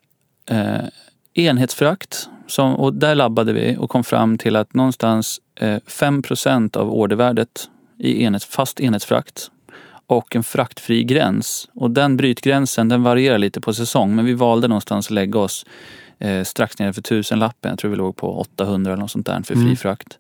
eh, 0.49 0.85
enhetsfrakt. 1.33 2.29
Som, 2.47 2.75
och 2.75 2.93
där 2.93 3.15
labbade 3.15 3.53
vi 3.53 3.75
och 3.79 3.89
kom 3.89 4.03
fram 4.03 4.37
till 4.37 4.55
att 4.55 4.73
någonstans 4.73 5.39
eh, 5.50 5.50
5% 5.65 6.77
av 6.77 6.93
ordervärdet 6.93 7.69
i 7.97 8.23
enhets, 8.23 8.45
fast 8.45 8.79
enhetsfrakt 8.79 9.51
och 10.07 10.35
en 10.35 10.43
fraktfri 10.43 11.03
gräns. 11.03 11.69
Och 11.73 11.91
den 11.91 12.17
brytgränsen 12.17 12.89
den 12.89 13.03
varierar 13.03 13.37
lite 13.37 13.61
på 13.61 13.73
säsong 13.73 14.15
men 14.15 14.25
vi 14.25 14.33
valde 14.33 14.67
någonstans 14.67 15.07
att 15.07 15.11
lägga 15.11 15.39
oss 15.39 15.65
eh, 16.19 16.43
strax 16.43 16.79
nedanför 16.79 17.01
tusenlappen. 17.01 17.69
Jag 17.69 17.79
tror 17.79 17.91
vi 17.91 17.97
låg 17.97 18.15
på 18.15 18.39
800 18.39 18.91
eller 18.93 19.01
något 19.01 19.11
sånt 19.11 19.25
där 19.25 19.41
för 19.41 19.53
Mm. 19.55 19.67
fri 19.67 19.75
frakt. 19.75 20.19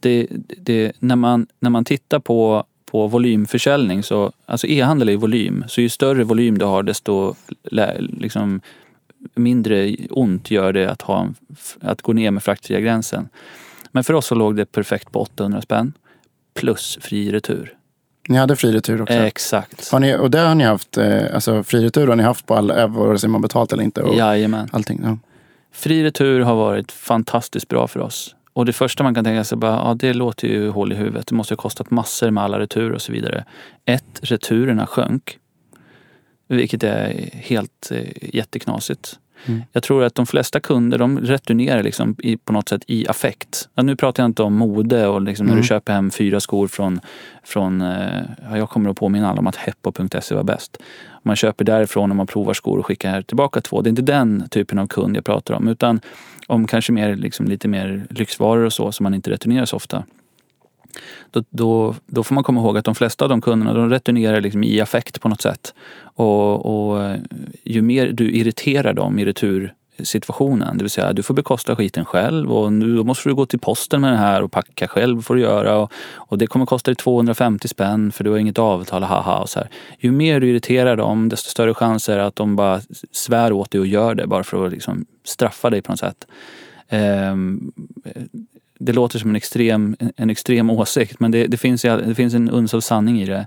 Det, 0.00 0.26
det, 0.58 0.92
när, 0.98 1.16
man, 1.16 1.46
när 1.60 1.70
man 1.70 1.84
tittar 1.84 2.18
på, 2.18 2.64
på 2.90 3.06
volymförsäljning, 3.06 4.02
så, 4.02 4.32
alltså 4.46 4.66
e-handel 4.66 5.08
är 5.08 5.16
volym. 5.16 5.64
Så 5.68 5.80
ju 5.80 5.88
större 5.88 6.24
volym 6.24 6.58
du 6.58 6.64
har 6.64 6.82
desto 6.82 7.34
liksom, 7.98 8.60
mindre 9.34 9.96
ont 10.10 10.50
gör 10.50 10.72
det 10.72 10.90
att, 10.90 11.02
ha 11.02 11.28
att 11.80 12.02
gå 12.02 12.12
ner 12.12 12.30
med 12.30 12.42
fraktfria 12.42 12.80
gränsen. 12.80 13.28
Men 13.90 14.04
för 14.04 14.14
oss 14.14 14.26
så 14.26 14.34
låg 14.34 14.56
det 14.56 14.72
perfekt 14.72 15.12
på 15.12 15.20
800 15.20 15.62
spänn 15.62 15.92
plus 16.54 16.98
fri 17.00 17.32
retur. 17.32 17.76
Ni 18.28 18.38
hade 18.38 18.56
fri 18.56 18.72
retur 18.72 19.02
också? 19.02 19.14
Exakt. 19.14 19.90
Har 19.92 20.00
ni, 20.00 20.16
och 20.16 20.30
det 20.30 20.38
har 20.38 20.54
ni 20.54 20.64
haft, 20.64 20.98
eh, 20.98 21.34
alltså 21.34 21.62
fri 21.62 21.84
retur 21.84 22.06
har 22.06 22.16
ni 22.16 22.22
haft 22.22 22.46
på 22.46 22.54
alla, 22.54 22.86
vare 22.86 23.18
sig 23.18 23.28
man 23.28 23.42
betalt 23.42 23.72
eller 23.72 23.82
inte? 23.82 24.02
Och 24.02 24.14
Jajamän. 24.14 24.68
allting, 24.72 25.00
ja. 25.04 25.18
Fri 25.72 26.04
retur 26.04 26.40
har 26.40 26.54
varit 26.54 26.92
fantastiskt 26.92 27.68
bra 27.68 27.88
för 27.88 28.00
oss. 28.00 28.34
Och 28.52 28.66
det 28.66 28.72
första 28.72 29.02
man 29.02 29.14
kan 29.14 29.24
tänka 29.24 29.44
sig 29.44 29.58
bara, 29.58 29.72
ja 29.72 29.94
det 29.98 30.12
låter 30.12 30.48
ju 30.48 30.68
hål 30.68 30.92
i 30.92 30.94
huvudet. 30.94 31.26
Det 31.26 31.34
måste 31.34 31.54
ha 31.54 31.56
kostat 31.56 31.90
massor 31.90 32.30
med 32.30 32.44
alla 32.44 32.58
returer 32.58 32.92
och 32.92 33.02
så 33.02 33.12
vidare. 33.12 33.44
Ett, 33.84 34.20
returerna 34.22 34.86
sjönk. 34.86 35.38
Vilket 36.48 36.82
är 36.82 37.30
helt 37.32 37.90
eh, 37.90 38.34
jätteknasigt. 38.34 39.18
Mm. 39.46 39.62
Jag 39.72 39.82
tror 39.82 40.04
att 40.04 40.14
de 40.14 40.26
flesta 40.26 40.60
kunder 40.60 40.98
de 40.98 41.18
returnerar 41.20 41.82
liksom 41.82 42.16
i, 42.18 42.36
på 42.36 42.52
något 42.52 42.68
sätt 42.68 42.82
i 42.86 43.08
affekt. 43.08 43.68
Ja, 43.74 43.82
nu 43.82 43.96
pratar 43.96 44.22
jag 44.22 44.28
inte 44.28 44.42
om 44.42 44.54
mode 44.54 45.06
och 45.06 45.22
liksom 45.22 45.46
när 45.46 45.52
Mm. 45.52 45.62
du 45.62 45.68
köper 45.68 45.92
hem 45.92 46.10
fyra 46.10 46.40
skor 46.40 46.66
från, 46.68 47.00
från 47.44 47.80
eh, 47.80 48.20
ja, 48.50 48.56
jag 48.58 48.68
kommer 48.70 48.90
att 48.90 48.96
påminna 48.96 49.30
alla 49.30 49.38
om 49.38 49.46
att 49.46 49.56
heppo.se 49.56 50.34
var 50.34 50.44
bäst. 50.44 50.76
Man 51.22 51.36
köper 51.36 51.64
därifrån 51.64 52.10
och 52.10 52.16
man 52.16 52.26
provar 52.26 52.54
skor 52.54 52.78
och 52.78 52.86
skickar 52.86 53.22
tillbaka 53.22 53.60
två. 53.60 53.82
Det 53.82 53.88
är 53.88 53.90
inte 53.90 54.02
den 54.02 54.48
typen 54.48 54.78
av 54.78 54.86
kund 54.86 55.16
jag 55.16 55.24
pratar 55.24 55.54
om 55.54 55.68
utan 55.68 56.00
om 56.46 56.66
kanske 56.66 56.92
mer, 56.92 57.16
liksom, 57.16 57.46
lite 57.46 57.68
mer 57.68 58.06
lyxvaror 58.10 58.64
och 58.64 58.72
så 58.72 58.92
som 58.92 59.04
man 59.04 59.14
inte 59.14 59.30
returnerar 59.30 59.64
så 59.64 59.76
ofta. 59.76 60.04
Då, 61.30 61.44
då, 61.50 61.94
då 62.06 62.22
får 62.22 62.34
man 62.34 62.44
komma 62.44 62.60
ihåg 62.60 62.78
att 62.78 62.84
de 62.84 62.94
flesta 62.94 63.24
av 63.24 63.28
de 63.28 63.40
kunderna 63.40 63.74
de 63.74 63.90
returnerar 63.90 64.40
liksom 64.40 64.64
i 64.64 64.80
affekt 64.80 65.20
på 65.20 65.28
något 65.28 65.42
sätt. 65.42 65.74
Och, 66.02 66.90
och 66.90 67.02
eh, 67.02 67.18
ju 67.64 67.82
mer 67.82 68.12
du 68.12 68.30
irriterar 68.30 68.92
dem 68.92 69.18
i 69.18 69.24
retursituationen, 69.24 70.78
det 70.78 70.84
vill 70.84 70.90
säga 70.90 71.12
du 71.12 71.22
får 71.22 71.34
bekosta 71.34 71.76
skiten 71.76 72.04
själv 72.04 72.52
och 72.52 72.72
nu 72.72 72.96
då 72.96 73.04
måste 73.04 73.28
du 73.28 73.34
gå 73.34 73.46
till 73.46 73.58
posten 73.58 74.00
med 74.00 74.10
den 74.10 74.18
här 74.18 74.42
och 74.42 74.52
packa 74.52 74.88
själv 74.88 75.22
får 75.22 75.34
du 75.34 75.40
göra. 75.40 75.78
Och, 75.78 75.92
och 76.14 76.38
det 76.38 76.46
kommer 76.46 76.66
kosta 76.66 76.90
dig 76.90 76.96
250 76.96 77.68
spänn 77.68 78.12
för 78.12 78.24
du 78.24 78.30
har 78.30 78.38
inget 78.38 78.58
avtal, 78.58 79.02
haha. 79.02 79.38
Och 79.38 79.48
så 79.48 79.58
här. 79.58 79.68
Ju 79.98 80.12
mer 80.12 80.40
du 80.40 80.50
irriterar 80.50 80.96
dem, 80.96 81.28
desto 81.28 81.50
större 81.50 81.74
chanser 81.74 82.18
att 82.18 82.36
de 82.36 82.56
bara 82.56 82.80
svär 83.12 83.52
åt 83.52 83.70
dig 83.70 83.80
och 83.80 83.86
gör 83.86 84.14
det 84.14 84.26
bara 84.26 84.44
för 84.44 84.66
att 84.66 84.72
liksom 84.72 85.06
straffa 85.24 85.70
dig 85.70 85.82
på 85.82 85.92
något 85.92 86.00
sätt. 86.00 86.26
Ehm, 86.88 87.72
det 88.90 88.94
låter 88.94 89.18
som 89.18 89.30
en 89.30 89.36
extrem, 89.36 89.96
en 90.16 90.30
extrem 90.30 90.70
åsikt 90.70 91.20
men 91.20 91.30
det, 91.30 91.46
det, 91.46 91.56
finns, 91.56 91.82
det 91.82 92.14
finns 92.14 92.34
en 92.34 92.50
uns 92.50 92.74
av 92.74 92.80
sanning 92.80 93.22
i 93.22 93.26
det. 93.26 93.46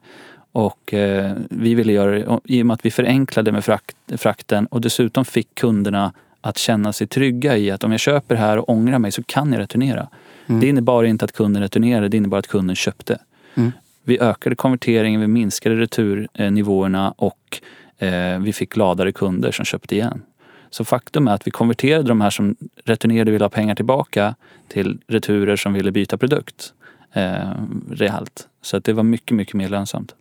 Och 0.52 0.94
eh, 0.94 1.32
vi 1.50 1.76
ville 1.76 1.94
göra 1.94 2.12
det, 2.12 2.40
i 2.46 2.62
och 2.62 2.66
med 2.66 2.74
att 2.74 2.86
vi 2.86 2.92
förenklade 2.92 3.52
med 3.52 3.66
frakt, 3.66 3.96
frakten 4.18 4.66
och 4.66 4.82
dessutom 4.82 5.26
fick 5.26 5.56
kunderna 5.56 6.14
att 6.42 6.58
känna 6.58 6.94
sig 6.94 7.08
trygga 7.08 7.58
i 7.58 7.72
att 7.72 7.84
om 7.84 7.92
jag 7.92 8.00
köper 8.00 8.36
här 8.36 8.58
och 8.58 8.70
ångrar 8.70 9.00
mig 9.00 9.12
så 9.12 9.24
kan 9.24 9.54
jag 9.54 9.60
returnera. 9.60 10.08
Mm. 10.48 10.62
Det 10.62 10.68
innebar 10.68 11.04
inte 11.04 11.26
att 11.26 11.32
kunden 11.32 11.62
returnerade, 11.62 12.08
det 12.08 12.18
innebar 12.18 12.38
att 12.38 12.48
kunden 12.48 12.76
köpte. 12.76 13.18
Mm. 13.56 13.72
Vi 14.04 14.20
ökade 14.20 14.56
konverteringen, 14.56 15.22
vi 15.22 15.28
minskade 15.28 15.76
returnivåerna 15.76 17.12
och 17.18 17.62
eh, 17.98 18.40
vi 18.40 18.54
fick 18.54 18.74
gladare 18.74 19.12
kunder 19.12 19.52
som 19.52 19.66
köpte 19.66 19.96
igen. 19.96 20.22
Så 20.74 20.86
faktum 20.86 21.28
är 21.28 21.32
att 21.32 21.48
vi 21.48 21.52
konverterade 21.52 22.04
de 22.04 22.22
här 22.22 22.30
som 22.30 22.56
returnerade 22.86 23.32
och 23.32 23.36
ville 23.36 23.46
ha 23.46 23.50
pengar 23.50 23.76
tillbaka 23.76 24.36
till 24.68 25.00
returer 25.08 25.56
som 25.56 25.74
ville 25.74 25.92
byta 25.92 26.18
produkt 26.18 26.74
eh, 27.14 27.50
rejält. 27.92 28.48
Så 28.62 28.78
att 28.78 28.84
det 28.84 28.94
var 28.94 29.04
mycket, 29.04 29.38
mycket 29.38 29.54
mer 29.54 29.70
lönsamt. 29.70 30.16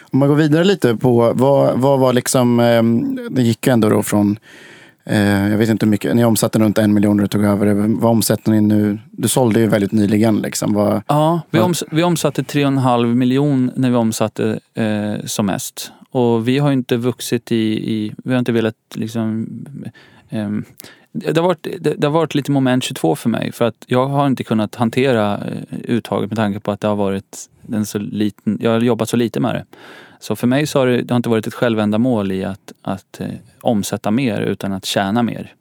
Om 0.00 0.18
man 0.18 0.28
går 0.28 0.36
vidare 0.36 0.64
lite 0.64 0.96
på 0.96 1.32
vad, 1.34 1.78
vad 1.78 2.00
var 2.00 2.12
liksom, 2.12 2.60
eh, 2.60 2.82
det 3.30 3.42
gick 3.42 3.66
ju 3.66 3.72
ändå 3.72 3.88
då 3.88 4.02
från, 4.02 4.38
eh, 5.04 5.48
jag 5.48 5.58
vet 5.58 5.68
inte 5.68 5.86
hur 5.86 5.90
mycket, 5.90 6.16
ni 6.16 6.24
omsatte 6.24 6.58
runt 6.58 6.78
en 6.78 6.94
miljon 6.94 7.16
när 7.16 7.24
du 7.24 7.28
tog 7.28 7.44
över. 7.44 7.74
Vad 8.00 8.10
omsätter 8.10 8.50
ni 8.50 8.60
nu? 8.60 8.98
Du 9.10 9.28
sålde 9.28 9.60
ju 9.60 9.66
väldigt 9.66 9.92
nyligen. 9.92 10.36
Liksom. 10.36 10.72
Vad, 10.72 11.02
Ja, 11.06 11.40
vi, 11.50 11.58
oms 11.58 11.84
vi 11.90 12.02
omsatte 12.02 12.42
3,5 12.42 13.14
miljon 13.14 13.70
när 13.76 13.90
vi 13.90 13.96
omsatte 13.96 14.60
eh, 14.74 15.26
som 15.26 15.46
mest. 15.46 15.92
Och 16.10 16.48
vi 16.48 16.58
har 16.58 16.72
inte 16.72 16.96
vuxit 16.96 17.52
i, 17.52 17.92
i 17.92 18.14
vi 18.24 18.32
har 18.32 18.38
inte 18.38 18.52
velat 18.52 18.76
liksom 18.94 19.46
ehm, 20.28 20.64
det 21.12 21.36
har, 21.36 21.42
varit, 21.42 21.66
det, 21.80 21.94
det 21.94 22.06
har 22.06 22.14
varit 22.14 22.34
lite 22.34 22.50
moment 22.50 22.84
22 22.84 23.16
för 23.16 23.28
mig 23.28 23.52
för 23.52 23.64
att 23.64 23.84
jag 23.86 24.06
har 24.06 24.26
inte 24.26 24.44
kunnat 24.44 24.74
hantera 24.74 25.38
eh, 25.38 25.78
uttaget 25.88 26.30
med 26.30 26.36
tanke 26.36 26.60
på 26.60 26.70
att 26.70 26.80
det 26.80 26.88
har 26.88 26.96
varit 26.96 27.50
en 27.72 27.86
så 27.86 27.98
liten, 27.98 28.58
jag 28.60 28.70
har 28.70 28.80
jobbat 28.80 29.08
så 29.08 29.16
lite 29.16 29.40
med 29.40 29.54
det. 29.54 29.64
Så 30.20 30.36
för 30.36 30.46
mig 30.46 30.66
så 30.66 30.78
har 30.78 30.86
det, 30.86 31.02
det 31.02 31.14
har 31.14 31.16
inte 31.16 31.28
varit 31.28 31.46
ett 31.46 31.54
självändamål 31.54 32.32
i 32.32 32.44
att, 32.44 32.72
att 32.82 33.20
eh, 33.20 33.28
omsätta 33.60 34.10
mer 34.10 34.40
utan 34.40 34.72
att 34.72 34.84
tjäna 34.84 35.22
mer. 35.22 35.54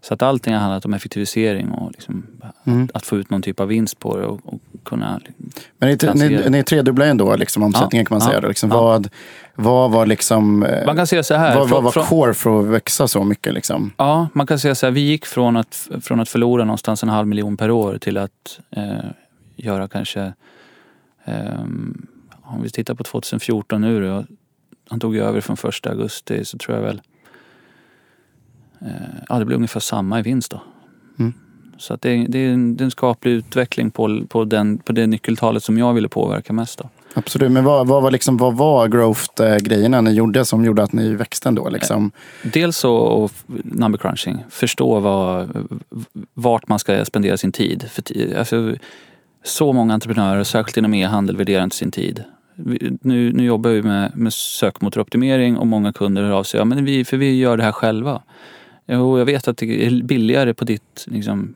Så 0.00 0.14
att 0.14 0.22
allting 0.22 0.54
har 0.54 0.60
handlat 0.60 0.84
om 0.84 0.94
effektivisering 0.94 1.70
och 1.70 1.92
liksom 1.92 2.26
Mm. 2.66 2.88
att 2.94 3.06
få 3.06 3.16
ut 3.16 3.30
någon 3.30 3.42
typ 3.42 3.60
av 3.60 3.68
vinst 3.68 3.98
på 3.98 4.16
det 4.16 4.26
och, 4.26 4.40
och 4.44 4.60
kunna 4.84 5.20
Men 5.78 5.98
ni, 6.14 6.28
ni, 6.28 6.50
ni 6.50 6.62
tredubblar 6.64 7.06
ändå 7.06 7.36
liksom, 7.36 7.62
omsättningen 7.62 8.06
kan 8.06 8.18
man 8.18 8.26
Ja, 8.26 8.30
säga. 8.30 8.40
Då. 8.40 8.48
Liksom, 8.48 8.70
ja. 8.70 8.76
vad, 8.82 9.08
vad 9.54 9.90
var 9.90 10.06
liksom, 10.06 10.62
eh, 10.62 10.86
Man 10.86 10.96
kan 10.96 11.06
säga 11.06 11.22
så 11.22 11.34
här. 11.34 11.58
vad, 11.58 11.68
vad 11.68 11.82
var 11.82 11.90
från- 11.90 12.04
core 12.04 12.34
för 12.34 12.60
att 12.60 12.66
växa 12.66 13.08
så 13.08 13.24
mycket? 13.24 13.54
Liksom? 13.54 13.92
Ja, 13.96 14.28
man 14.32 14.46
kan 14.46 14.58
säga 14.58 14.74
så 14.74 14.86
här. 14.86 14.90
Vi 14.90 15.00
gick 15.00 15.26
från 15.26 15.56
att, 15.56 15.88
från 16.00 16.20
att 16.20 16.28
förlora 16.28 16.64
någonstans 16.64 17.02
en 17.02 17.08
halv 17.08 17.28
miljon 17.28 17.56
per 17.56 17.70
år 17.70 17.98
till 17.98 18.18
att 18.18 18.60
eh, 18.70 18.82
göra 19.56 19.88
kanske... 19.88 20.32
ehm, 21.24 22.06
om 22.42 22.62
vi 22.62 22.70
tittar 22.70 22.94
på 22.94 23.04
2014 23.04 23.80
nu 23.80 24.00
då. 24.08 24.24
Han 24.90 25.00
tog 25.00 25.14
ju 25.14 25.22
över 25.22 25.40
från 25.40 25.56
första 25.56 25.90
augusti 25.90 26.44
så 26.44 26.58
tror 26.58 26.76
jag 26.76 26.82
väl... 26.84 27.00
Eh, 28.80 28.88
ja, 29.28 29.38
det 29.38 29.44
blir 29.44 29.56
ungefär 29.56 29.80
samma 29.80 30.18
i 30.18 30.22
vinst 30.22 30.50
då. 30.50 30.62
Mm. 31.18 31.34
Så 31.84 31.94
att 31.94 32.02
det, 32.02 32.26
det, 32.28 32.38
är 32.38 32.48
en, 32.48 32.76
det 32.76 32.82
är 32.82 32.84
en 32.84 32.90
skaplig 32.90 33.32
utveckling 33.32 33.90
på, 33.90 34.22
på, 34.28 34.44
den, 34.44 34.78
på 34.78 34.92
det 34.92 35.06
nyckeltalet 35.06 35.62
som 35.62 35.78
jag 35.78 35.94
ville 35.94 36.08
påverka 36.08 36.52
mest. 36.52 36.78
Då. 36.78 36.88
Absolut, 37.14 37.52
men 37.52 37.64
vad, 37.64 37.86
vad 37.86 38.02
var, 38.02 38.10
liksom, 38.10 38.36
vad 38.36 38.56
var 38.56 38.88
growth-grejerna 38.88 40.00
ni 40.00 40.10
gjorde 40.10 40.44
som 40.44 40.64
gjorde 40.64 40.82
att 40.82 40.92
ni 40.92 41.14
växte 41.14 41.48
ändå? 41.48 41.68
Liksom? 41.68 42.10
Dels 42.42 42.76
så 42.76 42.96
och 42.96 43.32
number 43.64 43.98
crunching, 43.98 44.44
förstå 44.50 45.00
vad, 45.00 45.48
vart 46.34 46.68
man 46.68 46.78
ska 46.78 47.04
spendera 47.04 47.36
sin 47.36 47.52
tid. 47.52 47.90
För, 47.90 48.02
alltså, 48.38 48.74
så 49.44 49.72
många 49.72 49.94
entreprenörer, 49.94 50.44
särskilt 50.44 50.76
inom 50.76 50.94
e-handel, 50.94 51.36
värderar 51.36 51.64
inte 51.64 51.76
sin 51.76 51.90
tid. 51.90 52.24
Nu, 53.00 53.32
nu 53.32 53.44
jobbar 53.44 53.70
vi 53.70 53.82
med, 53.82 54.16
med 54.16 54.32
sökmotoroptimering 54.32 55.56
och 55.56 55.66
många 55.66 55.92
kunder 55.92 56.22
hör 56.22 56.30
av 56.30 56.44
sig. 56.44 56.58
Ja, 56.58 56.64
men 56.64 56.84
vi, 56.84 57.04
för 57.04 57.16
vi 57.16 57.38
gör 57.38 57.56
det 57.56 57.62
här 57.62 57.72
själva. 57.72 58.22
Jo, 58.86 59.18
jag 59.18 59.24
vet 59.24 59.48
att 59.48 59.56
det 59.56 59.86
är 59.86 60.02
billigare 60.02 60.54
på 60.54 60.64
ditt, 60.64 61.04
liksom, 61.06 61.54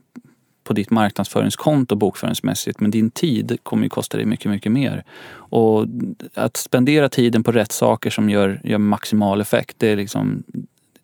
på 0.69 0.73
ditt 0.73 0.89
marknadsföringskonto 0.89 1.95
bokföringsmässigt 1.95 2.79
men 2.79 2.91
din 2.91 3.11
tid 3.11 3.57
kommer 3.63 3.83
ju 3.83 3.89
kosta 3.89 4.17
dig 4.17 4.25
mycket, 4.25 4.51
mycket 4.51 4.71
mer. 4.71 5.03
Och 5.31 5.85
att 6.33 6.57
spendera 6.57 7.09
tiden 7.09 7.43
på 7.43 7.51
rätt 7.51 7.71
saker 7.71 8.09
som 8.09 8.29
gör, 8.29 8.61
gör 8.63 8.77
maximal 8.77 9.41
effekt, 9.41 9.75
det 9.79 9.87
är 9.87 9.95
liksom 9.95 10.43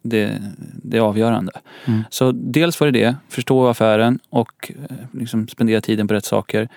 det, 0.02 0.42
det 0.84 0.98
är 0.98 1.02
avgörande. 1.02 1.52
Mm. 1.86 2.04
Så 2.10 2.32
dels 2.32 2.80
var 2.80 2.92
det 2.92 3.00
det, 3.00 3.16
förstå 3.30 3.68
affären 3.68 4.20
och 4.30 4.72
eh, 4.90 4.96
liksom 5.12 5.48
spendera 5.48 5.82
tiden 5.82 6.08
på 6.08 6.14
rätt 6.14 6.26
saker. 6.26 6.70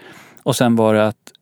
Och 0.42 0.56
sen 0.56 0.76
var 0.76 0.94
det 0.94 1.06
att 1.06 1.32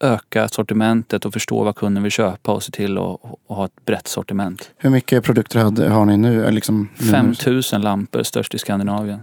öka 0.00 0.48
sortimentet 0.48 1.24
och 1.24 1.32
förstå 1.32 1.64
vad 1.64 1.76
kunden 1.76 2.02
vill 2.02 2.12
köpa 2.12 2.52
och 2.52 2.62
se 2.62 2.72
till 2.72 2.98
att 2.98 3.20
ha 3.48 3.64
ett 3.64 3.84
brett 3.84 4.08
sortiment. 4.08 4.70
Hur 4.76 4.90
mycket 4.90 5.24
produkter 5.24 5.58
hade, 5.60 5.88
har 5.88 6.04
ni 6.04 6.16
nu? 6.16 6.50
Liksom, 6.50 6.88
nu? 6.98 7.06
5000 7.06 7.82
lampor, 7.82 8.22
störst 8.22 8.54
i 8.54 8.58
Skandinavien. 8.58 9.20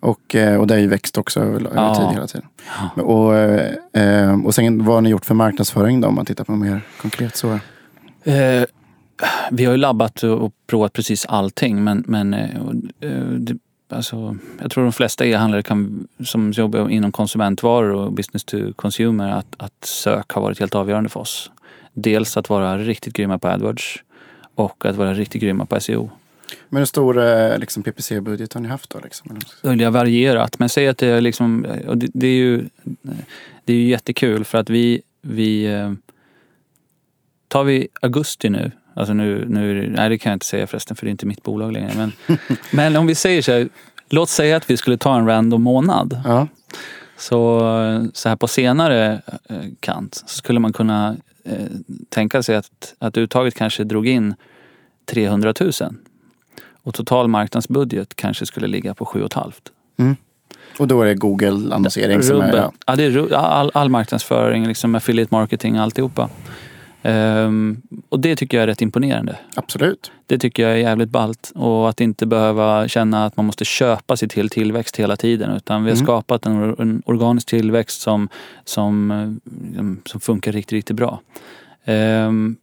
Och, 0.00 0.34
eh, 0.34 0.60
och 0.60 0.66
det 0.66 0.74
har 0.74 0.80
ju 0.80 0.86
växt 0.88 1.18
också 1.18 1.40
över, 1.40 1.60
över 1.60 1.76
Ja. 1.76 1.94
tid 1.94 2.14
hela 2.14 2.26
tiden. 2.26 2.48
Och, 2.94 3.34
eh, 4.00 4.44
och 4.44 4.54
sen 4.54 4.84
vad 4.84 4.94
har 4.94 5.00
ni 5.00 5.10
gjort 5.10 5.24
för 5.24 5.34
marknadsföring 5.34 6.00
då? 6.00 6.08
Om 6.08 6.14
man 6.14 6.26
tittar 6.26 6.44
på 6.44 6.52
mer 6.52 6.80
konkret 7.00 7.36
så. 7.36 7.52
Eh, 8.24 8.64
vi 9.50 9.64
har 9.64 9.72
ju 9.72 9.76
labbat 9.76 10.22
och 10.22 10.52
provat 10.66 10.92
precis 10.92 11.26
allting 11.26 11.84
men, 11.84 12.04
men 12.06 12.30
det, 13.38 13.56
alltså, 13.90 14.36
jag 14.62 14.70
tror 14.70 14.84
de 14.84 14.92
flesta 14.92 15.26
e-handlare 15.26 15.62
kan, 15.62 16.08
som 16.24 16.52
jobbar 16.52 16.88
inom 16.88 17.12
konsumentvaror 17.12 17.90
och 17.94 18.12
business 18.12 18.44
to 18.44 18.56
consumer 18.76 19.30
att, 19.30 19.46
att 19.56 19.84
sök 19.84 20.32
har 20.32 20.42
varit 20.42 20.60
helt 20.60 20.74
avgörande 20.74 21.08
för 21.08 21.20
oss. 21.20 21.50
Dels 21.92 22.36
att 22.36 22.48
vara 22.48 22.78
riktigt 22.78 23.12
grymma 23.12 23.38
på 23.38 23.48
AdWords 23.48 24.02
och 24.54 24.86
att 24.86 24.96
vara 24.96 25.14
riktigt 25.14 25.42
grymma 25.42 25.66
på 25.66 25.80
SEO. 25.80 26.10
Men 26.68 26.78
hur 26.78 26.86
stor 26.86 27.18
eh, 27.18 27.58
liksom, 27.58 27.82
PPC-budget 27.82 28.52
har 28.52 28.60
ni 28.60 28.68
haft 28.68 28.90
då? 28.90 29.00
Liksom? 29.00 29.38
Det 29.62 29.84
har 29.84 29.90
varierat 29.90 30.58
men 30.58 30.68
säg 30.68 30.88
att 30.88 30.98
det 30.98 31.06
är 31.06 31.20
liksom, 31.20 31.66
och 31.86 31.98
det, 31.98 32.08
det 32.14 32.26
är 32.26 32.36
ju 32.36 32.68
det 33.64 33.72
är 33.72 33.76
ju 33.76 33.88
jättekul 33.88 34.44
för 34.44 34.58
att 34.58 34.70
vi, 34.70 35.02
vi 35.22 35.64
eh, 35.64 35.92
tar 37.48 37.64
vi 37.64 37.88
augusti 38.00 38.50
nu, 38.50 38.70
Alltså 38.94 39.14
nu, 39.14 39.44
nu, 39.48 39.90
nej 39.96 40.08
det 40.08 40.18
kan 40.18 40.30
jag 40.30 40.36
inte 40.36 40.46
säga 40.46 40.66
förresten 40.66 40.96
för 40.96 41.06
det 41.06 41.08
är 41.08 41.10
inte 41.10 41.26
mitt 41.26 41.42
bolag 41.42 41.72
längre. 41.72 41.92
Men, 41.96 42.12
men 42.72 42.96
om 42.96 43.06
vi 43.06 43.14
säger 43.14 43.42
så 43.42 43.52
här, 43.52 43.68
låt 44.08 44.28
säga 44.28 44.56
att 44.56 44.70
vi 44.70 44.76
skulle 44.76 44.98
ta 44.98 45.16
en 45.16 45.26
random 45.26 45.62
månad. 45.62 46.20
Ja. 46.24 46.48
Så, 47.16 47.60
så 48.14 48.28
här 48.28 48.36
på 48.36 48.48
senare 48.48 49.22
eh, 49.48 49.56
kant 49.80 50.14
så 50.26 50.36
skulle 50.38 50.60
man 50.60 50.72
kunna 50.72 51.16
eh, 51.44 51.66
tänka 52.08 52.42
sig 52.42 52.56
att, 52.56 52.94
att 52.98 53.16
uttaget 53.16 53.54
kanske 53.54 53.84
drog 53.84 54.06
in 54.08 54.34
300 55.04 55.54
000. 55.60 55.72
Och 56.86 56.94
total 56.94 57.28
marknadsbudget 57.28 58.16
kanske 58.16 58.46
skulle 58.46 58.66
ligga 58.66 58.94
på 58.94 59.04
7,5. 59.04 59.52
Mm. 59.98 60.16
Och 60.78 60.88
då 60.88 61.02
är 61.02 61.06
det 61.06 61.14
Google-annonsering 61.14 62.22
som 62.22 62.40
är... 62.40 62.56
Ja. 62.56 62.72
Ja, 62.86 62.96
det 62.96 63.04
är 63.04 63.34
all, 63.34 63.70
all 63.74 63.88
marknadsföring, 63.88 64.66
liksom 64.66 64.94
affiliate 64.94 65.34
marketing, 65.34 65.76
alltihopa. 65.76 66.28
Ehm, 67.02 67.82
och 68.08 68.20
det 68.20 68.36
tycker 68.36 68.56
jag 68.56 68.62
är 68.62 68.66
rätt 68.66 68.82
imponerande. 68.82 69.36
Absolut. 69.54 70.10
Det 70.26 70.38
tycker 70.38 70.62
jag 70.62 70.72
är 70.72 70.76
jävligt 70.76 71.08
ballt. 71.08 71.52
Och 71.54 71.88
att 71.88 72.00
inte 72.00 72.26
behöva 72.26 72.88
känna 72.88 73.26
att 73.26 73.36
man 73.36 73.46
måste 73.46 73.64
köpa 73.64 74.16
sig 74.16 74.28
till 74.28 74.48
tillväxt 74.48 74.96
hela 74.96 75.16
tiden. 75.16 75.50
Utan 75.56 75.84
vi 75.84 75.90
har 75.90 75.96
Mm. 75.96 76.06
skapat 76.06 76.46
en, 76.46 76.74
en 76.78 77.02
organisk 77.06 77.48
tillväxt 77.48 78.00
som, 78.00 78.28
som, 78.64 79.10
eh, 79.10 80.10
som 80.10 80.20
funkar 80.20 80.52
riktigt, 80.52 80.72
riktigt 80.72 80.96
bra. 80.96 81.20
Ehm, 81.84 82.56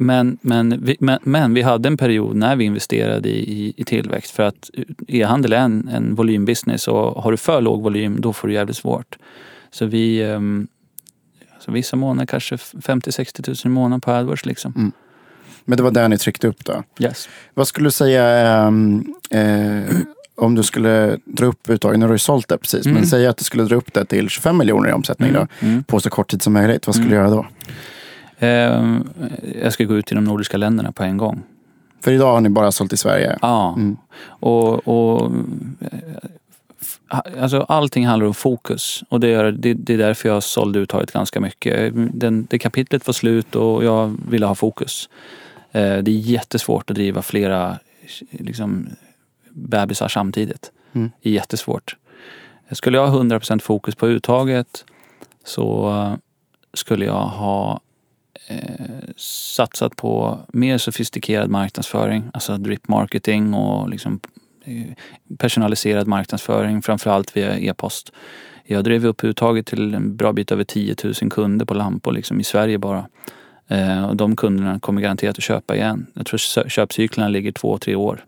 men, 0.00 0.38
men, 0.40 0.84
vi, 0.84 0.96
men, 1.00 1.18
men 1.22 1.54
vi 1.54 1.62
hade 1.62 1.86
en 1.88 1.96
period 1.96 2.36
när 2.36 2.56
vi 2.56 2.64
investerade 2.64 3.28
i, 3.28 3.74
i, 3.76 3.84
tillväxt. 3.84 4.30
För 4.30 4.42
att 4.42 4.70
e-handel 5.08 5.52
är 5.52 5.56
en, 5.58 5.88
en 5.88 6.14
volymbusiness 6.14 6.88
och 6.88 7.22
har 7.22 7.30
du 7.30 7.36
för 7.36 7.60
låg 7.60 7.82
volym 7.82 8.20
då 8.20 8.32
får 8.32 8.48
du 8.48 8.54
jävligt 8.54 8.76
svårt. 8.76 9.18
Så 9.70 9.86
vi, 9.86 10.22
ehm, 10.22 10.68
så 11.60 11.72
vissa 11.72 11.96
månader 11.96 12.26
kanske 12.26 12.56
50-60 12.56 13.42
tusen 13.42 13.70
i 13.70 13.74
månaden 13.74 14.00
på 14.00 14.10
AdWords 14.10 14.46
liksom. 14.46 14.92
Men 15.64 15.76
det 15.76 15.82
var 15.82 15.90
där 15.90 16.08
ni 16.08 16.18
tryckte 16.18 16.48
upp 16.48 16.64
då. 16.64 16.82
Yes. 17.00 17.28
Vad 17.54 17.68
skulle 17.68 17.86
du 17.86 17.90
säga 17.90 18.24
ehm, 18.26 19.14
eh, 19.30 19.96
om 20.36 20.54
du 20.54 20.62
skulle 20.62 21.18
dra 21.24 21.46
upp 21.46 21.70
uttaget? 21.70 21.98
Nu 21.98 22.06
har 22.06 22.12
du 22.12 22.18
sålt 22.18 22.48
det 22.48 22.58
precis. 22.58 22.86
Mm. 22.86 22.94
Men 22.98 23.06
säg 23.06 23.26
att 23.26 23.36
du 23.36 23.44
skulle 23.44 23.64
dra 23.64 23.76
upp 23.76 23.92
det 23.92 24.04
till 24.04 24.28
25 24.28 24.58
miljoner 24.58 24.88
i 24.88 24.92
omsättning 24.92 25.32
då, 25.32 25.46
Mm. 25.60 25.84
på 25.84 26.00
så 26.00 26.10
kort 26.10 26.30
tid 26.30 26.42
som 26.42 26.52
möjligt. 26.52 26.86
Vad 26.86 26.94
skulle 26.94 27.16
Mm. 27.16 27.24
du 27.24 27.30
göra 27.30 27.36
då? 27.42 27.46
Ehm, 28.40 29.08
jag 29.62 29.72
ska 29.72 29.84
gå 29.84 29.94
ut 29.94 30.06
till 30.06 30.14
de 30.16 30.24
nordiska 30.24 30.56
länderna 30.56 30.92
på 30.92 31.02
en 31.02 31.16
gång. 31.16 31.42
För 32.00 32.12
idag 32.12 32.32
har 32.32 32.40
ni 32.40 32.48
bara 32.48 32.72
sålt 32.72 32.92
i 32.92 32.96
Sverige. 32.96 33.38
Ja, 33.42 33.74
Mm. 33.76 33.96
och, 34.22 34.88
och 34.88 35.32
eh, 35.80 37.18
alltså 37.42 37.60
allting 37.60 38.06
handlar 38.06 38.26
om 38.26 38.34
fokus. 38.34 39.04
Och 39.08 39.20
det 39.20 39.28
är, 39.28 39.52
det, 39.52 39.74
det 39.74 39.94
är 39.94 39.98
därför 39.98 40.28
jag 40.28 40.42
sålde 40.42 40.78
uttaget 40.78 41.12
ganska 41.12 41.40
mycket. 41.40 41.92
Den, 42.20 42.46
det 42.50 42.58
kapitlet 42.58 43.06
var 43.06 43.12
slut 43.14 43.56
och 43.56 43.84
jag 43.84 44.16
ville 44.28 44.46
ha 44.46 44.54
fokus. 44.54 45.08
Eh, 45.72 45.98
Det 45.98 46.10
är 46.10 46.18
jättesvårt 46.18 46.90
att 46.90 46.96
driva 46.96 47.22
flera 47.22 47.78
liksom, 48.30 48.88
bebisar 49.50 50.08
samtidigt. 50.08 50.70
Mm. 50.92 51.10
Det 51.22 51.28
är 51.28 51.32
jättesvårt. 51.32 51.96
Skulle 52.70 52.98
jag 52.98 53.06
ha 53.06 53.22
100% 53.22 53.58
fokus 53.60 53.94
på 53.94 54.08
uttaget 54.08 54.84
så 55.44 55.90
eh, 55.90 56.14
skulle 56.74 57.04
jag 57.04 57.22
ha 57.22 57.72
eh, 57.72 57.78
Eh, 58.48 59.14
satsat 59.16 59.96
på 59.96 60.38
mer 60.48 60.78
sofistikerad 60.78 61.50
marknadsföring, 61.50 62.30
alltså 62.34 62.56
drip 62.56 62.88
marketing 62.88 63.54
och 63.54 63.88
liksom 63.88 64.20
eh, 64.64 64.86
personaliserad 65.38 66.06
marknadsföring, 66.06 66.82
framförallt 66.82 67.36
via 67.36 67.58
e-post. 67.58 68.12
Jag 68.64 68.84
drev 68.84 69.06
upp 69.06 69.24
uttaget 69.24 69.66
till 69.66 69.94
en 69.94 70.16
bra 70.16 70.32
bit 70.32 70.52
över 70.52 70.64
10 70.64 70.96
000 71.04 71.14
kunder 71.30 71.66
på 71.66 71.74
lampor 71.74 72.12
liksom 72.12 72.40
i 72.40 72.44
Sverige 72.44 72.78
bara. 72.78 73.08
Eh, 73.68 74.04
och 74.04 74.16
de 74.16 74.36
kunderna 74.36 74.80
kommer 74.80 75.02
garanterat 75.02 75.38
att 75.38 75.44
köpa 75.44 75.76
igen. 75.76 76.06
Jag 76.14 76.26
tror 76.26 76.68
köpcyklerna 76.68 77.28
ligger 77.28 77.52
två, 77.52 77.78
tre 77.78 77.94
år. 77.94 78.24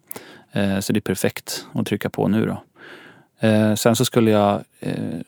Eh, 0.52 0.80
så 0.80 0.92
det 0.92 0.98
är 0.98 1.00
perfekt 1.00 1.66
att 1.72 1.86
trycka 1.86 2.10
på 2.10 2.28
nu 2.28 2.46
då. 2.46 2.62
Eh, 3.48 3.74
sen 3.74 3.96
så 3.96 4.04
skulle 4.04 4.30
jag 4.30 4.64
eh, 4.80 5.20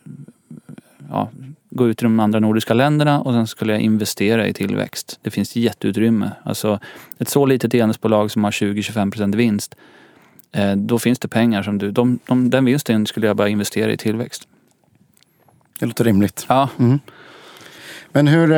ja, 1.11 1.31
gå 1.75 1.89
ut 1.89 2.03
i 2.03 2.05
de 2.05 2.21
andra 2.21 2.41
nordiska 2.41 2.75
länderna 2.75 3.21
och 3.21 3.33
sen 3.33 3.47
skulle 3.47 3.73
jag 3.73 3.81
investera 3.81 4.47
i 4.47 4.53
tillväxt. 4.53 5.19
Det 5.23 5.31
finns 5.31 5.57
jätteutrymme. 5.57 6.31
Alltså 6.43 6.81
ett 7.19 7.29
så 7.29 7.47
litet 7.47 7.75
e-handelsbolag 7.75 8.31
som 8.31 8.45
har 8.45 8.51
20-25% 8.51 9.37
vinst, 9.37 9.75
eh, 10.53 10.77
då 10.77 10.99
finns 10.99 11.19
det 11.19 11.29
pengar 11.29 11.63
som 11.63 11.79
du, 11.79 11.91
de, 11.91 12.19
de, 12.27 12.51
den 12.51 12.65
vinsten 12.65 13.07
skulle 13.07 13.27
jag 13.27 13.37
bara 13.37 13.49
investera 13.49 13.93
i 13.93 13.97
tillväxt. 13.97 14.49
Det 15.79 15.87
låter 15.87 16.05
rimligt. 16.05 16.47
Ja, 16.49 16.69
Mm. 16.79 17.01
Men 18.13 18.27
hur... 18.27 18.53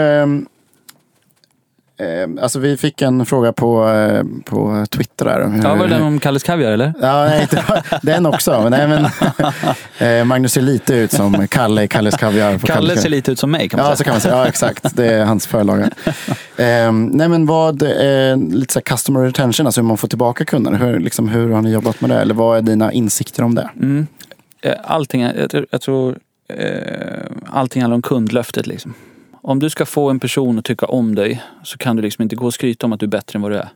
ehm, 1.99 2.39
alltså 2.43 2.59
vi 2.59 2.77
fick 2.77 3.03
en 3.03 3.27
fråga 3.27 3.53
på, 3.53 3.89
eh, 3.89 4.23
på 4.45 4.87
Twitter 4.91 5.25
där. 5.25 5.61
Ja 5.65 5.75
var 5.75 5.87
det 5.89 5.95
den 5.95 6.03
om 6.03 6.19
Kalles 6.21 6.43
Kaviar 6.43 6.73
eller? 6.73 6.93
Ja, 7.01 7.25
nej, 7.25 7.49
den 8.03 8.27
också. 8.27 8.63
Men, 8.63 8.71
nej, 8.71 8.89
men, 9.99 10.19
eh, 10.19 10.25
Magnus 10.25 10.53
ser 10.53 10.63
lite 10.63 10.95
ut 10.95 11.13
som 11.13 11.49
Kalle 11.49 11.83
i 11.83 11.89
Kalles 11.89 12.17
Kaviar. 12.17 12.51
Kalle 12.59 12.75
Kalles 12.75 13.03
ser 13.03 13.09
lite 13.09 13.33
ut 13.33 13.39
som 13.39 13.51
mig 13.51 13.69
kan 13.69 13.79
man 13.81 13.87
Ja, 13.87 13.93
så 13.93 13.97
säga. 13.97 14.05
kan 14.05 14.15
man 14.15 14.21
säga. 14.21 14.37
Ja, 14.37 14.47
exakt. 14.47 14.97
Det 14.97 15.13
är 15.15 15.25
hans 15.25 15.47
förlaga. 15.47 15.91
Nej, 16.93 17.29
men 17.29 17.47
vad, 17.47 17.83
eh, 17.83 18.37
lite 18.37 18.73
så 18.73 18.81
customer 18.81 19.21
retention, 19.21 19.67
alltså 19.67 19.81
hur 19.81 19.89
man 19.89 19.97
får 19.99 20.09
tillbaka 20.09 20.45
kunderna. 20.45 20.77
Hur, 20.77 20.99
liksom, 21.01 21.29
hur 21.29 21.51
har 21.51 21.63
ni 21.63 21.71
jobbat 21.73 22.01
med 22.01 22.11
det? 22.11 22.21
Eller 22.21 22.35
vad 22.35 22.59
är 22.59 22.63
dina 22.63 22.93
insikter 22.93 23.43
om 23.43 23.55
det? 23.55 23.69
Mm. 23.77 24.07
Eh, 24.63 24.73
Allting, 24.85 25.23
jag, 25.23 25.51
tror- 25.51 25.67
jag 25.71 25.81
tror 25.81 26.19
eh, 26.49 26.67
allting 27.47 27.83
handlar 27.83 27.95
om 27.95 28.03
kundlöftet. 28.03 28.67
Liksom. 28.67 28.95
Om 29.47 29.59
du 29.59 29.71
ska 29.71 29.87
få 29.87 30.11
en 30.11 30.21
person 30.21 30.59
att 30.59 30.65
tycka 30.65 30.87
om 30.87 31.15
dig 31.15 31.43
så 31.65 31.79
kan 31.79 31.97
du 31.97 32.03
liksom 32.03 32.23
inte 32.23 32.37
gå 32.37 32.47
och 32.47 32.55
skryta 32.55 32.87
om 32.87 32.93
att 32.93 33.01
du 33.01 33.07
är 33.07 33.11
bättre 33.11 33.37
än 33.37 33.43
vad 33.43 33.51
du 33.51 33.57
är. 33.57 33.69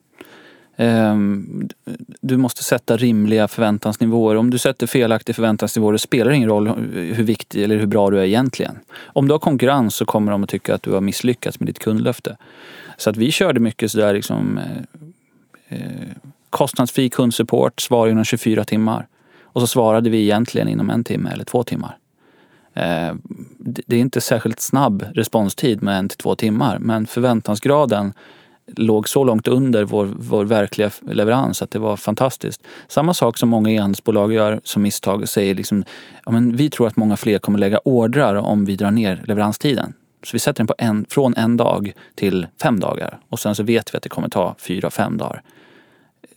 Ehm, 0.76 1.68
du 2.20 2.36
måste 2.36 2.64
sätta 2.64 2.96
rimliga 2.96 3.48
förväntansnivåer. 3.48 4.36
Om 4.36 4.50
du 4.50 4.58
sätter 4.58 4.86
felaktiga 4.86 5.34
förväntansnivåer, 5.34 5.92
det 5.92 5.98
spelar 5.98 6.30
ingen 6.30 6.48
roll 6.48 6.68
hur 6.92 7.24
viktig 7.24 7.62
eller 7.62 7.76
hur 7.76 7.86
bra 7.86 8.10
du 8.10 8.20
är 8.20 8.24
egentligen. 8.24 8.78
Om 9.04 9.28
du 9.28 9.34
har 9.34 9.38
konkurrens 9.38 9.94
så 9.94 10.04
kommer 10.04 10.32
de 10.32 10.42
att 10.42 10.50
tycka 10.50 10.74
att 10.74 10.82
du 10.82 10.92
har 10.92 11.00
misslyckats 11.00 11.60
med 11.60 11.66
ditt 11.66 11.78
kundlöfte. 11.78 12.36
Så 12.96 13.10
att 13.10 13.16
vi 13.16 13.32
körde 13.32 13.60
mycket 13.60 13.90
sådär 13.90 14.12
liksom 14.12 14.58
eh, 14.58 15.78
eh 15.78 16.08
kostnadsfri 16.50 17.08
kundsupport, 17.08 17.80
svar 17.80 18.08
inom 18.08 18.24
24 18.24 18.64
timmar. 18.64 19.06
Och 19.42 19.60
så 19.60 19.66
svarade 19.66 20.10
vi 20.10 20.22
egentligen 20.22 20.68
inom 20.68 20.90
en 20.90 21.04
timme 21.04 21.30
eller 21.30 21.44
två 21.44 21.62
timmar. 21.62 21.96
Eh, 22.74 23.14
det 23.58 23.82
det 23.86 23.96
är 23.96 24.00
inte 24.00 24.20
särskilt 24.20 24.60
snabb 24.60 25.04
responstid 25.14 25.82
med 25.82 25.98
en 25.98 26.08
till 26.08 26.18
två 26.18 26.34
timmar 26.34 26.78
men 26.78 27.06
förväntansgraden 27.06 28.12
låg 28.76 29.08
så 29.08 29.24
långt 29.24 29.48
under 29.48 29.84
vår, 29.84 30.08
vår 30.18 30.44
verkliga 30.44 30.90
leverans 31.10 31.62
att 31.62 31.70
det 31.70 31.78
var 31.78 31.96
fantastiskt. 31.96 32.62
Samma 32.88 33.14
sak 33.14 33.38
som 33.38 33.48
många 33.48 33.70
e-handelsbolag 33.70 34.32
gör 34.32 34.60
som 34.64 34.82
misstag 34.82 35.22
och 35.22 35.28
säger 35.28 35.54
liksom, 35.54 35.84
ja, 36.24 36.32
men 36.32 36.56
vi 36.56 36.70
tror 36.70 36.86
att 36.86 36.96
många 36.96 37.16
fler 37.16 37.38
kommer 37.38 37.58
lägga 37.58 37.78
ordrar 37.78 38.34
om 38.34 38.64
vi 38.64 38.76
drar 38.76 38.90
ner 38.90 39.22
leveranstiden. 39.26 39.92
Så 40.24 40.30
vi 40.32 40.38
sätter 40.38 40.58
den 40.58 40.66
på 40.66 40.74
en, 40.78 41.06
från 41.08 41.34
en 41.36 41.56
dag 41.56 41.92
till 42.14 42.46
fem 42.62 42.80
dagar 42.80 43.18
och 43.28 43.40
sen 43.40 43.54
så 43.54 43.62
vet 43.62 43.94
vi 43.94 43.96
att 43.96 44.02
det 44.02 44.08
kommer 44.08 44.28
ta 44.28 44.54
fyra, 44.58 44.90
fem 44.90 45.16
dagar. 45.16 45.42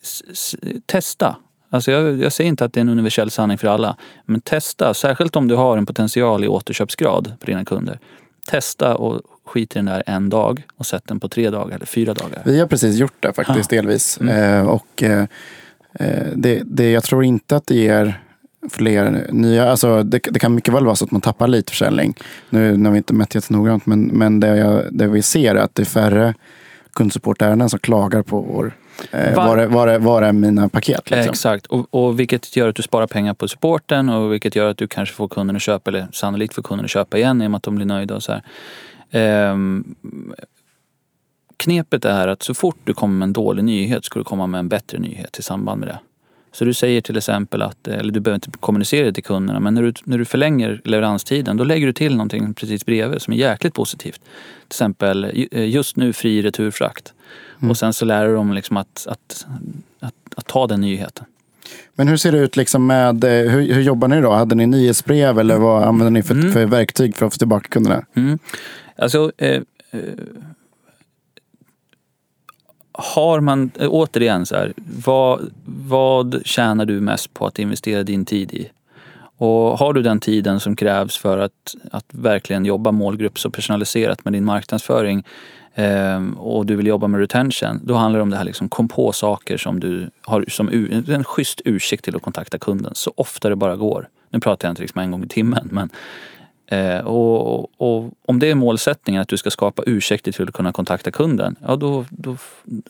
S- 0.01 0.23
s- 0.31 0.55
testa. 0.85 1.35
Alltså 1.73 1.91
jag, 1.91 2.21
jag 2.21 2.33
säger 2.33 2.47
inte 2.47 2.65
att 2.65 2.73
det 2.73 2.79
är 2.79 2.81
en 2.81 2.89
universell 2.89 3.31
sanning 3.31 3.57
för 3.57 3.67
alla, 3.67 3.97
men 4.25 4.41
testa, 4.41 4.93
särskilt 4.93 5.35
om 5.35 5.47
du 5.47 5.55
har 5.55 5.77
en 5.77 5.85
potential 5.85 6.43
i 6.43 6.47
återköpsgrad 6.47 7.33
på 7.39 7.45
dina 7.45 7.65
kunder. 7.65 7.99
Testa 8.47 8.95
och 8.95 9.21
skit 9.45 9.75
i 9.75 9.79
den 9.79 9.85
där 9.85 10.03
en 10.05 10.29
dag 10.29 10.63
och 10.77 10.85
sätt 10.85 11.03
den 11.05 11.19
på 11.19 11.29
tre 11.29 11.49
dagar 11.49 11.75
eller 11.75 11.85
fyra 11.85 12.13
dagar. 12.13 12.41
Vi 12.45 12.59
har 12.59 12.67
precis 12.67 12.95
gjort 12.95 13.13
det 13.19 13.33
faktiskt 13.33 13.69
delvis. 13.69 14.19
Mm. 14.21 14.59
Eh, 14.59 14.67
och 14.67 15.03
eh, 15.03 15.25
eh, 15.93 16.27
det, 16.35 16.61
det, 16.65 16.91
jag 16.91 17.03
tror 17.03 17.23
inte 17.23 17.55
att 17.55 17.67
det 17.67 17.75
ger 17.75 18.21
fler 18.71 19.27
nya, 19.31 19.71
alltså 19.71 20.03
det, 20.03 20.19
det 20.31 20.39
kan 20.39 20.55
mycket 20.55 20.73
väl 20.73 20.85
vara 20.85 20.95
så 20.95 21.05
att 21.05 21.11
man 21.11 21.21
tappar 21.21 21.47
lite 21.47 21.71
försäljning. 21.71 22.15
Nu 22.49 22.77
när 22.77 22.91
vi 22.91 22.97
inte 22.97 23.13
mätt 23.13 23.35
jättenoggrant, 23.35 23.85
men, 23.85 24.03
men 24.03 24.39
det, 24.39 24.57
jag, 24.57 24.83
det 24.91 25.07
vi 25.07 25.21
ser 25.21 25.55
är 25.55 25.59
att 25.59 25.75
det 25.75 25.83
är 25.83 25.85
färre 25.85 26.33
kundsupportärenden 26.93 27.69
som 27.69 27.79
klagar 27.79 28.21
på 28.21 28.41
vår, 28.41 28.73
eh, 29.11 29.35
Va- 29.35 29.47
var, 29.47 29.57
är- 29.57 29.67
var, 29.67 29.87
är- 29.87 29.99
var 29.99 30.21
är 30.21 30.33
mina 30.33 30.69
paket. 30.69 31.09
Liksom. 31.09 31.29
Exakt, 31.29 31.65
och, 31.65 31.87
och 31.89 32.19
vilket 32.19 32.55
gör 32.55 32.69
att 32.69 32.75
du 32.75 32.81
sparar 32.83 33.07
pengar 33.07 33.33
på 33.33 33.47
supporten 33.47 34.09
och 34.09 34.33
vilket 34.33 34.55
gör 34.55 34.69
att 34.69 34.77
du 34.77 34.87
kanske 34.87 35.15
får 35.15 35.27
kunden 35.27 35.55
att 35.55 35.61
köpa, 35.61 35.91
eller 35.91 36.07
sannolikt 36.11 36.53
får 36.53 36.61
kunden 36.63 36.85
att 36.85 36.91
köpa 36.91 37.17
igen 37.17 37.41
i 37.41 37.47
och 37.47 37.51
med 37.51 37.57
att 37.57 37.63
de 37.63 37.75
blir 37.75 37.85
nöjda 37.85 38.15
och 38.15 38.23
så 38.23 38.31
här. 38.31 38.41
Ehm, 39.11 39.95
knepet 41.57 42.05
är 42.05 42.27
att 42.27 42.43
så 42.43 42.53
fort 42.53 42.77
du 42.83 42.93
kommer 42.93 43.15
med 43.15 43.25
en 43.25 43.33
dålig 43.33 43.63
nyhet 43.63 44.05
ska 44.05 44.19
du 44.19 44.23
komma 44.25 44.47
med 44.47 44.59
en 44.59 44.69
bättre 44.69 44.99
nyhet 44.99 45.39
i 45.39 45.43
samband 45.43 45.79
med 45.79 45.89
det. 45.89 45.99
Så 46.51 46.65
du 46.65 46.73
säger 46.73 47.01
till 47.01 47.17
exempel 47.17 47.61
att, 47.61 47.87
eller 47.87 48.11
du 48.13 48.19
behöver 48.19 48.35
inte 48.35 48.49
kommunicera 48.59 49.05
det 49.05 49.13
till 49.13 49.23
kunderna, 49.23 49.59
men 49.59 49.73
när 49.73 49.81
du, 49.83 49.93
när 50.03 50.17
du 50.17 50.25
förlänger 50.25 50.81
leveranstiden 50.83 51.57
då 51.57 51.63
lägger 51.63 51.87
du 51.87 51.93
till 51.93 52.15
någonting 52.15 52.53
precis 52.53 52.85
bredvid 52.85 53.21
som 53.21 53.33
är 53.33 53.37
jäkligt 53.37 53.73
positivt. 53.73 54.21
Till 54.21 54.67
exempel 54.67 55.31
ju- 55.33 55.65
just 55.65 55.95
nu 55.95 56.13
fri 56.13 56.41
returfrakt. 56.41 57.13
Och 57.69 57.77
sen 57.77 57.93
så 57.93 58.05
lär 58.05 58.27
du 58.27 58.35
dem 58.35 58.53
liksom 58.53 58.77
att, 58.77 59.07
att, 59.09 59.45
att, 59.99 60.13
att 60.35 60.47
ta 60.47 60.67
den 60.67 60.81
nyheten. 60.81 61.25
Men 61.95 62.07
hur 62.07 62.17
ser 62.17 62.31
det 62.31 62.37
ut 62.37 62.55
liksom 62.57 62.87
med, 62.87 63.23
eh, 63.23 63.51
hur, 63.51 63.73
hur 63.73 63.81
jobbar 63.81 64.07
ni 64.07 64.21
då? 64.21 64.31
Hade 64.31 64.55
ni 64.55 64.65
nyhetsbrev 64.67 65.39
eller 65.39 65.57
vad 65.57 65.83
använder 65.83 66.11
ni 66.11 66.23
för, 66.23 66.33
Mm. 66.35 66.51
för 66.51 66.65
verktyg 66.65 67.15
för 67.15 67.25
att 67.25 67.33
få 67.33 67.37
tillbaka 67.37 67.67
kunderna? 67.69 68.05
Mm. 68.13 68.39
Alltså, 68.95 69.31
eh, 69.37 69.61
eh, 69.91 69.99
har 72.91 73.39
man, 73.39 73.71
eh, 73.79 73.87
återigen 73.89 74.45
så 74.45 74.55
här, 74.55 74.73
vad, 75.05 75.51
vad 75.65 76.41
tjänar 76.45 76.85
du 76.85 76.99
mest 77.01 77.33
på 77.33 77.47
att 77.47 77.59
investera 77.59 78.03
din 78.03 78.25
tid 78.25 78.53
i? 78.53 78.69
Och 79.37 79.77
har 79.79 79.93
du 79.93 80.01
den 80.01 80.19
tiden 80.19 80.59
som 80.59 80.75
krävs 80.75 81.17
för 81.17 81.37
att, 81.37 81.75
att 81.91 82.05
verkligen 82.11 82.65
jobba 82.65 82.91
målgrupps 82.91 83.45
och 83.45 83.53
personaliserat 83.53 84.25
med 84.25 84.33
din 84.33 84.45
marknadsföring 84.45 85.23
Ehm, 85.75 86.33
och 86.33 86.65
du 86.65 86.75
vill 86.75 86.87
jobba 86.87 87.07
med 87.07 87.19
retention, 87.19 87.79
då 87.83 87.93
handlar 87.93 88.19
det 88.19 88.23
om 88.23 88.29
det 88.29 88.37
här 88.37 88.43
liksom, 88.43 88.69
kom 88.69 88.87
på 88.87 89.11
saker 89.11 89.57
som 89.57 89.79
du 89.79 90.09
har 90.21 90.45
som 90.47 90.69
en 91.07 91.23
schysst 91.23 91.61
ursäkt 91.65 92.03
till 92.03 92.15
att 92.15 92.21
kontakta 92.21 92.57
kunden 92.57 92.91
så 92.95 93.13
ofta 93.15 93.49
det 93.49 93.55
bara 93.55 93.75
går. 93.75 94.07
Nu 94.29 94.39
pratar 94.39 94.67
jag 94.67 94.71
inte 94.71 94.81
liksom 94.81 95.01
en 95.01 95.11
gång 95.11 95.23
i 95.23 95.27
timmen 95.27 95.69
men 95.71 95.89
Eh, 96.73 96.99
och, 96.99 97.81
och, 97.81 98.11
om 98.25 98.39
det 98.39 98.51
är 98.51 98.55
målsättningen 98.55 99.21
att 99.21 99.27
du 99.27 99.37
ska 99.37 99.51
skapa 99.51 99.83
ursäkter 99.85 100.31
till 100.31 100.47
att 100.47 100.53
kunna 100.53 100.71
kontakta 100.71 101.11
kunden, 101.11 101.55
ja 101.67 101.75
då, 101.75 102.05
då, 102.09 102.37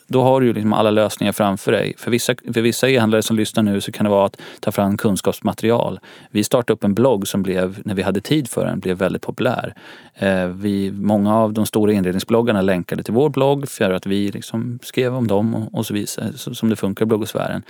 då 0.08 0.22
har 0.22 0.42
du 0.42 0.48
ju 0.48 0.54
liksom 0.54 0.74
alla 0.74 0.92
lösningar 0.92 1.34
framför 1.34 1.72
dig. 1.72 1.94
För 1.98 2.12
vissa, 2.12 2.36
för 2.54 2.62
vissa 2.62 2.90
e-handlare 2.90 3.22
som 3.22 3.36
lyssnar 3.36 3.64
nu 3.64 3.82
så 3.82 3.92
kan 3.92 4.04
det 4.04 4.10
vara 4.10 4.26
att 4.26 4.38
ta 4.60 4.72
fram 4.72 4.98
kunskapsmaterial. 4.98 6.00
Vi 6.32 6.44
startade 6.44 6.74
upp 6.74 6.84
en 6.84 6.94
blogg 6.94 7.28
som 7.28 7.44
blev, 7.44 7.82
när 7.86 7.96
vi 7.96 8.02
hade 8.02 8.22
tid 8.22 8.50
för 8.50 8.66
den, 8.66 8.80
blev 8.80 8.98
väldigt 8.98 9.22
populär. 9.22 9.74
Eh, 10.16 10.48
vi, 10.48 10.92
många 10.92 11.36
av 11.36 11.54
de 11.54 11.66
stora 11.66 11.92
inredningsbloggarna 11.92 12.62
länkade 12.62 13.04
till 13.04 13.14
vår 13.14 13.30
blogg 13.30 13.70
för 13.70 13.92
att 13.92 14.06
vi 14.06 14.32
liksom 14.32 14.80
skrev 14.84 15.16
om 15.16 15.28
dem 15.28 15.56
och, 15.56 15.74
och 15.74 15.86
så 15.86 15.94
vidare, 15.94 16.26
eh, 16.26 16.32
som 16.34 16.70
det 16.70 16.76
funkar 16.76 17.06
i 17.06 17.08
bloggosfären. 17.08 17.64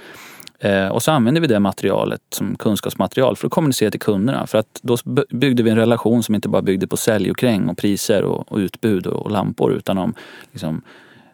Eh, 0.60 0.88
och 0.88 1.04
så 1.04 1.12
använde 1.12 1.39
vi 1.39 1.48
det 1.48 1.60
materialet 1.60 2.22
som 2.30 2.56
kunskapsmaterial 2.56 3.36
för 3.36 3.48
att 3.48 3.52
kommunicera 3.52 3.91
till 3.91 4.00
kunderna. 4.00 4.48
För 4.48 4.58
att 4.58 4.80
då 4.82 4.98
byggde 5.30 5.64
vi 5.64 5.70
en 5.70 5.78
relation 5.78 6.24
som 6.24 6.36
inte 6.36 6.50
bara 6.50 6.62
byggde 6.62 6.88
på 6.88 6.98
sälj 6.98 7.32
och 7.32 7.38
kräng 7.38 7.70
och 7.70 7.78
priser 7.78 8.24
och, 8.24 8.52
och 8.52 8.58
utbud 8.58 9.08
och, 9.08 9.26
och, 9.26 9.32
lampor 9.32 9.74
utan 9.74 9.98
om 9.98 10.14
liksom, 10.52 10.82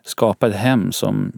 skapa 0.09 0.47
ett 0.47 0.55
hem 0.55 0.91
som 0.91 1.31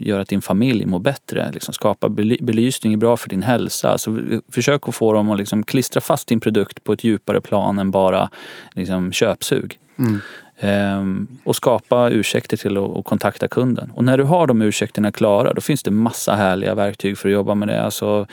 gör 0.00 0.20
att 0.20 0.28
din 0.28 0.42
familj 0.42 0.86
mår 0.86 0.98
bättre. 0.98 1.50
Liksom 1.52 1.74
skapa 1.74 2.08
belysning 2.40 2.92
är 2.92 2.96
bra 2.96 3.16
för 3.16 3.28
din 3.28 3.42
hälsa. 3.42 3.90
Alltså, 3.90 4.18
försök 4.48 4.88
att 4.88 4.94
få 4.94 5.12
dem 5.12 5.30
att 5.30 5.38
liksom 5.38 5.62
klistra 5.62 6.00
fast 6.00 6.28
din 6.28 6.40
produkt 6.40 6.84
på 6.84 6.92
ett 6.92 7.04
djupare 7.04 7.40
plan 7.40 7.78
än 7.78 7.90
bara 7.90 8.30
liksom, 8.74 9.12
köpsug. 9.12 9.78
Mm. 9.98 10.20
Ehm, 10.60 11.26
och 11.44 11.56
skapa 11.56 12.10
ursäkter 12.10 12.56
till 12.56 12.76
att 12.76 13.04
kontakta 13.04 13.48
kunden. 13.48 13.90
Och 13.94 14.04
när 14.04 14.18
du 14.18 14.24
har 14.24 14.46
de 14.46 14.62
ursäkterna 14.62 15.12
klara 15.12 15.54
då 15.54 15.60
finns 15.60 15.82
det 15.82 15.90
massa 15.90 16.34
härliga 16.34 16.74
verktyg 16.74 17.18
för 17.18 17.28
att 17.28 17.32
jobba 17.32 17.54
med 17.54 17.68
det. 17.68 17.82
Alltså, 17.82 18.26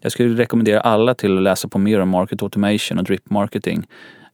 jag 0.00 0.12
skulle 0.12 0.42
rekommendera 0.42 0.80
alla 0.80 1.14
till 1.14 1.36
att 1.36 1.42
läsa 1.42 1.68
på 1.68 1.78
mer 1.78 2.00
om 2.00 2.08
market 2.08 2.42
automation 2.42 2.98
och 2.98 3.04
drip 3.04 3.30
marketing. 3.30 3.86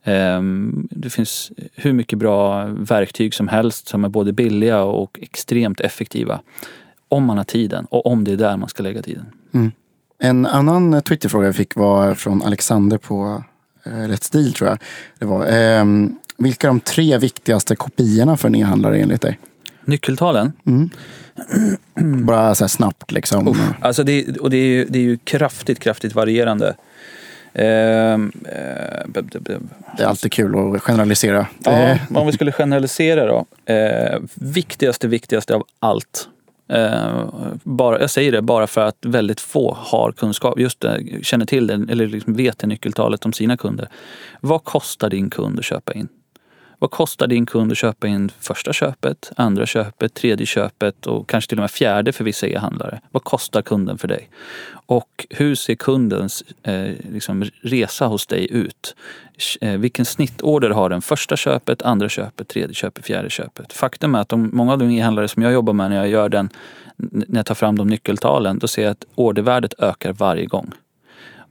Ehm, 0.06 0.88
det 0.90 1.10
finns 1.10 1.52
hur 1.74 1.92
mycket 1.92 2.18
bra 2.18 2.64
verktyg 2.64 3.34
som 3.34 3.48
helst 3.48 3.88
som 3.88 4.04
är 4.04 4.08
både 4.08 4.32
billiga 4.32 4.82
och 4.82 5.18
extremt 5.22 5.80
effektiva. 5.80 6.40
Om 7.08 7.24
man 7.24 7.36
har 7.36 7.44
tiden 7.44 7.84
och 7.84 8.06
om 8.06 8.24
det 8.24 8.32
är 8.32 8.36
där 8.36 8.56
man 8.56 8.68
ska 8.68 8.82
lägga 8.82 9.02
tiden. 9.02 9.26
Mm. 9.54 9.72
En 10.18 10.46
annan 10.46 11.02
Twitterfråga 11.02 11.46
jag 11.46 11.56
fick 11.56 11.74
var 11.74 12.14
från 12.14 12.42
Alexander 12.42 12.98
på 12.98 13.44
eh, 13.84 13.90
Let's 13.90 14.32
Deal 14.32 14.52
tror 14.52 14.70
jag. 14.70 14.78
Det 15.18 15.26
var, 15.26 15.46
eh, 15.46 15.84
vilka 16.38 16.66
är 16.66 16.68
de 16.68 16.80
tre 16.80 17.18
viktigaste 17.18 17.76
kopiorna 17.76 18.36
för 18.36 18.48
en 18.48 18.54
e-handlare 18.54 18.98
enligt 18.98 19.22
dig? 19.22 19.38
Nyckeltalen? 19.84 20.52
Mm. 20.66 20.90
Bara 22.26 22.54
så 22.54 22.68
snabbt 22.68 23.12
liksom. 23.12 23.48
Oh, 23.48 23.58
alltså 23.80 24.04
det, 24.04 24.36
och 24.36 24.50
det, 24.50 24.56
är 24.56 24.66
ju, 24.66 24.84
det 24.84 24.98
är 24.98 25.02
ju 25.02 25.18
kraftigt, 25.18 25.78
kraftigt 25.78 26.14
varierande. 26.14 26.76
Ehm, 27.58 28.32
eh, 28.44 29.22
det 29.96 30.02
är 30.02 30.06
alltid 30.06 30.32
kul 30.32 30.74
att 30.76 30.82
generalisera. 30.82 31.46
Ja, 31.64 31.98
om 32.14 32.26
vi 32.26 32.32
skulle 32.32 32.52
generalisera 32.52 33.26
då. 33.26 33.72
Eh, 33.72 34.20
viktigaste, 34.34 35.08
viktigaste 35.08 35.54
av 35.54 35.64
allt. 35.78 36.28
Eh, 36.68 37.24
bara, 37.62 38.00
jag 38.00 38.10
säger 38.10 38.32
det 38.32 38.42
bara 38.42 38.66
för 38.66 38.80
att 38.80 38.96
väldigt 39.00 39.40
få 39.40 39.76
har 39.80 40.12
kunskap, 40.12 40.58
just 40.58 40.80
det, 40.80 41.02
känner 41.22 41.46
till 41.46 41.66
det 41.66 41.74
eller 41.74 42.06
liksom 42.06 42.34
vet 42.34 42.58
det 42.58 42.66
nyckeltalet 42.66 43.24
om 43.26 43.32
sina 43.32 43.56
kunder. 43.56 43.88
Vad 44.40 44.64
kostar 44.64 45.10
din 45.10 45.30
kund 45.30 45.58
att 45.58 45.64
köpa 45.64 45.92
in? 45.92 46.08
Vad 46.78 46.90
kostar 46.90 47.26
din 47.26 47.46
kund 47.46 47.72
att 47.72 47.78
köpa 47.78 48.06
in 48.06 48.30
första 48.40 48.72
köpet, 48.72 49.32
andra 49.36 49.66
köpet, 49.66 50.14
tredje 50.14 50.46
köpet 50.46 51.06
och 51.06 51.28
kanske 51.28 51.48
till 51.48 51.58
och 51.58 51.62
med 51.62 51.70
fjärde 51.70 52.12
för 52.12 52.24
vissa 52.24 52.46
e-handlare? 52.46 53.00
Vad 53.10 53.24
kostar 53.24 53.62
kunden 53.62 53.98
för 53.98 54.08
dig? 54.08 54.28
Och 54.86 55.26
hur 55.30 55.54
ser 55.54 55.74
kundens 55.74 56.44
eh, 56.62 56.90
liksom 57.12 57.44
resa 57.62 58.06
hos 58.06 58.26
dig 58.26 58.52
ut? 58.52 58.96
Eh, 59.60 59.78
vilken 59.78 60.04
snittorder 60.04 60.70
har 60.70 60.88
den 60.88 61.02
första 61.02 61.36
köpet, 61.36 61.82
andra 61.82 62.08
köpet, 62.08 62.48
tredje 62.48 62.74
köpet, 62.74 63.04
fjärde 63.04 63.30
köpet? 63.30 63.72
Faktum 63.72 64.14
är 64.14 64.20
att 64.20 64.28
de, 64.28 64.50
många 64.52 64.72
av 64.72 64.78
de 64.78 64.90
e-handlare 64.90 65.28
som 65.28 65.42
jag 65.42 65.52
jobbar 65.52 65.72
med 65.72 65.90
när 65.90 65.96
jag 65.96 66.08
gör 66.08 66.28
den, 66.28 66.50
när 66.96 67.38
jag 67.38 67.46
tar 67.46 67.54
fram 67.54 67.78
de 67.78 67.88
nyckeltalen, 67.88 68.58
då 68.58 68.68
ser 68.68 68.82
jag 68.82 68.90
att 68.90 69.04
ordervärdet 69.14 69.74
ökar 69.78 70.12
varje 70.12 70.46
gång. 70.46 70.72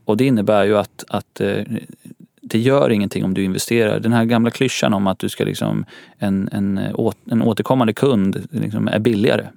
Och 0.06 0.18
det 0.18 0.26
innebär 0.26 0.64
ju 0.64 0.78
att, 0.78 1.04
att 1.08 1.42
eh, 1.42 1.64
det 2.48 2.60
gör 2.60 2.90
ingenting 2.90 3.26
om 3.26 3.34
du 3.34 3.44
investerar. 3.44 4.00
Den 4.00 4.14
här 4.14 4.26
gamla 4.26 4.52
klyschan 4.52 4.94
om 4.94 5.08
att 5.08 5.20
du 5.20 5.30
ska 5.30 5.44
liksom, 5.44 5.86
en, 6.18 6.50
en, 6.52 6.78
en 7.32 7.42
återkommande 7.42 7.94
kund 7.94 8.48
liksom 8.52 8.88
är 8.88 9.00
billigare. 9.00 9.48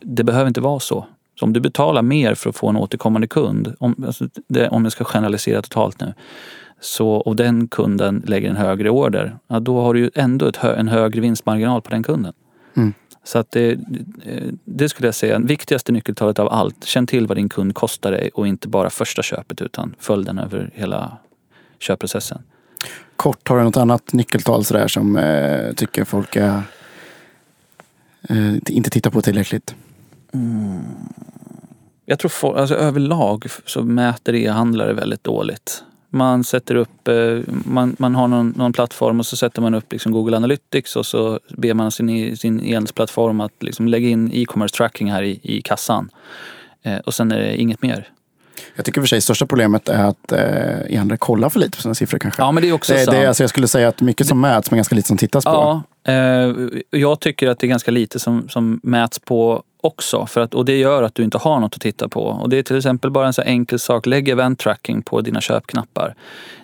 Det 0.00 0.24
behöver 0.24 0.48
inte 0.48 0.60
vara 0.60 0.80
så. 0.80 1.06
Så 1.38 1.44
om 1.44 1.52
du 1.52 1.60
betalar 1.60 2.02
mer 2.02 2.34
för 2.34 2.50
att 2.50 2.56
få 2.56 2.68
en 2.68 2.76
återkommande 2.76 3.26
kund, 3.26 3.74
om, 3.78 4.04
alltså 4.06 4.28
det, 4.48 4.68
om 4.68 4.84
jag 4.84 4.92
ska 4.92 5.04
generalisera 5.04 5.62
totalt 5.62 6.00
nu, 6.00 6.14
så, 6.80 7.08
och 7.08 7.36
den 7.36 7.68
kunden 7.68 8.22
lägger 8.26 8.50
en 8.50 8.56
högre 8.56 8.90
order, 8.90 9.36
ja, 9.48 9.60
då 9.60 9.80
har 9.80 9.94
du 9.94 10.00
ju 10.00 10.10
ändå 10.14 10.46
ett, 10.46 10.64
en 10.64 10.88
högre 10.88 11.20
vinstmarginal 11.20 11.82
på 11.82 11.90
den 11.90 12.02
kunden. 12.02 12.32
Mm. 12.76 12.94
Så 13.24 13.38
att 13.38 13.50
det, 13.50 13.78
det 14.64 14.88
skulle 14.88 15.06
jag 15.06 15.14
säga, 15.14 15.38
viktigaste 15.38 15.92
nyckeltalet 15.92 16.38
av 16.38 16.48
allt. 16.48 16.84
Känn 16.84 17.06
till 17.06 17.26
vad 17.26 17.36
din 17.36 17.48
kund 17.48 17.74
kostar 17.74 18.12
dig 18.12 18.30
och 18.34 18.46
inte 18.46 18.68
bara 18.68 18.90
första 18.90 19.22
köpet 19.22 19.62
utan 19.62 19.94
följ 19.98 20.24
den 20.24 20.38
över 20.38 20.70
hela 20.74 21.18
köpprocessen. 21.82 22.42
Kort, 23.16 23.48
har 23.48 23.58
du 23.58 23.64
något 23.64 23.76
annat 23.76 24.12
nyckeltal 24.12 24.64
sådär 24.64 24.88
som 24.88 25.16
eh, 25.16 25.72
tycker 25.72 26.04
folk 26.04 26.36
är, 26.36 26.62
eh, 28.28 28.54
inte 28.66 28.90
tittar 28.90 29.10
på 29.10 29.22
tillräckligt? 29.22 29.74
Mm. 30.34 30.82
Jag 32.06 32.18
tror 32.18 32.28
folk, 32.28 32.58
alltså 32.58 32.74
överlag 32.74 33.46
så 33.66 33.82
mäter 33.82 34.34
e-handlare 34.34 34.92
väldigt 34.92 35.24
dåligt. 35.24 35.84
Man 36.10 36.44
sätter 36.44 36.74
upp, 36.74 37.08
eh, 37.08 37.38
man, 37.46 37.96
man 37.98 38.14
har 38.14 38.28
någon, 38.28 38.54
någon, 38.56 38.72
plattform 38.72 39.18
och 39.18 39.26
så 39.26 39.36
sätter 39.36 39.62
man 39.62 39.74
upp 39.74 39.92
liksom 39.92 40.12
Google 40.12 40.36
Analytics 40.36 40.96
och 40.96 41.06
så 41.06 41.40
ber 41.48 41.74
man 41.74 41.90
sin, 41.90 42.36
sin 42.36 42.60
e-handelsplattform 42.60 43.40
att 43.40 43.62
liksom 43.62 43.88
lägga 43.88 44.08
in 44.08 44.30
e-commerce 44.32 44.76
tracking 44.76 45.12
här 45.12 45.22
i, 45.22 45.40
i 45.42 45.62
kassan. 45.62 46.10
Eh, 46.82 46.98
och 46.98 47.14
sen 47.14 47.32
är 47.32 47.38
det 47.38 47.56
inget 47.56 47.82
mer. 47.82 48.08
Jag 48.76 48.84
tycker 48.84 49.00
för 49.00 49.08
sig 49.08 49.20
största 49.20 49.46
problemet 49.46 49.88
är 49.88 50.04
att 50.04 50.32
eh, 50.32 50.94
e-handlare 50.94 51.18
kollar 51.18 51.48
för 51.48 51.60
lite 51.60 51.76
på 51.76 51.82
sina 51.82 51.94
siffror 51.94 52.18
kanske. 52.18 52.42
Ja, 52.42 52.52
men 52.52 52.62
det 52.62 52.68
är 52.68 52.72
också 52.72 52.92
det, 52.92 53.04
sant. 53.04 53.16
Det, 53.16 53.26
alltså 53.26 53.42
jag 53.42 53.50
skulle 53.50 53.68
säga 53.68 53.88
att 53.88 54.00
mycket 54.00 54.26
som 54.26 54.40
mäts 54.40 54.70
men 54.70 54.76
ganska 54.78 54.94
lite 54.94 55.08
som 55.08 55.16
tittas 55.16 55.44
på. 55.44 55.50
Ja, 55.50 56.12
eh, 56.12 56.54
jag 56.90 57.20
tycker 57.20 57.48
att 57.48 57.58
det 57.58 57.66
är 57.66 57.68
ganska 57.68 57.90
lite 57.90 58.18
som, 58.18 58.48
som 58.48 58.80
mäts 58.82 59.18
på 59.18 59.62
också. 59.82 60.26
För 60.26 60.40
att, 60.40 60.54
och 60.54 60.64
det 60.64 60.78
gör 60.78 61.02
att 61.02 61.14
du 61.14 61.22
inte 61.22 61.38
har 61.38 61.60
något 61.60 61.74
att 61.74 61.80
titta 61.80 62.08
på. 62.08 62.22
Och 62.22 62.48
det 62.48 62.58
är 62.58 62.62
till 62.62 62.76
exempel 62.76 63.10
bara 63.10 63.26
en 63.26 63.32
så 63.32 63.42
enkel 63.42 63.78
sak. 63.78 64.06
Lägg 64.06 64.28
event 64.28 64.58
tracking 64.58 65.02
på 65.02 65.20
dina 65.20 65.40
köpknappar. 65.40 66.14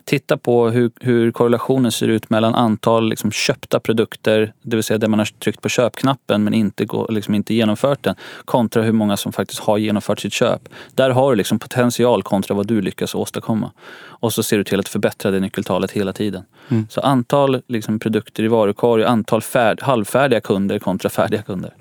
Titta 0.05 0.37
på 0.37 0.71
hur, 0.71 0.91
hur 1.01 1.33
korrelationen 1.33 1.93
ser 1.93 2.09
ut 2.09 2.31
mellan 2.31 2.55
antal 2.55 3.09
liksom, 3.09 3.31
köpta 3.31 3.81
produkter, 3.81 4.53
det 4.63 4.77
vill 4.77 4.83
säga 4.83 4.99
där 4.99 5.09
man 5.09 5.19
har 5.19 5.27
tryckt 5.27 5.63
på 5.63 5.69
köpknappen 5.69 6.45
men 6.45 6.55
inte, 6.55 6.87
liksom, 7.09 7.35
inte 7.35 7.55
genomfört 7.55 8.03
den, 8.03 8.15
kontra 8.45 8.83
hur 8.83 8.93
många 8.93 9.17
som 9.17 9.33
faktiskt 9.33 9.61
har 9.61 9.79
genomfört 9.79 10.21
sitt 10.21 10.33
köp. 10.33 10.69
Där 10.95 11.11
har 11.11 11.31
du 11.31 11.37
liksom 11.37 11.59
potential 11.59 12.23
kontra 12.23 12.55
vad 12.55 12.67
du 12.67 12.81
lyckas 12.81 13.15
åstadkomma. 13.15 13.71
Och 14.01 14.33
så 14.33 14.43
ser 14.43 14.59
du 14.59 14.65
till 14.65 14.81
att 14.81 14.89
förbättra 14.89 15.31
det 15.31 15.41
nyckeltalet 15.41 15.91
hela 15.91 16.13
tiden. 16.13 16.43
Mm. 16.69 16.87
Så 16.91 17.01
antal 17.01 17.63
liksom, 17.67 17.99
produkter 17.99 18.43
i 18.43 18.49
varukorg, 18.49 19.05
antal 19.05 19.43
färd, 19.43 19.83
halvfärdiga 19.83 20.41
kunder 20.41 20.79
kontra 20.79 21.11
färdiga 21.11 21.43
kunder. 21.43 21.75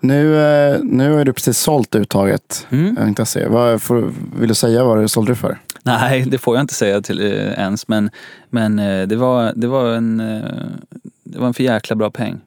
Nu, 0.00 0.36
eh, 0.36 0.80
nu 0.82 1.12
har 1.12 1.24
du 1.24 1.32
precis 1.32 1.58
sålt 1.58 1.94
uttaget. 1.94 2.66
Mm. 2.70 3.14
Se. 3.26 3.48
Vad, 3.48 3.82
får, 3.82 4.12
vill 4.38 4.48
du 4.48 4.54
säga 4.54 4.84
vad 4.84 4.98
du 4.98 5.08
sålde 5.08 5.32
det 5.32 5.36
för? 5.36 5.58
Nej, 5.82 6.24
det 6.26 6.38
får 6.38 6.56
jag 6.56 6.62
inte 6.62 6.74
säga 6.74 7.00
till, 7.00 7.20
eh, 7.20 7.52
ens. 7.52 7.88
Men, 7.88 8.10
men 8.50 8.78
eh, 8.78 9.08
det, 9.08 9.16
var, 9.16 9.52
det, 9.56 9.66
var 9.66 9.94
en, 9.94 10.16
det 11.24 11.38
var 11.38 11.46
en 11.46 11.54
för 11.54 11.64
jäkla 11.64 11.96
bra 11.96 12.10
peng 12.10 12.40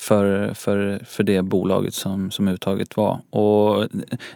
för, 0.00 0.54
för, 0.54 1.00
för 1.06 1.22
det 1.22 1.42
bolaget 1.42 1.94
som, 1.94 2.30
som 2.30 2.48
uttaget 2.48 2.96
var. 2.96 3.20
Och 3.30 3.88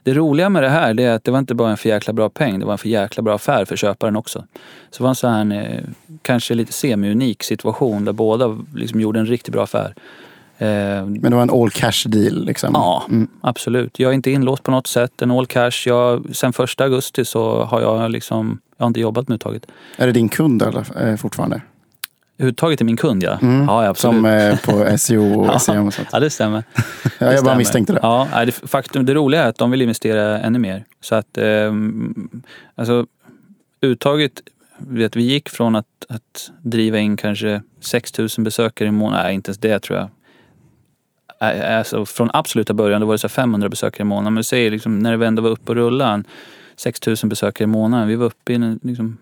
det 0.03 0.15
roliga 0.15 0.49
med 0.49 0.63
det 0.63 0.69
här 0.69 0.95
det 0.95 1.03
är 1.03 1.15
att 1.15 1.25
det 1.25 1.31
var 1.31 1.39
inte 1.39 1.55
bara 1.55 1.71
en 1.71 1.77
för 1.77 1.89
jäkla 1.89 2.13
bra 2.13 2.29
peng, 2.29 2.59
det 2.59 2.67
var 2.67 2.73
en 2.73 2.79
för 2.79 2.89
jäkla 2.89 3.23
bra 3.23 3.35
affär 3.35 3.65
för 3.65 3.77
köparen 3.77 4.17
också. 4.17 4.45
Så 4.91 4.99
det 4.99 5.03
var 5.03 5.09
en 5.09 5.15
sån 5.15 5.51
här 5.51 5.85
kanske 6.23 6.55
lite 6.55 6.73
semi-unik 6.73 7.43
situation 7.43 8.05
där 8.05 8.13
båda 8.13 8.59
liksom 8.75 9.01
gjorde 9.01 9.21
en 9.21 9.27
riktigt 9.27 9.53
bra 9.53 9.63
affär. 9.63 9.95
Eh, 10.65 11.07
Men 11.07 11.23
det 11.23 11.35
var 11.37 11.43
en 11.43 11.51
all 11.51 11.71
cash 11.71 12.09
deal? 12.09 12.45
Liksom. 12.45 12.71
Ja, 12.75 13.05
mm. 13.09 13.29
absolut. 13.41 13.99
Jag 13.99 14.11
är 14.11 14.15
inte 14.15 14.31
inlåst 14.31 14.63
på 14.63 14.71
något 14.71 14.87
sätt. 14.87 15.23
En 15.23 15.31
all 15.31 15.47
cash. 15.47 15.87
Jag, 15.87 16.37
sen 16.37 16.53
första 16.53 16.85
augusti 16.85 17.25
så 17.25 17.65
har 17.65 17.81
jag 17.81 18.11
liksom, 18.11 18.61
jag 18.77 18.85
har 18.85 18.89
inte 18.89 19.01
jobbat 19.01 19.29
med 19.29 19.35
uttaget. 19.37 19.67
Är 19.97 20.07
det 20.07 20.13
din 20.13 20.29
kund 20.29 20.63
eller, 20.63 21.09
eh, 21.09 21.17
fortfarande? 21.17 21.61
Hudtaget 22.39 22.81
är 22.81 22.85
min 22.85 22.97
kund 22.97 23.23
ja. 23.23 23.39
Mm. 23.43 23.65
Ja, 23.69 23.87
absolut. 23.87 24.17
Som 24.17 24.25
eh, 24.25 24.59
på 24.59 24.99
SEO 24.99 25.41
och 25.41 25.63
SEM 25.63 25.87
och 25.87 25.95
sånt. 25.95 26.09
Ja, 26.13 26.21
det 26.21 26.31
stämmer. 26.31 26.65
Ja, 27.19 27.27
jag 27.27 27.29
bara 27.29 27.37
stämmer. 27.37 27.57
misstänkte 27.57 27.93
det. 27.93 28.01
Ja, 28.03 28.29
det, 28.47 28.53
faktum, 28.53 29.07
det 29.07 29.15
roliga 29.15 29.43
är 29.43 29.49
att 29.49 29.59
de 29.59 29.71
vill 29.71 29.83
investera 29.83 30.39
ännu 30.39 30.59
mer. 30.59 30.85
Så 31.01 31.15
att, 31.15 31.39
ehm, 31.39 32.31
alltså, 32.75 33.07
uttaget, 33.81 34.33
vet, 34.79 35.17
vi 35.17 35.23
gick 35.23 35.49
från 35.49 35.77
att, 35.77 35.87
att 36.09 36.51
driva 36.63 36.99
in 36.99 37.17
kanske 37.17 37.63
6 37.81 38.19
000 38.19 38.29
besökare 38.39 38.89
i 38.89 38.93
månaden, 38.93 39.25
nej 39.25 39.35
inte 39.35 39.49
ens 39.49 39.59
det 39.59 39.79
tror 39.79 39.99
jag. 39.99 40.09
Alltså, 41.39 42.07
från 42.07 42.31
absoluta 42.33 42.75
början 42.75 43.01
då 43.01 43.07
var 43.07 43.15
det 43.15 43.19
så 43.19 43.27
här 43.27 43.33
500 43.33 43.69
besökare 43.69 44.03
i 44.03 44.05
månaden. 44.05 44.35
Men 44.35 44.45
säg 44.45 44.71
liksom, 44.71 44.99
när 44.99 45.17
det 45.17 45.27
ändå 45.27 45.43
var 45.43 45.51
uppe 45.51 45.73
och 45.73 45.77
rullade, 45.77 46.23
6 46.77 47.07
000 47.07 47.17
besökare 47.25 47.65
i 47.65 47.67
månaden. 47.67 48.09
Vi 48.09 48.17
var 48.17 48.27
uppe 48.27 48.53
i 48.53 48.79
liksom 48.83 49.19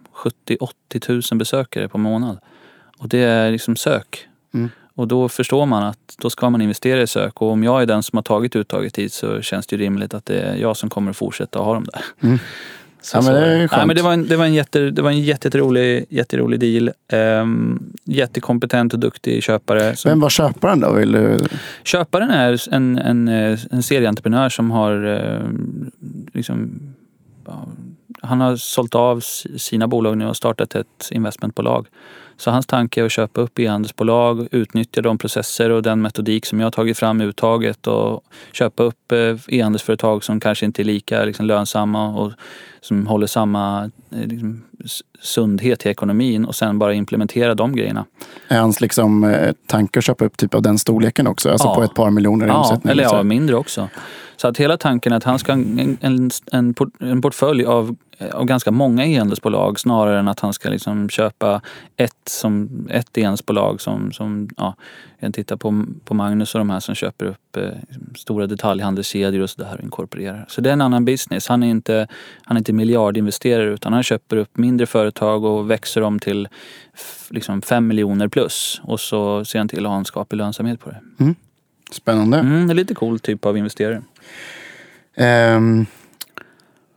70-80 0.97 1.33
000 1.33 1.39
besökare 1.39 1.89
på 1.89 1.99
månad. 1.99 2.39
Och 2.99 3.09
det 3.09 3.19
är 3.19 3.51
liksom 3.51 3.77
sök. 3.77 4.29
Mm. 4.55 4.71
Och 4.95 5.09
då 5.09 5.29
förstår 5.29 5.67
man 5.67 5.83
att 5.83 6.15
då 6.19 6.31
ska 6.31 6.51
man 6.51 6.61
investera 6.61 7.03
i 7.03 7.07
sök. 7.07 7.43
Och 7.43 7.51
om 7.51 7.65
jag 7.65 7.83
är 7.83 7.87
den 7.87 8.03
som 8.03 8.17
har 8.17 8.23
tagit 8.23 8.57
uttaget 8.57 8.99
hit 8.99 9.13
så 9.13 9.41
känns 9.41 9.67
det 9.67 9.77
ju 9.77 9.83
rimligt 9.83 10.15
att 10.15 10.27
det 10.27 10.41
är 10.41 10.57
jag 10.57 10.77
som 10.77 10.91
kommer 10.91 11.11
att 11.11 11.17
fortsätta 11.17 11.59
att 11.59 11.65
ha 11.65 11.75
dem 11.75 11.85
där. 11.93 12.05
Mm. 12.21 12.39
Så, 13.03 13.17
Ja, 13.17 13.23
men 13.23 13.35
det 13.35 13.47
är 13.47 13.69
skönt. 13.69 13.87
men 13.87 13.97
det 13.97 14.03
var 14.03 14.13
en, 14.13 14.27
det 14.27 14.37
var 14.37 14.45
en, 14.45 14.55
jätte, 14.55 14.91
det 14.91 15.03
var 15.03 15.11
en 15.11 15.21
jätterolig, 15.21 16.07
jätterolig 16.09 16.61
deal. 16.61 16.91
Um, 17.13 17.93
jättekompetent 18.05 18.93
och 18.93 18.99
duktig 18.99 19.43
köpare. 19.43 19.97
Som, 19.97 20.09
Vem 20.09 20.21
var 20.21 20.31
köparen 20.31 20.81
då? 20.81 20.93
Vill 20.93 21.13
du... 21.13 21.39
Köparen 21.85 22.31
är 22.31 22.75
en, 22.75 22.99
en, 22.99 23.29
eh, 23.29 23.59
en 23.71 23.83
serieentreprenör 23.83 24.49
som 24.49 24.71
har 24.71 25.07
eh, 25.07 25.49
liksom, 26.33 26.81
han 28.23 28.41
har 28.41 28.57
sålt 28.57 28.95
av 28.95 29.21
sina 29.57 29.89
bolag 29.89 30.19
nu 30.19 30.27
och 30.27 30.37
startat 30.37 30.75
ett 30.75 31.09
investmentbolag. 31.11 31.87
Så 32.43 32.51
hans 32.51 32.67
tanke 32.67 33.01
är 33.01 33.05
att 33.05 33.13
köpa 33.13 33.41
upp 33.41 33.59
e-handelsbolag, 33.59 34.49
utnyttja 34.51 35.03
de 35.03 35.19
processer 35.19 35.71
och 35.71 35.83
den 35.83 36.03
metodik 36.03 36.47
som 36.47 36.61
jag 36.61 36.67
har 36.67 36.71
tagit 36.71 36.99
fram 36.99 37.21
i 37.21 37.25
uttaget 37.25 37.87
och 37.87 38.25
köpa 38.53 38.83
upp 38.83 39.13
eh, 39.13 39.37
e-handelsföretag 39.49 40.25
som 40.25 40.41
kanske 40.41 40.67
inte 40.67 40.83
är 40.83 40.85
lika 40.85 41.25
liksom, 41.25 41.47
lönsamma 41.47 42.09
och 42.09 42.33
som 42.81 43.07
håller 43.07 43.27
samma 43.27 43.91
eh, 44.11 44.27
liksom, 44.27 44.63
sundhet 45.21 45.87
i 45.87 45.89
ekonomin 45.89 46.45
och 46.45 46.55
sen 46.55 46.79
bara 46.79 46.95
implementera 46.95 47.55
de 47.55 47.77
grejerna. 47.77 48.05
Är 48.49 48.59
hans 48.61 48.81
liksom, 48.81 49.25
eh, 49.25 49.53
tanke 49.67 49.99
att 49.99 50.05
köpa 50.05 50.25
upp 50.25 50.37
typ 50.37 50.55
av 50.55 50.63
den 50.63 50.79
storleken 50.79 51.27
också? 51.27 51.51
Alltså 51.51 51.69
Ja. 51.69 51.75
på 51.75 51.83
ett 51.83 51.95
par 51.95 52.11
miljoner 52.11 52.47
i 52.47 52.49
Ja, 52.49 52.59
omsättning? 52.59 52.91
eller 52.91 53.03
ja, 53.03 53.23
mindre 53.23 53.57
också. 53.57 53.89
Så 54.37 54.49
att 54.49 54.57
hela 54.59 54.77
tanken 54.77 55.13
är 55.13 55.17
att 55.17 55.25
han 55.25 55.39
ska 55.39 55.53
ha 55.53 55.59
en, 55.59 56.31
en, 56.53 56.75
en 57.01 57.23
portfölj 57.23 57.65
av, 57.65 57.97
av 58.33 58.45
ganska 58.45 58.71
många 58.71 59.07
e-handelsbolag 59.07 59.81
snarare 59.81 60.19
än 60.19 60.29
att 60.29 60.41
han 60.41 60.53
ska 60.53 60.69
liksom 60.69 61.09
köpa 61.09 61.61
ett, 61.97 62.29
som, 62.29 62.87
ett 62.91 63.19
e-handelsbolag 63.19 63.81
som, 63.81 64.13
som 64.13 64.49
ja, 64.57 64.75
jag 65.19 65.21
kan 65.21 65.33
titta 65.33 65.57
på, 65.57 65.85
på 66.05 66.15
Magnus 66.15 66.55
och 66.55 66.59
de 66.59 66.71
här 66.71 66.81
som 66.81 66.95
köper 66.95 67.27
upp 67.27 67.57
eh, 67.57 67.65
stora 68.17 68.47
detaljhandelskedjor 68.47 69.43
och 69.43 69.51
sådär 69.51 69.75
och 69.79 69.85
inkorporerar. 69.85 70.45
Så 70.49 70.61
det 70.61 70.69
är 70.71 70.73
en 70.73 70.81
annan 70.81 71.05
business. 71.05 71.49
Han 71.49 71.63
är 71.63 71.71
inte, 71.71 72.07
han 72.43 72.57
är 72.57 72.61
inte 72.61 72.73
miljardinvesterare 72.73 73.71
utan 73.71 73.93
han 73.93 74.03
köper 74.03 74.37
upp 74.37 74.57
mindre 74.57 74.87
företag 74.87 75.45
och 75.45 75.71
växer 75.71 76.01
dem 76.01 76.19
till 76.19 76.49
liksom 77.31 77.63
fem 77.63 77.87
miljoner 77.87 78.29
plus 78.29 78.81
och 78.85 79.01
så 79.01 79.45
ser 79.45 79.59
han 79.59 79.69
till 79.69 79.87
att 79.87 79.91
ha 79.91 79.99
en 79.99 80.05
skaplig 80.05 80.39
lönsamhet 80.39 80.81
på 80.81 80.91
det. 80.91 81.01
Spännande. 81.93 82.39
Mm, 82.39 82.67
det 82.67 82.73
är 82.73 82.75
lite 82.75 82.95
cool 82.95 83.19
typ 83.21 83.47
av 83.47 83.57
investerare. 83.57 84.03
Ehm, 85.15 85.87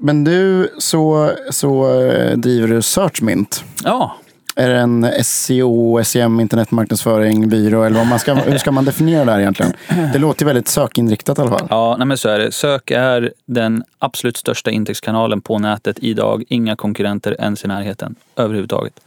men 0.05 0.23
du, 0.23 0.69
så, 0.77 1.31
så 1.49 2.01
eh, 2.01 2.37
driver 2.37 2.67
du 2.67 2.81
Searchmint. 2.81 3.63
Ja, 3.83 4.15
Är 4.55 4.69
det 4.69 4.79
en 4.79 5.07
SEO, 5.23 6.03
SEM, 6.03 6.39
internetmarknadsföring, 6.39 7.49
byrå 7.49 7.83
eller 7.83 7.97
vad 7.97 8.07
man 8.07 8.19
ska, 8.19 8.33
hur 8.33 8.57
ska 8.57 8.71
man 8.71 8.85
definiera 8.85 9.25
det 9.25 9.31
här 9.31 9.39
egentligen? 9.39 9.73
Det 10.13 10.19
låter 10.19 10.45
väldigt 10.45 10.67
sökinriktat 10.67 11.37
i 11.37 11.41
alla 11.41 11.59
fall. 11.59 11.67
ja 11.69 11.95
nej 11.97 12.07
men 12.07 12.17
så 12.17 12.29
är 12.29 12.39
det. 12.39 12.51
Sök 12.51 12.91
är 12.91 13.33
den 13.45 13.83
absolut 13.99 14.37
största 14.37 14.71
intäktskanalen 14.71 15.41
på 15.41 15.59
nätet 15.59 15.99
idag. 15.99 16.43
Inga 16.49 16.75
konkurrenter 16.75 17.35
ens 17.39 17.65
i 17.65 17.67
närheten 17.67 18.15
överhuvudtaget. 18.35 18.99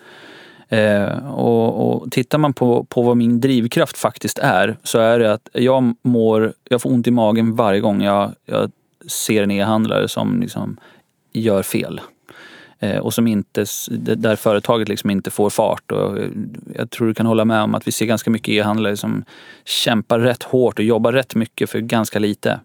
Eh, 0.68 1.28
och, 1.28 2.03
och 2.03 2.11
tittar 2.11 2.38
man 2.38 2.53
på, 2.53 2.84
på 2.84 3.03
vad 3.03 3.16
min 3.16 3.40
drivkraft 3.40 3.99
faktiskt 3.99 4.38
är 4.38 4.76
så 4.82 4.99
är 4.99 5.18
det 5.18 5.32
att 5.32 5.49
jag 5.53 5.94
mår, 6.03 6.53
jag 6.68 6.82
får 6.82 6.90
ont 6.90 7.07
i 7.07 7.11
magen 7.11 7.57
varje 7.57 7.80
gång 7.80 8.03
jag, 8.03 8.32
jag 8.46 8.70
ser 9.07 9.42
en 9.42 9.51
e-handlare 9.51 10.09
som 10.09 10.40
liksom 10.40 10.76
gör 11.32 11.62
fel. 11.62 12.01
Eh, 12.80 12.99
och 12.99 13.14
som 13.14 13.26
inte, 13.26 13.64
där 13.90 14.36
företaget 14.36 14.88
liksom 14.88 15.11
inte 15.11 15.30
får 15.30 15.51
fart. 15.51 15.92
Och 15.92 16.18
eh, 16.18 16.28
jag 16.74 16.90
tror 16.90 17.07
du 17.07 17.14
kan 17.14 17.26
hålla 17.26 17.44
med 17.44 17.62
om 17.62 17.74
att 17.74 17.86
vi 17.86 17.92
ser 17.92 18.07
ganska 18.07 18.30
mycket 18.30 18.49
e-handlare 18.49 18.96
som 18.96 19.24
kämpar 19.64 20.18
rätt 20.18 20.42
hårt 20.42 20.78
och 20.78 20.84
jobbar 20.84 21.12
rätt 21.12 21.34
mycket 21.34 21.70
för 21.70 21.78
ganska 21.78 22.18
lite. 22.18 22.61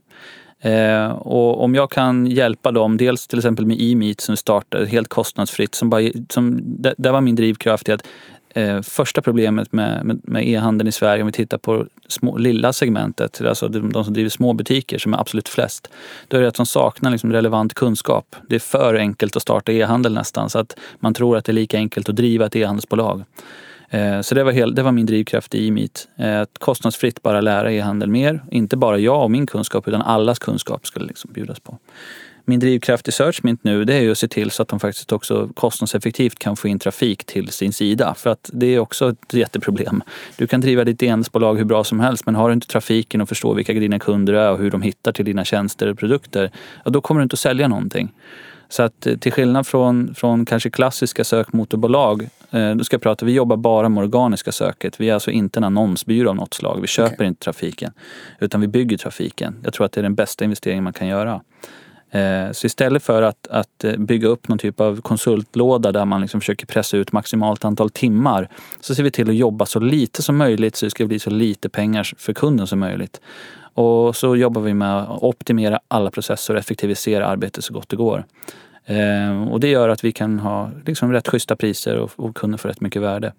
Eh, 0.60 1.08
och 1.12 1.64
om 1.64 1.76
jag 1.76 1.92
kan 1.92 2.26
hjälpa 2.26 2.72
dem, 2.72 2.98
dels 2.98 3.28
till 3.28 3.40
exempel 3.40 3.66
med 3.66 3.82
e-meet 3.82 4.22
som 4.22 4.38
startade 4.38 4.86
helt 4.86 5.08
kostnadsfritt. 5.08 5.76
Som 5.76 5.90
bara, 5.90 6.02
som, 6.30 6.60
där 6.98 7.12
var 7.12 7.22
min 7.22 7.36
drivkraft 7.36 7.90
i 7.90 7.92
att 7.92 8.08
eh, 8.54 8.82
första 8.82 9.22
problemet 9.22 9.74
med, 9.74 10.06
med, 10.06 10.22
med 10.24 10.48
e-handeln 10.48 10.88
i 10.88 10.92
Sverige, 10.92 11.22
om 11.22 11.28
vi 11.28 11.32
tittar 11.32 11.58
på 11.58 11.86
små, 12.08 12.38
lilla 12.38 12.74
segmentet, 12.74 13.42
alltså 13.42 13.68
de, 13.68 13.92
de 13.92 14.04
som 14.04 14.14
driver 14.14 14.30
små 14.30 14.54
butiker 14.54 14.98
som 14.98 15.14
är 15.14 15.18
absolut 15.18 15.50
flest, 15.50 15.90
då 16.28 16.38
är 16.38 16.42
det 16.42 16.48
att 16.48 16.56
de 16.56 16.66
saknar 16.66 17.12
liksom 17.12 17.32
relevant 17.32 17.74
kunskap. 17.74 18.36
Det 18.48 18.56
är 18.56 18.60
för 18.60 18.96
enkelt 18.96 19.36
att 19.36 19.42
starta 19.42 19.72
e-handel 19.72 20.14
nästan, 20.14 20.50
så 20.50 20.60
att 20.60 20.76
man 21.00 21.14
tror 21.14 21.38
att 21.38 21.46
det 21.46 21.52
är 21.52 21.54
lika 21.54 21.78
enkelt 21.78 22.10
att 22.10 22.16
driva 22.16 22.46
ett 22.46 22.56
e-handelsbolag. 22.56 23.24
Eh, 23.94 24.22
så 24.22 24.36
det 24.36 24.44
var, 24.44 24.52
hel, 24.52 24.76
det 24.76 24.84
var 24.84 24.92
min 24.92 25.06
drivkraft 25.06 25.56
i 25.56 25.68
E-meet. 25.68 26.08
Eh, 26.18 26.42
att 26.42 26.60
kostnadsfritt 26.60 27.22
bara 27.22 27.42
lära 27.42 27.72
e-handel 27.72 28.10
mer. 28.10 28.44
Inte 28.52 28.78
bara 28.78 28.98
jag 28.98 29.24
och 29.24 29.32
min 29.32 29.46
kunskap 29.46 29.88
utan 29.88 30.02
allas 30.02 30.40
kunskap 30.40 30.88
skulle 30.88 31.06
liksom 31.06 31.34
bjudas 31.34 31.60
på. 31.60 31.78
Min 32.46 32.60
drivkraft 32.60 33.08
i 33.08 33.12
Searchmint 33.12 33.64
nu 33.64 33.86
det 33.86 33.94
är 33.94 34.02
ju 34.02 34.12
att 34.12 34.18
se 34.18 34.28
till 34.28 34.52
så 34.52 34.62
att 34.62 34.68
de 34.68 34.80
faktiskt 34.80 35.12
också 35.12 35.50
kostnadseffektivt 35.54 36.40
kan 36.40 36.56
få 36.56 36.68
in 36.68 36.80
trafik 36.80 37.26
till 37.26 37.50
sin 37.50 37.74
sida. 37.74 38.14
För 38.18 38.30
att 38.30 38.50
det 38.54 38.66
är 38.66 38.80
också 38.80 39.10
ett 39.10 39.34
jätteproblem. 39.34 40.04
Du 40.38 40.48
kan 40.48 40.62
driva 40.62 40.84
ditt 40.84 41.04
e-handelsbolag 41.04 41.58
hur 41.58 41.66
bra 41.66 41.84
som 41.84 42.00
helst 42.00 42.26
men 42.26 42.36
har 42.36 42.50
du 42.50 42.54
inte 42.54 42.68
trafiken 42.68 43.22
och 43.22 43.30
förstår 43.30 43.56
vilka 43.56 43.74
dina 43.74 44.00
kunder 44.00 44.34
är 44.34 44.52
och 44.52 44.58
hur 44.58 44.72
de 44.72 44.82
hittar 44.82 45.12
till 45.12 45.26
dina 45.26 45.46
tjänster 45.46 45.88
och 45.88 46.00
produkter, 46.00 46.52
ja, 46.86 46.92
då 46.92 47.02
kommer 47.02 47.22
du 47.22 47.24
inte 47.24 47.34
att 47.34 47.40
sälja 47.40 47.68
någonting. 47.68 48.12
Så 48.74 48.84
att 48.84 49.08
eh, 49.08 49.18
till 49.18 49.32
skillnad 49.32 49.68
från, 49.68 50.16
från 50.16 50.46
kanske 50.46 50.70
klassiska 50.70 51.24
sökmotorbolag, 51.24 52.30
eh, 52.52 52.76
då 52.76 52.84
ska 52.84 52.94
jag 52.94 53.02
prata, 53.02 53.26
vi 53.26 53.32
jobbar 53.32 53.58
bara 53.58 53.90
med 53.90 54.04
organiska 54.04 54.52
söket. 54.52 55.00
Vi 55.00 55.10
är 55.10 55.14
alltså 55.14 55.32
inte 55.32 55.60
en 55.60 55.64
annonsbyrå 55.64 56.30
av 56.30 56.36
något 56.36 56.54
slag. 56.54 56.82
Vi 56.82 56.88
köper 56.88 57.16
Okej. 57.16 57.28
inte 57.28 57.44
trafiken, 57.44 57.92
utan 58.40 58.62
vi 58.62 58.68
bygger 58.68 58.98
trafiken. 58.98 59.56
Jag 59.64 59.74
tror 59.74 59.86
att 59.86 59.92
det 59.92 60.02
är 60.02 60.04
den 60.04 60.16
bästa 60.16 60.44
investeringen 60.44 60.84
man 60.84 60.94
kan 60.94 61.08
göra. 61.08 61.42
Eh, 62.12 62.52
Så 62.52 62.68
istället 62.68 63.04
för 63.04 63.22
att, 63.22 63.48
att 63.48 63.84
eh, 63.84 63.98
bygga 63.98 64.28
upp 64.28 64.48
någon 64.48 64.58
typ 64.58 64.80
av 64.80 65.02
konsultlåda 65.02 65.92
där 65.92 66.06
man 66.06 66.22
liksom 66.22 66.42
försöker 66.42 66.66
pressa 66.66 66.98
ut 66.98 67.12
maximalt 67.12 67.66
antal 67.66 67.90
timmar 67.90 68.50
så 68.82 68.96
ser 68.96 69.04
vi 69.04 69.12
till 69.12 69.30
att 69.30 69.36
jobba 69.36 69.66
så 69.66 69.80
lite 69.80 70.22
som 70.22 70.38
möjligt 70.38 70.76
så 70.76 70.86
det 70.86 70.90
ska 70.90 71.06
bli 71.06 71.20
så 71.20 71.30
lite 71.30 71.70
pengar 71.70 72.12
för 72.18 72.34
kunden 72.34 72.68
som 72.68 72.80
möjligt. 72.80 73.22
Och 73.76 74.16
så 74.16 74.36
jobbar 74.36 74.62
vi 74.62 74.74
med 74.74 75.02
att 75.02 75.24
optimera 75.24 75.80
alla 75.88 76.12
processer 76.12 76.54
och 76.54 76.60
effektivisera 76.60 77.28
arbetet 77.28 77.64
så 77.64 77.74
gott 77.74 77.90
det 77.90 77.96
går. 77.96 78.26
Eh, 78.86 79.44
Och 79.52 79.60
det 79.60 79.68
gör 79.68 79.90
att 79.90 80.04
vi 80.04 80.12
kan 80.12 80.40
ha 80.40 80.72
liksom 80.86 81.12
rätt 81.12 81.28
schyssta 81.28 81.56
priser 81.56 81.98
och, 81.98 82.12
och 82.16 82.36
kunder 82.36 82.58
får 82.58 82.70
rätt 82.70 82.82
mycket 82.82 83.02
värde. 83.02 83.34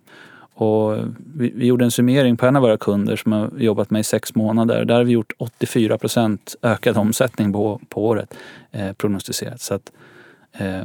Och 0.57 0.97
vi, 1.35 1.53
vi 1.57 1.67
gjorde 1.67 1.85
en 1.85 1.91
summering 1.91 2.37
på 2.37 2.47
en 2.47 2.57
av 2.57 2.63
våra 2.63 2.77
kunder 2.77 3.17
som 3.17 3.33
har 3.33 3.51
jobbat 3.59 3.91
med 3.91 4.01
i 4.01 4.05
sex 4.05 4.35
månader. 4.35 4.85
Där 4.85 4.95
har 4.95 5.05
vi 5.05 5.13
gjort 5.13 5.33
84 5.39 5.99
procent 5.99 6.57
ökad 6.63 6.97
omsättning 6.97 7.53
på, 7.53 7.81
på 7.89 8.07
året 8.07 8.35
eh, 8.73 8.93
prognostiserat. 8.93 9.61
Så 9.61 9.75
att, 9.75 9.93
eh, 10.59 10.77
jag- 10.77 10.85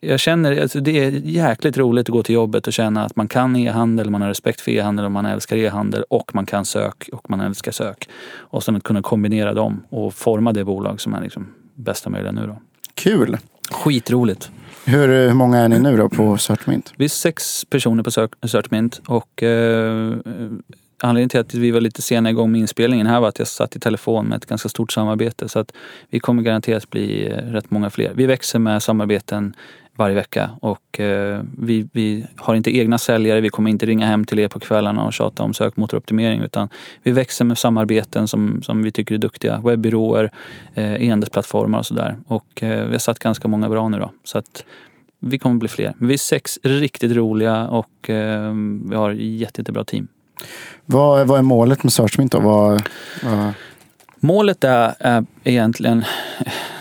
jag 0.00 0.20
känner, 0.20 0.62
alltså 0.62 0.80
det 0.80 1.04
är 1.04 1.10
jäkligt 1.10 1.76
roligt 1.78 2.08
att 2.08 2.12
gå 2.12 2.22
till 2.22 2.34
jobbet 2.34 2.66
och 2.66 2.72
känna 2.72 3.04
att 3.04 3.16
man 3.16 3.28
kan 3.28 3.56
e-handel, 3.56 4.10
man 4.10 4.20
har 4.22 4.28
respekt 4.28 4.60
för 4.60 4.70
e-handel 4.70 5.04
och 5.04 5.12
man 5.12 5.26
älskar 5.26 5.56
e-handel 5.56 6.04
och 6.08 6.34
man 6.34 6.46
kan 6.46 6.64
sök 6.64 7.08
och 7.12 7.30
man 7.30 7.40
älskar 7.40 7.72
sök. 7.72 8.08
Och 8.36 8.62
sen 8.62 8.76
att 8.76 8.82
kunna 8.82 9.02
kombinera 9.02 9.54
dem 9.54 9.82
och 9.88 10.14
forma 10.14 10.52
det 10.52 10.64
bolag 10.64 11.00
som 11.00 11.14
är 11.14 11.22
liksom 11.22 11.46
bästa 11.74 12.10
möjliga 12.10 12.32
nu 12.32 12.46
då. 12.46 12.58
Kul. 12.94 13.36
Skitroligt. 13.70 14.50
Hur, 14.84 15.08
hur 15.08 15.34
många 15.34 15.58
är 15.58 15.68
ni 15.68 15.78
nu 15.78 15.96
då 15.96 16.08
på 16.08 16.36
Searchmint? 16.38 16.92
Vi 16.96 17.04
är 17.04 17.08
sex 17.08 17.64
personer 17.64 18.02
på 18.02 18.10
Search- 18.10 18.46
Searchmint 18.48 19.00
och 19.06 19.42
eh, 19.42 20.14
anledningen 21.02 21.28
till 21.28 21.40
att 21.40 21.54
vi 21.54 21.70
var 21.70 21.80
lite 21.80 22.02
sena 22.02 22.30
igång 22.30 22.52
med 22.52 22.60
inspelningen 22.60 23.06
här 23.06 23.20
var 23.20 23.28
att 23.28 23.38
jag 23.38 23.48
satt 23.48 23.76
i 23.76 23.80
telefon 23.80 24.26
med 24.26 24.36
ett 24.36 24.46
ganska 24.46 24.68
stort 24.68 24.92
samarbete 24.92 25.48
så 25.48 25.58
att 25.58 25.72
vi 26.10 26.20
kommer 26.20 26.42
garanterat 26.42 26.90
bli 26.90 27.26
eh, 27.30 27.36
rätt 27.36 27.70
många 27.70 27.90
fler. 27.90 28.12
Vi 28.14 28.26
växer 28.26 28.58
med 28.58 28.82
samarbeten 28.82 29.54
varje 29.96 30.14
vecka 30.14 30.50
och 30.60 31.00
eh, 31.00 31.42
vi, 31.58 31.88
vi 31.92 32.26
har 32.36 32.54
inte 32.54 32.76
egna 32.76 32.98
säljare, 32.98 33.40
vi 33.40 33.48
kommer 33.48 33.70
inte 33.70 33.86
ringa 33.86 34.06
hem 34.06 34.24
till 34.24 34.38
er 34.38 34.48
på 34.48 34.60
kvällarna 34.60 35.04
och 35.04 35.12
tjata 35.12 35.42
om 35.42 35.54
sökmotoroptimering 35.54 36.40
utan 36.40 36.68
vi 37.02 37.10
växer 37.10 37.44
med 37.44 37.58
samarbeten 37.58 38.28
som, 38.28 38.62
som 38.62 38.82
vi 38.82 38.92
tycker 38.92 39.14
är 39.14 39.18
duktiga. 39.18 39.60
Webbyråer, 39.64 40.30
eh, 40.74 40.94
e-handelsplattformar 40.94 41.78
och 41.78 41.86
sådär. 41.86 42.16
Och 42.26 42.62
eh, 42.62 42.86
vi 42.86 42.92
har 42.92 42.98
satt 42.98 43.18
ganska 43.18 43.48
många 43.48 43.68
bra 43.68 43.88
nu 43.88 43.98
då. 43.98 44.10
Så 44.24 44.38
att 44.38 44.64
vi 45.20 45.38
kommer 45.38 45.56
bli 45.56 45.68
fler. 45.68 45.94
Vi 45.98 46.14
är 46.14 46.18
sex 46.18 46.58
riktigt 46.62 47.12
roliga 47.12 47.68
och 47.68 48.10
eh, 48.10 48.52
vi 48.84 48.96
har 48.96 49.10
jätte, 49.10 49.60
jättebra 49.60 49.84
team. 49.84 50.08
Vad, 50.84 51.26
vad 51.26 51.38
är 51.38 51.42
målet 51.42 51.82
med 51.82 51.92
Searchmint 51.92 52.32
då? 52.32 52.40
Vad, 52.40 52.82
vad... 53.22 53.52
Målet 54.20 54.64
är, 54.64 54.94
är, 54.98 55.26
egentligen 55.44 56.04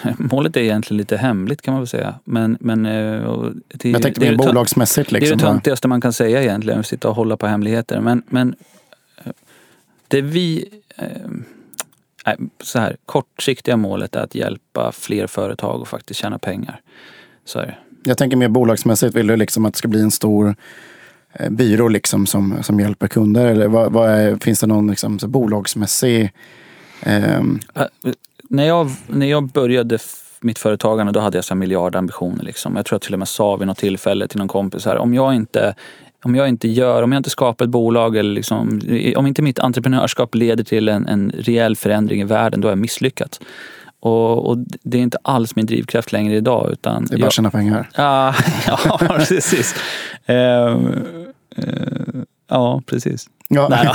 Målet 0.18 0.58
är 0.58 0.62
egentligen 0.62 0.98
lite 0.98 1.18
hemligt 1.18 1.62
kan 1.62 1.74
man 1.74 1.82
väl 1.82 1.88
säga. 1.88 2.16
Men, 2.24 2.58
men, 2.60 2.86
eh, 2.86 3.46
det, 3.68 3.90
jag 3.90 4.02
tänkte 4.02 4.22
mer 4.22 4.36
bolagsmässigt. 4.36 5.12
Liksom. 5.12 5.38
Det 5.38 5.44
är 5.44 5.48
det 5.48 5.54
töntigaste 5.54 5.88
man 5.88 6.02
kan 6.02 6.14
säga 6.14 6.42
egentligen, 6.42 6.80
att 6.80 6.88
sitta 6.88 7.10
och 7.10 7.16
hålla 7.16 7.38
på 7.38 7.48
hemligheter. 7.48 8.00
Men, 8.00 8.24
men 8.28 8.56
eh, 9.26 9.32
det 10.08 10.22
vi... 10.22 10.66
Eh, 10.96 11.06
så 12.64 12.80
här, 12.80 12.98
kortsiktiga 13.06 13.78
målet 13.78 14.16
är 14.16 14.20
att 14.20 14.36
hjälpa 14.36 14.92
fler 14.92 15.28
företag 15.28 15.82
att 15.82 15.88
faktiskt 15.88 16.20
tjäna 16.20 16.40
pengar. 16.40 16.82
Så 17.46 17.60
är 17.60 17.66
det. 17.66 17.76
Jag 18.04 18.18
tänker 18.18 18.38
mer 18.38 18.50
bolagsmässigt, 18.50 19.16
vill 19.16 19.28
du 19.28 19.36
liksom 19.36 19.66
att 19.66 19.74
det 19.74 19.78
ska 19.78 19.88
bli 19.88 20.02
en 20.02 20.12
stor 20.12 20.56
eh, 21.34 21.50
byrå 21.50 21.88
liksom 21.88 22.26
som, 22.26 22.64
som 22.64 22.80
hjälper 22.80 23.08
kunder? 23.08 23.46
Eller 23.46 23.68
vad, 23.68 23.92
vad 23.92 24.10
är, 24.10 24.36
finns 24.36 24.60
det 24.60 24.68
någon 24.68 24.88
liksom, 24.88 25.20
bolagsmässig... 25.24 26.32
Um... 27.06 27.60
när, 28.52 28.68
jag, 28.68 28.92
när 29.08 29.26
jag 29.26 29.48
började 29.48 29.98
mitt 30.42 30.60
företagande 30.60 31.12
då 31.14 31.20
hade 31.20 31.38
jag 31.38 31.46
så 31.46 31.56
miljardambitioner. 31.56 32.44
Liksom. 32.44 32.76
Jag 32.76 32.86
tror 32.86 32.96
jag 32.96 33.02
till 33.02 33.14
och 33.14 33.20
med 33.20 33.28
sa 33.28 33.56
vid 33.56 33.68
något 33.68 33.78
tillfälle 33.78 34.28
till 34.28 34.38
någon 34.38 34.48
kompis 34.48 34.86
här, 34.86 34.98
om 34.98 35.14
jag 35.14 35.36
inte 35.36 35.76
om 36.24 36.36
jag 36.36 36.50
inte 36.50 36.68
gör, 36.68 37.04
om 37.04 37.12
jag 37.12 37.20
inte 37.20 37.30
skapar 37.30 37.66
ett 37.66 37.72
bolag 37.72 38.16
eller 38.16 38.34
liksom, 38.34 38.82
om 39.16 39.28
inte 39.28 39.42
mitt 39.42 39.60
entreprenörskap 39.60 40.36
leder 40.36 40.64
till 40.64 40.90
en, 40.90 41.08
en 41.08 41.32
rejäl 41.38 41.76
förändring 41.76 42.22
i 42.22 42.24
världen, 42.24 42.62
då 42.62 42.68
har 42.68 42.72
jag 42.72 42.80
misslyckats. 42.80 43.40
Och, 44.00 44.50
och, 44.50 44.58
det 44.84 44.98
är 44.98 45.02
inte 45.02 45.18
alls 45.22 45.56
min 45.56 45.66
drivkraft 45.66 46.12
längre 46.12 46.36
idag. 46.36 46.70
Utan 46.72 47.06
det 47.06 47.16
är 47.16 47.20
bara 47.20 47.28
att 47.28 47.34
tjäna 47.34 47.52
pengar. 47.52 47.90
Ja, 47.96 48.36
ja 48.68 48.98
precis. 48.98 49.76
Uh, 50.30 50.36
uh, 50.36 52.24
ja, 52.48 52.82
precis. 52.86 53.30
Ja. 53.48 53.68
Nej, 53.70 53.92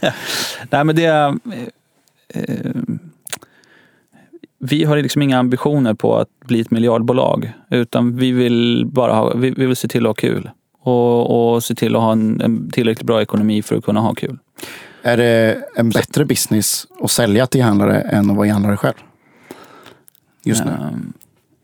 Nej, 0.70 0.84
men 0.84 0.96
det. 0.96 1.34
Uh, 2.36 2.98
vi 4.58 4.84
har 4.84 4.96
liksom 4.96 5.22
inga 5.22 5.38
ambitioner 5.38 5.94
på 5.94 6.16
att 6.16 6.28
bli 6.46 6.60
ett 6.60 6.70
miljardbolag. 6.70 7.52
Utan 7.70 8.16
vi 8.16 8.32
vill 8.32 8.86
bara 8.86 9.12
ha, 9.12 9.34
vi, 9.34 9.50
vi 9.50 9.66
vill 9.66 9.76
se 9.76 9.88
till 9.88 10.06
att 10.06 10.08
ha 10.08 10.14
kul. 10.14 10.50
Och, 10.82 11.54
och 11.54 11.64
se 11.64 11.74
till 11.74 11.96
att 11.96 12.02
ha 12.02 12.12
en, 12.12 12.40
en 12.40 12.70
tillräckligt 12.70 13.06
bra 13.06 13.22
ekonomi 13.22 13.62
för 13.62 13.76
att 13.76 13.84
kunna 13.84 14.00
ha 14.00 14.14
kul. 14.14 14.38
Är 15.02 15.16
det 15.16 15.64
en 15.76 15.90
bättre 15.90 16.24
business 16.24 16.86
att 17.02 17.10
sälja 17.10 17.46
till 17.46 17.60
e-handlare 17.60 18.00
än 18.00 18.30
att 18.30 18.36
vara 18.36 18.46
e-handlare 18.46 18.76
själv? 18.76 18.94
just 20.48 20.64
nu? 20.64 20.72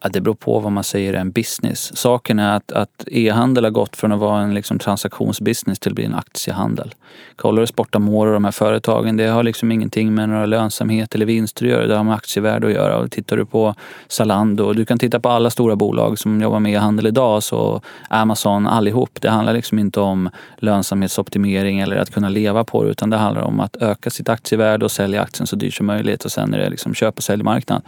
Ja, 0.05 0.11
det 0.13 0.21
beror 0.21 0.35
på 0.35 0.61
vad 0.61 0.73
man 0.73 0.85
säger 0.85 1.15
är 1.15 1.19
en 1.19 1.31
business. 1.31 1.97
Saken 1.97 2.39
är 2.39 2.57
att, 2.57 2.73
att 2.73 3.05
e-handel 3.07 3.65
har 3.65 3.71
gått 3.71 3.97
från 3.97 4.13
att 4.13 4.19
vara 4.19 4.43
en 4.43 4.55
liksom 4.55 4.79
transaktionsbusiness 4.79 5.79
till 5.79 5.91
att 5.91 5.95
bli 5.95 6.05
en 6.05 6.15
aktiehandel. 6.15 6.95
Kollar 7.37 7.61
du 7.61 7.67
Sportamore 7.67 8.29
och 8.29 8.35
de 8.35 8.45
här 8.45 8.53
företagen, 8.53 9.17
det 9.17 9.27
har 9.27 9.43
liksom 9.43 9.73
ingenting 9.73 10.15
med 10.15 10.29
några 10.29 10.47
lönsamhet 10.47 11.15
eller 11.15 11.27
vinster 11.27 11.67
att 11.67 11.71
göra. 11.71 11.87
Det 11.87 11.97
har 11.97 12.05
med 12.05 12.15
aktievärde 12.15 12.67
att 12.67 12.73
göra. 12.73 12.97
Och 12.97 13.11
tittar 13.11 13.37
du 13.37 13.47
på 13.47 13.75
Zalando, 14.09 14.73
du 14.73 14.85
kan 14.85 14.99
titta 14.99 15.21
på 15.21 15.29
alla 15.29 15.51
stora 15.51 15.77
bolag 15.77 16.19
som 16.19 16.41
jobbar 16.41 16.61
med 16.61 16.73
e-handel 16.73 17.07
idag, 17.07 17.43
så 17.43 17.81
Amazon, 18.09 18.67
allihop. 18.67 19.21
Det 19.21 19.31
handlar 19.31 19.53
liksom 19.53 19.79
inte 19.79 20.01
om 20.01 20.31
lönsamhetsoptimering 20.59 21.81
eller 21.81 21.97
att 21.97 22.11
kunna 22.11 22.29
leva 22.29 22.65
på 22.65 22.85
det, 22.85 22.91
utan 22.91 23.11
det 23.11 23.17
handlar 23.17 23.43
om 23.43 23.61
att 23.61 23.77
öka 23.77 24.11
sitt 24.11 24.29
aktievärde 24.29 24.85
och 24.85 24.91
sälja 24.91 25.23
aktien 25.23 25.47
så 25.47 25.57
dyrt 25.57 25.75
som 25.75 25.87
möjligt. 25.87 26.25
Och 26.25 26.33
sen 26.33 26.55
är 26.55 26.59
det 26.59 26.71
liksom 26.71 26.95
köp 26.95 27.17
och 27.17 27.23
säljmarknad. 27.23 27.83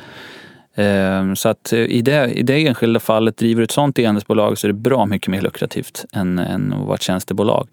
Ehm, 0.79 1.37
så 1.37 1.49
att 1.49 1.73
eh, 1.73 1.79
i 1.79 2.03
det, 2.03 2.33
i 2.33 2.43
det 2.43 2.67
enskilda 2.67 3.01
fallet, 3.01 3.37
driver 3.37 3.61
du 3.61 3.65
ett 3.65 3.71
sånt 3.71 3.99
e-handelsbolag 3.99 4.59
så 4.59 4.67
är 4.67 4.69
det 4.69 4.79
bra 4.79 5.07
mycket 5.07 5.29
mer 5.29 5.41
lukrativt 5.41 6.05
än, 6.13 6.39
än 6.39 6.73
att 6.73 6.87
vara 6.87 6.95
ett 6.95 7.03
tjänstebolag. 7.03 7.69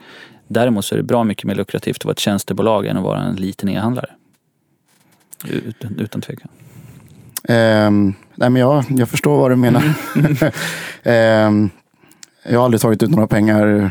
Däremot 0.47 0.85
så 0.85 0.95
är 0.95 0.97
det 0.97 1.03
bra 1.03 1.23
mycket 1.23 1.43
mer 1.43 1.55
lukrativt 1.55 1.97
att 1.97 2.05
vara 2.05 2.11
ett 2.11 2.19
tjänstebolag 2.19 2.85
än 2.85 2.97
att 2.97 3.03
vara 3.03 3.21
en 3.21 3.35
liten 3.35 3.69
e-handlare. 3.69 4.09
Utan, 5.47 5.99
utan 5.99 6.21
tvekan. 6.21 6.49
Um, 7.49 8.13
nej 8.35 8.49
men 8.49 8.55
jag, 8.55 8.85
jag 8.89 9.09
förstår 9.09 9.37
vad 9.37 9.51
du 9.51 9.55
menar. 9.55 9.83
um, 11.47 11.69
jag 12.43 12.59
har 12.59 12.65
aldrig 12.65 12.81
tagit 12.81 13.03
ut 13.03 13.09
några 13.09 13.27
pengar 13.27 13.67
ur, 13.67 13.89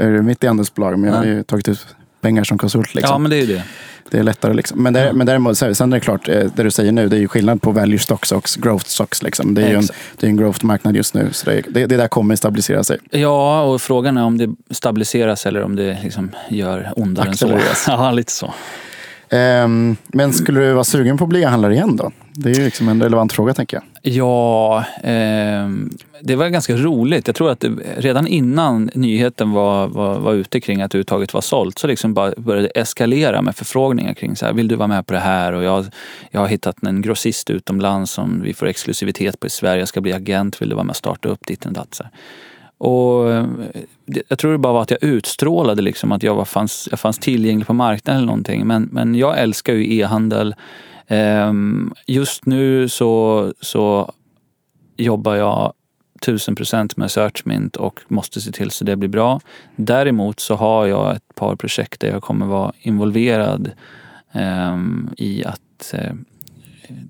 ur 0.00 0.22
mitt 0.22 0.44
e-handelsbolag, 0.44 0.98
men 0.98 1.10
jag 1.10 1.16
har 1.16 1.24
ju 1.24 1.42
tagit 1.42 1.68
ut 1.68 1.96
pengar 2.24 2.44
som 2.44 2.58
konsult. 2.58 2.94
Liksom. 2.94 3.12
Ja, 3.12 3.18
men 3.18 3.30
det 3.30 3.36
är 3.36 3.40
ju 3.40 3.46
det. 3.46 3.62
Det 4.10 4.18
är 4.18 4.22
lättare. 4.22 4.54
Liksom. 4.54 4.82
Men, 4.82 4.92
där, 4.92 5.12
men 5.12 5.26
däremot, 5.26 5.58
sen 5.58 5.68
är 5.70 5.86
det 5.86 6.00
klart, 6.00 6.28
eh, 6.28 6.42
det 6.56 6.62
du 6.62 6.70
säger 6.70 6.92
nu, 6.92 7.08
det 7.08 7.16
är 7.16 7.20
ju 7.20 7.28
skillnad 7.28 7.62
på 7.62 7.70
value 7.70 7.98
stocks 7.98 8.32
och 8.32 8.48
growth 8.56 8.86
stocks. 8.86 9.22
Liksom. 9.22 9.54
Det 9.54 9.62
är 9.62 9.68
ju 9.68 9.76
en, 9.76 9.88
det 10.16 10.26
är 10.26 10.30
en 10.30 10.36
growth-marknad 10.36 10.96
just 10.96 11.14
nu. 11.14 11.28
Så 11.32 11.50
det, 11.50 11.62
det, 11.68 11.86
det 11.86 11.96
där 11.96 12.08
kommer 12.08 12.36
stabilisera 12.36 12.84
sig. 12.84 12.98
Ja, 13.10 13.62
och 13.62 13.80
frågan 13.80 14.16
är 14.16 14.24
om 14.24 14.38
det 14.38 14.50
stabiliseras 14.70 15.46
eller 15.46 15.62
om 15.62 15.76
det 15.76 15.98
liksom 16.02 16.30
gör 16.48 16.92
ondare 16.96 17.28
än 17.28 17.36
så. 17.36 17.58
Ja, 17.86 18.10
lite 18.10 18.32
så. 18.32 18.54
Um, 19.30 19.96
men 20.06 20.32
skulle 20.32 20.60
du 20.60 20.72
vara 20.72 20.84
sugen 20.84 21.18
på 21.18 21.24
att 21.24 21.30
bli 21.30 21.42
e-handlare 21.42 21.74
igen 21.74 21.96
då? 21.96 22.10
Det 22.32 22.50
är 22.50 22.54
ju 22.54 22.64
liksom 22.64 22.88
en 22.88 23.02
relevant 23.02 23.32
fråga 23.32 23.54
tänker 23.54 23.76
jag. 23.76 23.84
Ja, 24.06 24.84
eh, 25.02 25.68
det 26.20 26.36
var 26.36 26.48
ganska 26.48 26.76
roligt. 26.76 27.26
Jag 27.26 27.36
tror 27.36 27.50
att 27.50 27.60
det, 27.60 27.72
redan 27.96 28.26
innan 28.26 28.90
nyheten 28.94 29.52
var, 29.52 29.88
var, 29.88 30.18
var 30.18 30.32
ute 30.32 30.60
kring 30.60 30.82
att 30.82 30.94
uttaget 30.94 31.34
var 31.34 31.40
sålt 31.40 31.78
så 31.78 31.86
liksom 31.86 32.14
bara 32.14 32.32
började 32.36 32.68
det 32.74 32.80
eskalera 32.80 33.42
med 33.42 33.56
förfrågningar 33.56 34.14
kring 34.14 34.36
så 34.36 34.46
här, 34.46 34.52
vill 34.52 34.68
du 34.68 34.76
vara 34.76 34.88
med 34.88 35.06
på 35.06 35.12
det 35.12 35.20
här? 35.20 35.52
Och 35.52 35.64
jag, 35.64 35.86
jag 36.30 36.40
har 36.40 36.48
hittat 36.48 36.82
en 36.82 37.02
grossist 37.02 37.50
utomlands 37.50 38.12
som 38.12 38.42
vi 38.42 38.54
får 38.54 38.66
exklusivitet 38.66 39.40
på 39.40 39.46
i 39.46 39.50
Sverige. 39.50 39.78
Jag 39.78 39.88
ska 39.88 40.00
bli 40.00 40.12
agent, 40.12 40.62
vill 40.62 40.68
du 40.68 40.74
vara 40.74 40.84
med 40.84 40.90
och 40.90 40.96
starta 40.96 41.28
upp 41.28 41.46
ditt 41.46 41.66
och 41.66 41.72
datt? 41.72 42.00
Och 42.78 43.28
jag 44.28 44.38
tror 44.38 44.52
det 44.52 44.58
bara 44.58 44.72
var 44.72 44.82
att 44.82 44.90
jag 44.90 45.02
utstrålade 45.02 45.82
liksom 45.82 46.12
att 46.12 46.22
jag, 46.22 46.34
var, 46.34 46.44
fanns, 46.44 46.88
jag 46.90 47.00
fanns 47.00 47.18
tillgänglig 47.18 47.66
på 47.66 47.72
marknaden 47.72 48.16
eller 48.16 48.26
någonting. 48.26 48.66
Men, 48.66 48.88
men 48.92 49.14
jag 49.14 49.38
älskar 49.38 49.72
ju 49.72 49.98
e-handel. 49.98 50.54
Ehm, 51.06 51.92
just 52.06 52.46
nu 52.46 52.88
så, 52.88 53.52
så 53.60 54.12
jobbar 54.96 55.34
jag 55.34 55.72
tusen 56.20 56.54
procent 56.54 56.96
med 56.96 57.10
Searchmint 57.10 57.76
och 57.76 58.00
måste 58.08 58.40
se 58.40 58.52
till 58.52 58.70
så 58.70 58.84
det 58.84 58.96
blir 58.96 59.08
bra. 59.08 59.40
Däremot 59.76 60.40
så 60.40 60.54
har 60.54 60.86
jag 60.86 61.16
ett 61.16 61.34
par 61.34 61.56
projekt 61.56 62.00
där 62.00 62.08
jag 62.08 62.22
kommer 62.22 62.46
vara 62.46 62.72
involverad 62.80 63.72
ehm, 64.32 65.10
i 65.16 65.44
att 65.44 65.94
eh, 65.94 66.14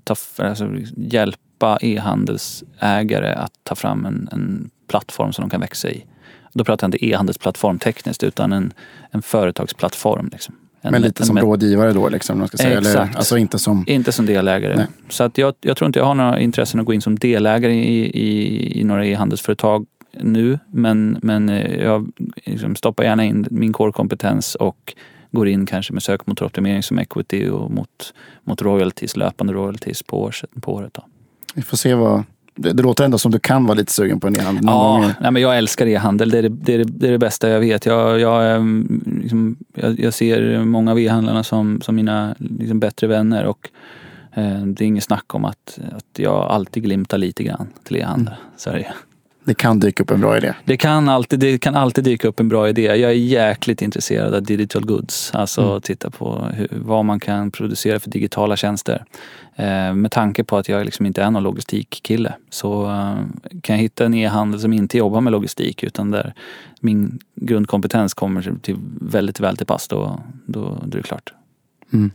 ta, 0.03 0.15
alltså, 0.37 0.69
hjälpa 0.97 1.77
e-handelsägare 1.81 3.33
att 3.33 3.53
ta 3.63 3.75
fram 3.75 4.05
en, 4.05 4.29
en 4.31 4.69
plattform 4.87 5.33
som 5.33 5.41
de 5.41 5.49
kan 5.49 5.61
växa 5.61 5.89
i. 5.89 6.05
Då 6.53 6.63
pratar 6.63 6.85
jag 6.85 6.87
inte 6.87 7.05
e-handelsplattform 7.05 7.79
tekniskt 7.79 8.23
utan 8.23 8.53
en, 8.53 8.73
en 9.11 9.21
företagsplattform. 9.21 10.29
Liksom. 10.31 10.55
En, 10.85 10.91
Men 10.91 11.01
lite 11.01 11.25
som 11.25 11.37
en, 11.37 11.43
rådgivare 11.43 11.93
då? 11.93 12.09
Liksom, 12.09 12.39
man 12.39 12.47
ska 12.47 12.57
säga. 12.57 12.79
Exakt. 12.79 12.95
Eller, 12.95 13.17
alltså 13.17 13.37
inte 13.37 13.59
som, 13.59 13.83
inte 13.87 14.11
som 14.11 14.25
delägare. 14.25 14.75
Nej. 14.75 14.87
Så 15.09 15.23
att 15.23 15.37
jag, 15.37 15.53
jag 15.61 15.77
tror 15.77 15.87
inte 15.87 15.99
jag 15.99 16.05
har 16.05 16.15
några 16.15 16.39
intressen 16.39 16.79
att 16.79 16.85
gå 16.85 16.93
in 16.93 17.01
som 17.01 17.19
delägare 17.19 17.73
i, 17.73 18.05
i, 18.05 18.79
i 18.79 18.83
några 18.83 19.05
e-handelsföretag 19.05 19.85
nu. 20.21 20.59
Men, 20.71 21.19
men 21.21 21.49
eh, 21.49 21.75
jag 21.75 22.11
liksom 22.45 22.75
stoppar 22.75 23.03
gärna 23.03 23.25
in 23.25 23.47
min 23.51 23.73
core-kompetens 23.73 24.55
och 24.55 24.93
går 25.31 25.47
in 25.47 25.65
kanske 25.65 25.93
med 25.93 26.03
sökmotoroptimering 26.03 26.83
som 26.83 26.99
equity 26.99 27.49
och 27.49 27.71
mot, 27.71 28.13
mot 28.43 28.61
royalties, 28.61 29.17
löpande 29.17 29.53
royalties 29.53 30.03
på, 30.03 30.21
året. 30.21 30.45
På 30.61 30.73
året 30.73 30.93
då. 30.93 31.03
Vi 31.55 31.61
får 31.61 31.77
se 31.77 31.93
vad, 31.93 32.23
det, 32.55 32.73
det, 32.73 32.83
låter 32.83 33.03
ändå 33.03 33.17
som 33.17 33.31
du 33.31 33.39
kan 33.39 33.65
vara 33.65 33.77
lite 33.77 33.91
sugen 33.91 34.19
på 34.19 34.27
en 34.27 34.35
e-handel. 34.35 34.63
Ja, 34.67 35.11
nej, 35.21 35.31
men 35.31 35.41
jag 35.41 35.57
älskar 35.57 35.85
e-handel. 35.85 36.29
Det 36.29 36.37
är 36.37 36.41
det, 36.41 36.49
det, 36.49 36.73
är 36.73 36.85
det, 36.85 37.07
är 37.07 37.11
det 37.11 37.17
bästa 37.17 37.49
jag 37.49 37.59
vet. 37.59 37.85
Jag, 37.85 38.19
jag, 38.19 38.55
ehm, 38.55 39.03
liksom, 39.21 39.57
jag, 39.73 39.99
jag 39.99 40.13
ser 40.13 40.59
många 40.65 40.91
av 40.91 40.99
e-handlarna 40.99 41.43
som, 41.43 41.81
som 41.81 41.95
mina 41.95 42.35
liksom, 42.37 42.79
bättre 42.79 43.07
vänner. 43.07 43.45
Och 43.45 43.69
eh, 44.33 44.61
det 44.65 44.83
är 44.83 44.87
inget 44.87 45.03
snack 45.03 45.35
om 45.35 45.45
att, 45.45 45.79
att 45.95 46.19
jag 46.19 46.35
alltid 46.35 46.83
glimtar 46.83 47.17
lite 47.17 47.43
grann 47.43 47.67
till 47.83 47.95
e-handel. 47.95 48.33
Mm. 48.33 48.51
Så 48.57 48.69
är 48.69 48.73
det. 48.73 48.93
Det 49.45 49.53
kan 49.53 49.79
dyka 49.79 50.03
upp 50.03 50.11
en 50.11 50.21
bra 50.21 50.37
idé. 50.37 50.53
Det 50.65 50.77
kan, 50.77 51.09
alltid, 51.09 51.39
det 51.39 51.57
kan 51.57 51.75
alltid 51.75 52.03
dyka 52.03 52.27
upp 52.27 52.39
en 52.39 52.49
bra 52.49 52.69
idé. 52.69 52.81
Jag 52.81 53.11
är 53.11 53.15
jäkligt 53.15 53.81
intresserad 53.81 54.33
av 54.33 54.43
digital 54.43 54.85
goods. 54.85 55.31
Alltså 55.35 55.61
mm. 55.61 55.81
titta 55.81 56.09
på 56.09 56.49
hur, 56.53 56.67
vad 56.71 57.05
man 57.05 57.19
kan 57.19 57.51
producera 57.51 57.99
för 57.99 58.09
digitala 58.09 58.55
tjänster. 58.55 59.05
Eh, 59.55 59.93
med 59.93 60.11
tanke 60.11 60.43
på 60.43 60.57
att 60.57 60.69
jag 60.69 60.85
liksom 60.85 61.05
inte 61.05 61.23
är 61.23 61.31
någon 61.31 61.43
logistikkille 61.43 62.33
så 62.49 62.85
eh, 62.85 63.15
kan 63.61 63.75
jag 63.75 63.81
hitta 63.83 64.05
en 64.05 64.13
e-handel 64.13 64.59
som 64.59 64.73
inte 64.73 64.97
jobbar 64.97 65.21
med 65.21 65.31
logistik 65.31 65.83
utan 65.83 66.11
där 66.11 66.33
min 66.79 67.19
grundkompetens 67.35 68.13
kommer 68.13 68.55
till 68.61 68.75
väldigt 69.01 69.39
väl 69.39 69.57
till 69.57 69.67
pass. 69.67 69.87
Då, 69.87 70.19
då, 70.45 70.77
då 70.85 70.97
är 70.97 71.01
det 71.01 71.07
klart. 71.07 71.33
Mm. 71.93 72.11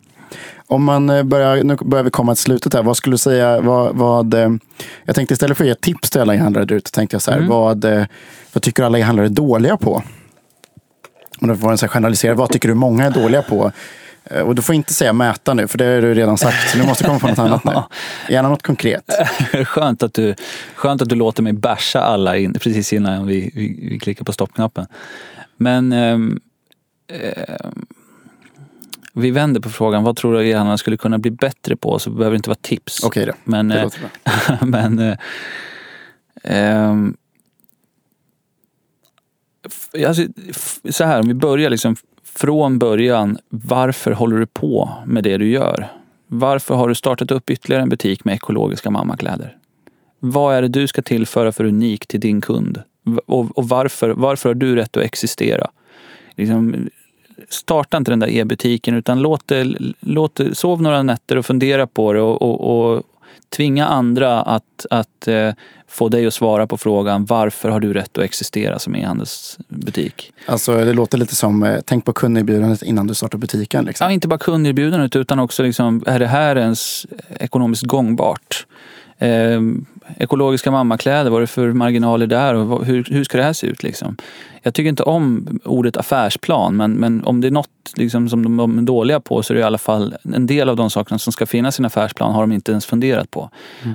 Om 0.66 0.84
man 0.84 1.10
eh, 1.10 1.22
börjar, 1.22 1.64
nu 1.64 1.76
börjar 1.76 2.04
vi 2.04 2.10
komma 2.10 2.34
till 2.34 2.42
slutet 2.42 2.74
här. 2.74 2.82
Vad 2.82 2.96
skulle 2.96 3.14
du 3.14 3.18
säga, 3.18 3.60
vad, 3.60 3.96
vad 3.96 4.34
eh, 4.34 4.50
jag 5.04 5.14
tänkte 5.16 5.32
istället 5.32 5.56
för 5.56 5.64
att 5.64 5.68
ge 5.68 5.74
tips 5.74 6.10
till 6.10 6.20
alla 6.20 6.34
e-handlare 6.34 6.64
där 6.64 6.76
ute, 6.76 6.90
tänkte 6.90 7.14
jag 7.14 7.22
så 7.22 7.30
här, 7.30 7.38
mm. 7.38 7.50
vad, 7.50 7.84
eh, 7.84 8.04
vad 8.52 8.62
tycker 8.62 8.82
alla 8.82 8.98
e-handlare 8.98 9.26
är 9.26 9.30
dåliga 9.30 9.76
på? 9.76 10.02
Om 11.40 11.48
det 11.48 11.54
var 11.54 11.70
en 11.70 11.78
så 11.78 11.86
här 11.86 11.90
generaliserad, 11.90 12.36
vad 12.36 12.50
tycker 12.50 12.68
du 12.68 12.74
många 12.74 13.04
är 13.04 13.10
dåliga 13.10 13.42
på? 13.42 13.72
Eh, 14.24 14.40
Och 14.40 14.54
du 14.54 14.62
får 14.62 14.74
inte 14.74 14.94
säga 14.94 15.12
mäta 15.12 15.54
nu, 15.54 15.68
för 15.68 15.78
det 15.78 15.84
har 15.84 16.00
du 16.00 16.14
redan 16.14 16.38
sagt. 16.38 16.70
Så 16.70 16.78
du 16.78 16.84
måste 16.86 17.04
komma 17.04 17.18
på 17.18 17.26
något 17.26 17.38
annat 17.38 17.64
nu. 17.64 17.72
Gärna 18.34 18.48
något 18.48 18.62
konkret. 18.62 19.04
skönt, 19.64 20.02
att 20.02 20.14
du, 20.14 20.34
skönt 20.74 21.02
att 21.02 21.08
du 21.08 21.14
låter 21.14 21.42
mig 21.42 21.52
basha 21.52 22.00
alla 22.00 22.36
in, 22.36 22.52
precis 22.52 22.92
innan 22.92 23.26
vi, 23.26 23.52
vi, 23.54 23.88
vi 23.90 23.98
klickar 23.98 24.24
på 24.24 24.32
stoppknappen. 24.32 24.86
Men 25.56 25.92
ehm, 25.92 26.40
ehm, 27.12 27.86
vi 29.12 29.30
vänder 29.30 29.60
på 29.60 29.70
frågan, 29.70 30.04
vad 30.04 30.16
tror 30.16 30.34
du 30.34 30.48
e-handlarna 30.48 30.78
skulle 30.78 30.96
kunna 30.96 31.18
bli 31.18 31.30
bättre 31.30 31.76
på? 31.76 31.98
Så 31.98 32.10
det 32.10 32.16
behöver 32.16 32.36
inte 32.36 32.50
vara 32.50 32.58
tips. 32.62 33.04
Okej 33.04 33.26
då, 33.26 33.32
Men, 33.44 33.68
det 33.68 33.76
eh, 33.78 33.82
låter 33.82 34.00
bra. 34.00 34.58
men 34.66 34.98
eh, 36.42 36.96
f- 39.66 40.06
alltså, 40.06 40.22
så 40.90 41.04
här, 41.04 41.20
om 41.20 41.28
vi 41.28 41.34
börjar 41.34 41.70
liksom 41.70 41.96
från 42.24 42.78
början. 42.78 43.38
Varför 43.48 44.12
håller 44.12 44.38
du 44.38 44.46
på 44.46 44.90
med 45.06 45.24
det 45.24 45.36
du 45.36 45.50
gör? 45.50 45.88
Varför 46.26 46.74
har 46.74 46.88
du 46.88 46.94
startat 46.94 47.30
upp 47.30 47.50
ytterligare 47.50 47.82
en 47.82 47.88
butik 47.88 48.24
med 48.24 48.34
ekologiska 48.34 48.90
mammakläder? 48.90 49.56
Vad 50.18 50.54
är 50.54 50.62
det 50.62 50.68
du 50.68 50.86
ska 50.86 51.02
tillföra 51.02 51.52
för 51.52 51.64
unik 51.64 52.06
till 52.06 52.20
din 52.20 52.40
kund? 52.40 52.82
Och, 53.26 53.58
och 53.58 53.68
varför, 53.68 54.10
varför 54.10 54.48
har 54.48 54.54
du 54.54 54.76
rätt 54.76 54.96
att 54.96 55.02
existera? 55.02 55.70
Liksom, 56.36 56.88
starta 57.48 57.96
inte 57.96 58.10
den 58.10 58.18
där 58.18 58.30
e-butiken 58.30 58.94
utan 58.94 59.22
låt 59.22 59.48
det, 59.48 59.76
låt 60.00 60.34
det, 60.34 60.54
sov 60.54 60.82
några 60.82 61.02
nätter 61.02 61.36
och 61.36 61.46
fundera 61.46 61.86
på 61.86 62.12
det 62.12 62.20
och, 62.20 62.42
och, 62.42 62.94
och 62.94 63.02
tvinga 63.50 63.86
andra 63.86 64.42
att, 64.42 64.86
att 64.90 65.28
eh, 65.28 65.52
få 65.88 66.08
dig 66.08 66.26
att 66.26 66.34
svara 66.34 66.66
på 66.66 66.78
frågan 66.78 67.24
varför 67.24 67.68
har 67.68 67.80
du 67.80 67.92
rätt 67.92 68.18
att 68.18 68.24
existera 68.24 68.78
som 68.78 68.96
e-handelsbutik? 68.96 70.32
Alltså, 70.46 70.84
det 70.84 70.92
låter 70.92 71.18
lite 71.18 71.36
som, 71.36 71.62
eh, 71.62 71.80
tänk 71.84 72.04
på 72.04 72.12
kunderbjudandet 72.12 72.82
innan 72.82 73.06
du 73.06 73.14
startar 73.14 73.38
butiken. 73.38 73.84
Liksom. 73.84 74.04
Ja, 74.04 74.12
inte 74.12 74.28
bara 74.28 74.38
kunderbjudandet 74.38 75.16
utan 75.16 75.38
också 75.38 75.62
liksom, 75.62 76.02
är 76.06 76.18
det 76.18 76.26
här 76.26 76.56
ens 76.56 77.06
ekonomiskt 77.38 77.82
gångbart? 77.82 78.66
Eh, 79.18 79.60
ekologiska 80.18 80.70
mammakläder, 80.70 81.30
vad 81.30 81.38
är 81.38 81.40
det 81.40 81.46
för 81.46 81.72
marginaler 81.72 82.26
där 82.26 82.54
och 82.54 82.84
hur, 82.84 83.06
hur 83.10 83.24
ska 83.24 83.38
det 83.38 83.44
här 83.44 83.52
se 83.52 83.66
ut? 83.66 83.82
Liksom? 83.82 84.16
Jag 84.62 84.74
tycker 84.74 84.88
inte 84.88 85.02
om 85.02 85.60
ordet 85.64 85.96
affärsplan 85.96 86.76
men, 86.76 86.92
men 86.92 87.24
om 87.24 87.40
det 87.40 87.46
är 87.46 87.50
något 87.50 87.68
liksom, 87.96 88.28
som 88.28 88.56
de 88.56 88.78
är 88.78 88.82
dåliga 88.82 89.20
på 89.20 89.42
så 89.42 89.52
är 89.52 89.54
det 89.54 89.60
i 89.60 89.64
alla 89.64 89.78
fall 89.78 90.14
en 90.34 90.46
del 90.46 90.68
av 90.68 90.76
de 90.76 90.90
sakerna 90.90 91.18
som 91.18 91.32
ska 91.32 91.46
finnas 91.46 91.78
i 91.78 91.82
en 91.82 91.86
affärsplan 91.86 92.32
har 92.32 92.40
de 92.40 92.52
inte 92.52 92.72
ens 92.72 92.86
funderat 92.86 93.30
på. 93.30 93.50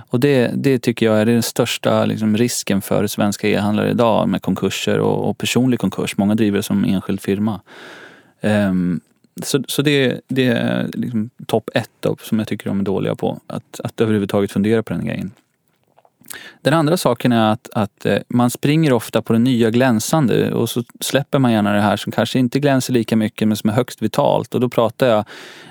Och 0.10 0.20
det, 0.20 0.52
det 0.56 0.80
tycker 0.80 1.06
jag 1.06 1.22
är 1.22 1.26
den 1.26 1.44
största 1.44 2.06
liksom, 2.06 2.38
risken 2.38 2.82
för 2.82 3.08
svenska 3.08 3.50
e-handlare 3.50 3.90
idag 3.90 4.30
med 4.30 4.42
konkurser 4.42 5.00
och, 5.00 5.30
och 5.30 5.38
personlig 5.38 5.80
konkurs. 5.80 6.18
Många 6.18 6.36
driver 6.36 6.58
det 6.58 6.64
som 6.64 6.86
enskild 6.86 7.22
firma. 7.22 7.62
Ehm, 8.42 9.00
så, 9.44 9.64
så 9.68 9.82
det, 9.82 10.22
det 10.28 10.48
är 10.48 10.88
liksom 10.94 11.30
topp 11.48 11.70
ett 11.74 11.90
då, 12.00 12.16
som 12.22 12.40
jag 12.40 12.48
tycker 12.48 12.70
de 12.70 12.80
är 12.80 12.84
dåliga 12.84 13.16
på. 13.16 13.40
Att, 13.48 13.80
att 13.84 14.02
överhuvudtaget 14.02 14.52
fundera 14.52 14.84
på 14.84 14.94
den 14.94 15.06
grejen. 15.06 15.32
Den 16.62 16.74
andra 16.74 16.98
saken 16.98 17.32
är 17.32 17.52
att, 17.52 17.70
att 17.74 18.06
eh, 18.06 18.18
man 18.28 18.50
springer 18.50 18.94
ofta 18.94 19.22
på 19.22 19.34
det 19.34 19.40
nya 19.40 19.70
glänsande 19.70 20.54
och 20.54 20.70
så 20.70 20.84
släpper 21.00 21.40
man 21.40 21.52
gärna 21.52 21.74
det 21.74 21.82
här 21.82 21.98
som 21.98 22.12
kanske 22.12 22.40
inte 22.40 22.60
glänser 22.60 22.94
lika 22.94 23.16
mycket 23.16 23.48
men 23.48 23.58
som 23.58 23.70
är 23.70 23.74
högst 23.74 24.02
vitalt. 24.02 24.56
Och 24.56 24.62
då 24.62 24.70
pratar 24.70 25.08
jag 25.08 25.26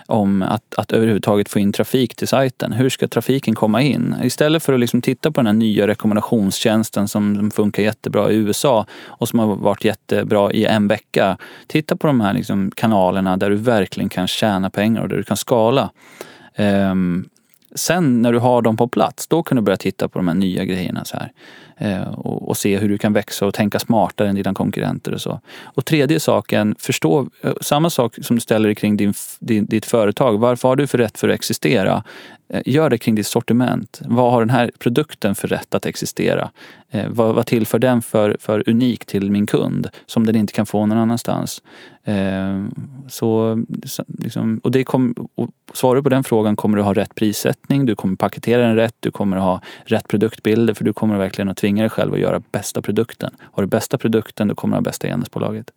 om 0.06 0.42
att, 0.42 0.74
att 0.76 0.92
överhuvudtaget 0.92 1.48
få 1.48 1.58
in 1.58 1.72
trafik 1.72 2.14
till 2.14 2.28
sajten. 2.28 2.72
Hur 2.72 2.88
ska 2.88 3.08
trafiken 3.08 3.54
komma 3.54 3.82
in? 3.82 4.14
Istället 4.22 4.62
för 4.62 4.72
att 4.72 4.80
liksom 4.80 5.02
titta 5.02 5.30
på 5.30 5.40
den 5.40 5.46
här 5.46 5.52
nya 5.52 5.86
rekommendationstjänsten 5.86 7.08
som 7.08 7.50
funkar 7.50 7.82
jättebra 7.82 8.30
i 8.30 8.36
USA 8.36 8.86
och 9.06 9.28
som 9.28 9.38
har 9.38 9.56
varit 9.56 9.84
jättebra 9.84 10.52
i 10.52 10.64
en 10.64 10.88
vecka. 10.88 11.38
Titta 11.66 11.96
på 11.96 12.06
de 12.06 12.20
här 12.20 12.34
liksom 12.34 12.70
kanalerna 12.70 13.36
där 13.36 13.50
du 13.50 13.56
verkligen 13.56 14.08
kan 14.08 14.26
tjäna 14.26 14.70
pengar 14.70 15.02
och 15.02 15.08
där 15.08 15.16
du 15.16 15.22
kan 15.22 15.36
skala. 15.36 15.90
Ehm, 16.54 17.28
sen 17.74 18.22
när 18.22 18.32
du 18.32 18.38
har 18.38 18.62
dem 18.62 18.76
på 18.76 18.88
plats, 18.88 19.26
då 19.26 19.42
kan 19.42 19.56
du 19.56 19.62
börja 19.62 19.76
titta 19.76 20.08
på 20.08 20.18
de 20.18 20.28
här 20.28 20.34
nya 20.34 20.64
grejerna 20.64 21.04
så 21.04 21.16
här. 21.16 21.32
Eh, 21.76 22.08
och, 22.08 22.48
och 22.48 22.56
se 22.56 22.78
hur 22.78 22.88
du 22.88 22.98
kan 22.98 23.12
växa 23.12 23.46
och 23.46 23.54
tänka 23.54 23.78
smartare 23.78 24.28
än 24.28 24.34
dina 24.34 24.54
konkurrenter 24.54 25.14
och 25.14 25.20
så. 25.20 25.40
Och 25.62 25.84
tredje 25.84 26.20
saken, 26.20 26.74
förstå 26.78 27.28
eh, 27.42 27.52
samma 27.60 27.90
sak 27.90 28.14
som 28.22 28.36
du 28.36 28.40
ställer 28.40 28.68
dig 28.68 28.74
kring 28.74 28.96
din, 28.96 29.14
din, 29.38 29.66
ditt 29.66 29.86
företag. 29.86 30.38
Varför 30.38 30.68
har 30.68 30.76
du 30.76 30.86
för 30.86 30.98
rätt 30.98 31.18
för 31.18 31.28
att 31.28 31.34
existera? 31.34 32.02
Eh, 32.54 32.62
gör 32.66 32.90
det 32.90 32.98
kring 32.98 33.14
ditt 33.14 33.26
sortiment. 33.26 34.00
Vad 34.04 34.32
har 34.32 34.40
den 34.40 34.50
här 34.50 34.70
produkten 34.78 35.34
för 35.34 35.48
rätt 35.48 35.74
att 35.74 35.86
existera? 35.86 36.50
Eh, 36.90 37.08
vad, 37.08 37.34
vad 37.34 37.46
tillför 37.46 37.78
den 37.78 38.02
för, 38.02 38.36
för 38.40 38.68
unik 38.68 39.04
till 39.04 39.30
min 39.30 39.46
kund 39.46 39.88
som 40.06 40.26
den 40.26 40.36
inte 40.36 40.52
kan 40.52 40.66
få 40.66 40.86
någon 40.86 40.98
annanstans? 40.98 41.62
Eh, 42.04 42.64
så, 43.08 43.62
liksom, 44.18 44.60
och 44.64 44.70
det 44.70 44.84
kom, 44.84 45.14
och 45.34 45.50
svarar 45.72 45.96
du 45.96 46.02
på 46.02 46.08
den 46.08 46.24
frågan 46.24 46.56
kommer 46.56 46.76
du 46.76 46.82
ha 46.82 46.94
rätt 46.94 47.14
prissättning, 47.14 47.86
du 47.86 47.94
kommer 47.94 48.16
paketera 48.16 48.62
den 48.62 48.76
rätt, 48.76 48.96
du 49.00 49.10
kommer 49.10 49.36
ha 49.36 49.60
rätt 49.84 50.08
produktbilder 50.08 50.74
för 50.74 50.84
du 50.84 50.92
kommer 50.92 51.18
verkligen 51.18 51.48
att 51.48 51.56
tvinga 51.56 51.82
dig 51.82 51.90
själv 51.90 52.14
att 52.14 52.20
göra 52.20 52.42
bästa 52.52 52.82
produkten. 52.82 53.34
Har 53.40 53.62
du 53.62 53.66
bästa 53.66 53.98
produkten, 53.98 54.48
då 54.48 54.54
kommer 54.54 54.76
du 54.76 54.78
ha 54.78 54.82
bästa 54.82 55.08
enhetsbolaget. 55.08 55.70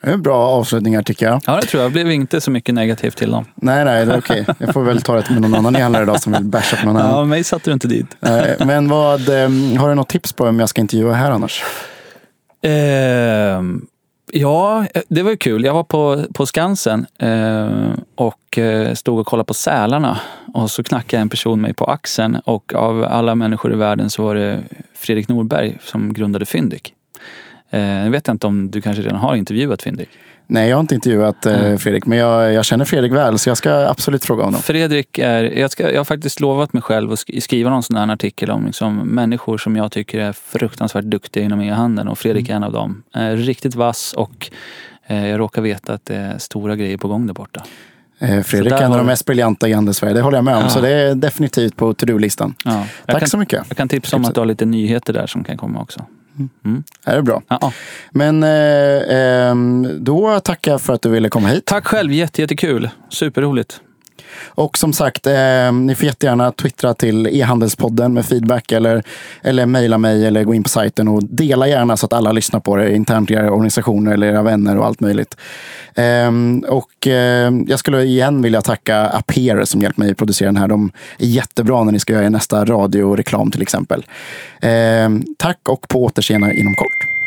Det 0.00 0.10
är 0.10 0.16
bra 0.16 0.46
avslutningar 0.48 1.02
tycker 1.02 1.26
jag. 1.26 1.40
Ja, 1.46 1.56
det 1.56 1.66
tror 1.66 1.82
jag. 1.82 1.90
Det 1.90 1.94
blev 1.94 2.10
inte 2.12 2.40
så 2.40 2.50
mycket 2.50 2.74
negativt 2.74 3.16
till 3.16 3.30
dem. 3.30 3.44
Nej, 3.54 3.84
nej, 3.84 4.06
det 4.06 4.12
är 4.12 4.18
okej. 4.18 4.46
Jag 4.58 4.72
får 4.74 4.82
väl 4.82 5.02
ta 5.02 5.14
det 5.14 5.30
med 5.30 5.40
någon 5.42 5.54
annan 5.54 5.76
e-handlare 5.76 6.02
idag 6.02 6.22
som 6.22 6.32
vill 6.32 6.44
basha 6.44 6.76
på 6.76 6.86
någon 6.86 6.96
annan. 6.96 7.18
Ja, 7.18 7.24
mig 7.24 7.44
satte 7.44 7.70
du 7.70 7.74
inte 7.74 7.88
dit. 7.88 8.16
Eh, 8.20 8.66
Men 8.66 8.88
vad, 8.88 9.28
eh, 9.28 9.48
har 9.78 9.88
du 9.88 9.94
något 9.94 10.08
tips 10.08 10.32
på 10.32 10.44
vem 10.44 10.60
jag 10.60 10.68
ska 10.68 10.80
intervjua 10.80 11.12
här 11.14 11.30
annars? 11.30 11.62
Ehm, 12.62 13.86
ja, 14.32 14.84
det 15.08 15.22
var 15.22 15.30
ju 15.30 15.36
kul. 15.36 15.64
Jag 15.64 15.74
var 15.74 15.84
på, 15.84 16.24
på 16.34 16.46
Skansen 16.46 17.06
eh, 17.18 17.90
och 18.14 18.58
eh, 18.58 18.94
stod 18.94 19.18
och 19.18 19.26
kollade 19.26 19.46
på 19.46 19.54
sälarna. 19.54 20.18
Och 20.54 20.70
så 20.70 20.82
knackade 20.82 21.20
en 21.20 21.28
person 21.28 21.60
mig 21.60 21.74
på 21.74 21.84
axeln 21.84 22.36
och 22.44 22.74
av 22.74 23.04
alla 23.04 23.34
människor 23.34 23.72
i 23.72 23.76
världen 23.76 24.10
så 24.10 24.22
var 24.22 24.34
det 24.34 24.60
Fredrik 24.94 25.28
Norberg 25.28 25.78
som 25.82 26.12
grundade 26.12 26.46
Fyndik. 26.46 26.94
Eh, 27.70 27.80
jag 28.04 28.10
vet 28.10 28.28
inte 28.28 28.46
om 28.46 28.70
du 28.70 28.80
kanske 28.80 29.02
redan 29.02 29.18
har 29.18 29.36
intervjuat 29.36 29.82
Fyndik? 29.82 30.08
Nej, 30.46 30.68
jag 30.68 30.76
har 30.76 30.80
inte 30.80 30.94
intervjuat 30.94 31.46
eh, 31.46 31.76
Fredrik, 31.76 32.06
men 32.06 32.18
jag, 32.18 32.52
jag 32.52 32.64
känner 32.64 32.84
Fredrik 32.84 33.12
väl, 33.12 33.38
så 33.38 33.50
jag 33.50 33.56
ska 33.56 33.72
absolut 33.88 34.24
fråga 34.24 34.44
honom. 34.44 34.60
Fredrik 34.62 35.18
är, 35.18 35.44
jag, 35.44 35.70
ska, 35.70 35.90
jag 35.92 36.00
har 36.00 36.04
faktiskt 36.04 36.40
lovat 36.40 36.72
mig 36.72 36.82
själv 36.82 37.12
att 37.12 37.18
sk- 37.18 37.40
skriva 37.40 37.70
någon 37.70 37.82
sån 37.82 37.96
här 37.96 38.12
artikel 38.12 38.50
om 38.50 38.66
liksom 38.66 38.96
människor 38.96 39.58
som 39.58 39.76
jag 39.76 39.92
tycker 39.92 40.20
är 40.20 40.32
fruktansvärt 40.32 41.04
duktiga 41.04 41.44
inom 41.44 41.60
e-handeln 41.60 42.08
och 42.08 42.18
Fredrik 42.18 42.48
är 42.48 42.54
en 42.54 42.64
av 42.64 42.72
dem. 42.72 43.02
Eh, 43.14 43.28
riktigt 43.28 43.74
vass 43.74 44.12
och 44.12 44.50
jag 45.06 45.38
råkar 45.40 45.62
veta 45.62 45.92
att 45.94 46.04
det 46.04 46.16
är 46.16 46.38
stora 46.38 46.76
grejer 46.76 46.96
på 46.96 47.08
gång 47.08 47.26
där 47.26 47.34
borta. 47.34 47.64
Fredrik 48.44 48.72
är 48.72 48.82
en 48.82 48.92
av 48.92 48.98
de 48.98 49.06
mest 49.06 49.24
briljanta 49.24 49.68
i 49.68 49.72
Handelssverige, 49.72 50.14
det 50.14 50.20
håller 50.20 50.38
jag 50.38 50.44
med 50.44 50.56
om. 50.56 50.62
Ja. 50.62 50.68
Så 50.68 50.80
det 50.80 50.88
är 50.88 51.14
definitivt 51.14 51.76
på 51.76 51.94
to-do-listan. 51.94 52.54
Ja, 52.64 52.84
Tack 53.06 53.18
kan, 53.18 53.28
så 53.28 53.38
mycket. 53.38 53.64
Jag 53.68 53.76
kan 53.76 53.88
tipsa 53.88 54.16
om 54.16 54.24
att 54.24 54.34
du 54.34 54.40
har 54.40 54.46
lite 54.46 54.64
nyheter 54.64 55.12
där 55.12 55.26
som 55.26 55.44
kan 55.44 55.56
komma 55.56 55.80
också. 55.80 56.04
Mm. 56.64 56.82
Det 57.04 57.10
är 57.10 57.22
bra. 57.22 57.42
Ja. 57.48 57.72
Men 58.10 58.42
eh, 58.42 59.16
ehm, 59.16 60.04
då 60.04 60.40
tackar 60.40 60.70
jag 60.72 60.80
för 60.80 60.92
att 60.94 61.02
du 61.02 61.08
ville 61.08 61.28
komma 61.28 61.48
hit. 61.48 61.64
Tack 61.64 61.86
själv, 61.86 62.12
jätte, 62.12 62.40
jättekul. 62.40 62.90
Superroligt. 63.10 63.80
Och 64.46 64.78
som 64.78 64.92
sagt, 64.92 65.26
eh, 65.26 65.72
ni 65.72 65.94
får 65.94 66.06
jättegärna 66.06 66.52
twittra 66.52 66.94
till 66.94 67.26
e-handelspodden 67.26 68.14
med 68.14 68.26
feedback 68.26 68.72
eller, 68.72 69.02
eller 69.42 69.66
mejla 69.66 69.98
mig 69.98 70.26
eller 70.26 70.44
gå 70.44 70.54
in 70.54 70.62
på 70.62 70.68
sajten 70.68 71.08
och 71.08 71.24
dela 71.24 71.68
gärna 71.68 71.96
så 71.96 72.06
att 72.06 72.12
alla 72.12 72.32
lyssnar 72.32 72.60
på 72.60 72.76
det 72.76 72.94
internt 72.94 73.30
i 73.30 73.34
era 73.34 73.50
organisationer 73.50 74.12
eller 74.12 74.26
era 74.26 74.42
vänner 74.42 74.78
och 74.78 74.86
allt 74.86 75.00
möjligt. 75.00 75.36
Eh, 75.94 76.32
och 76.68 77.06
eh, 77.06 77.52
jag 77.66 77.78
skulle 77.78 78.02
igen 78.02 78.42
vilja 78.42 78.62
tacka 78.62 79.06
Aper 79.06 79.64
som 79.64 79.80
hjälpt 79.80 79.98
mig 79.98 80.10
att 80.10 80.16
producera 80.16 80.48
den 80.48 80.56
här. 80.56 80.68
De 80.68 80.90
är 81.18 81.26
jättebra 81.26 81.84
när 81.84 81.92
ni 81.92 81.98
ska 81.98 82.12
göra 82.12 82.24
er 82.24 82.30
nästa 82.30 82.64
radioreklam 82.64 83.50
till 83.50 83.62
exempel. 83.62 84.04
Ehm, 84.60 85.24
tack 85.38 85.68
och 85.68 85.88
på 85.88 86.04
återseende 86.04 86.54
inom 86.54 86.74
kort. 86.74 87.18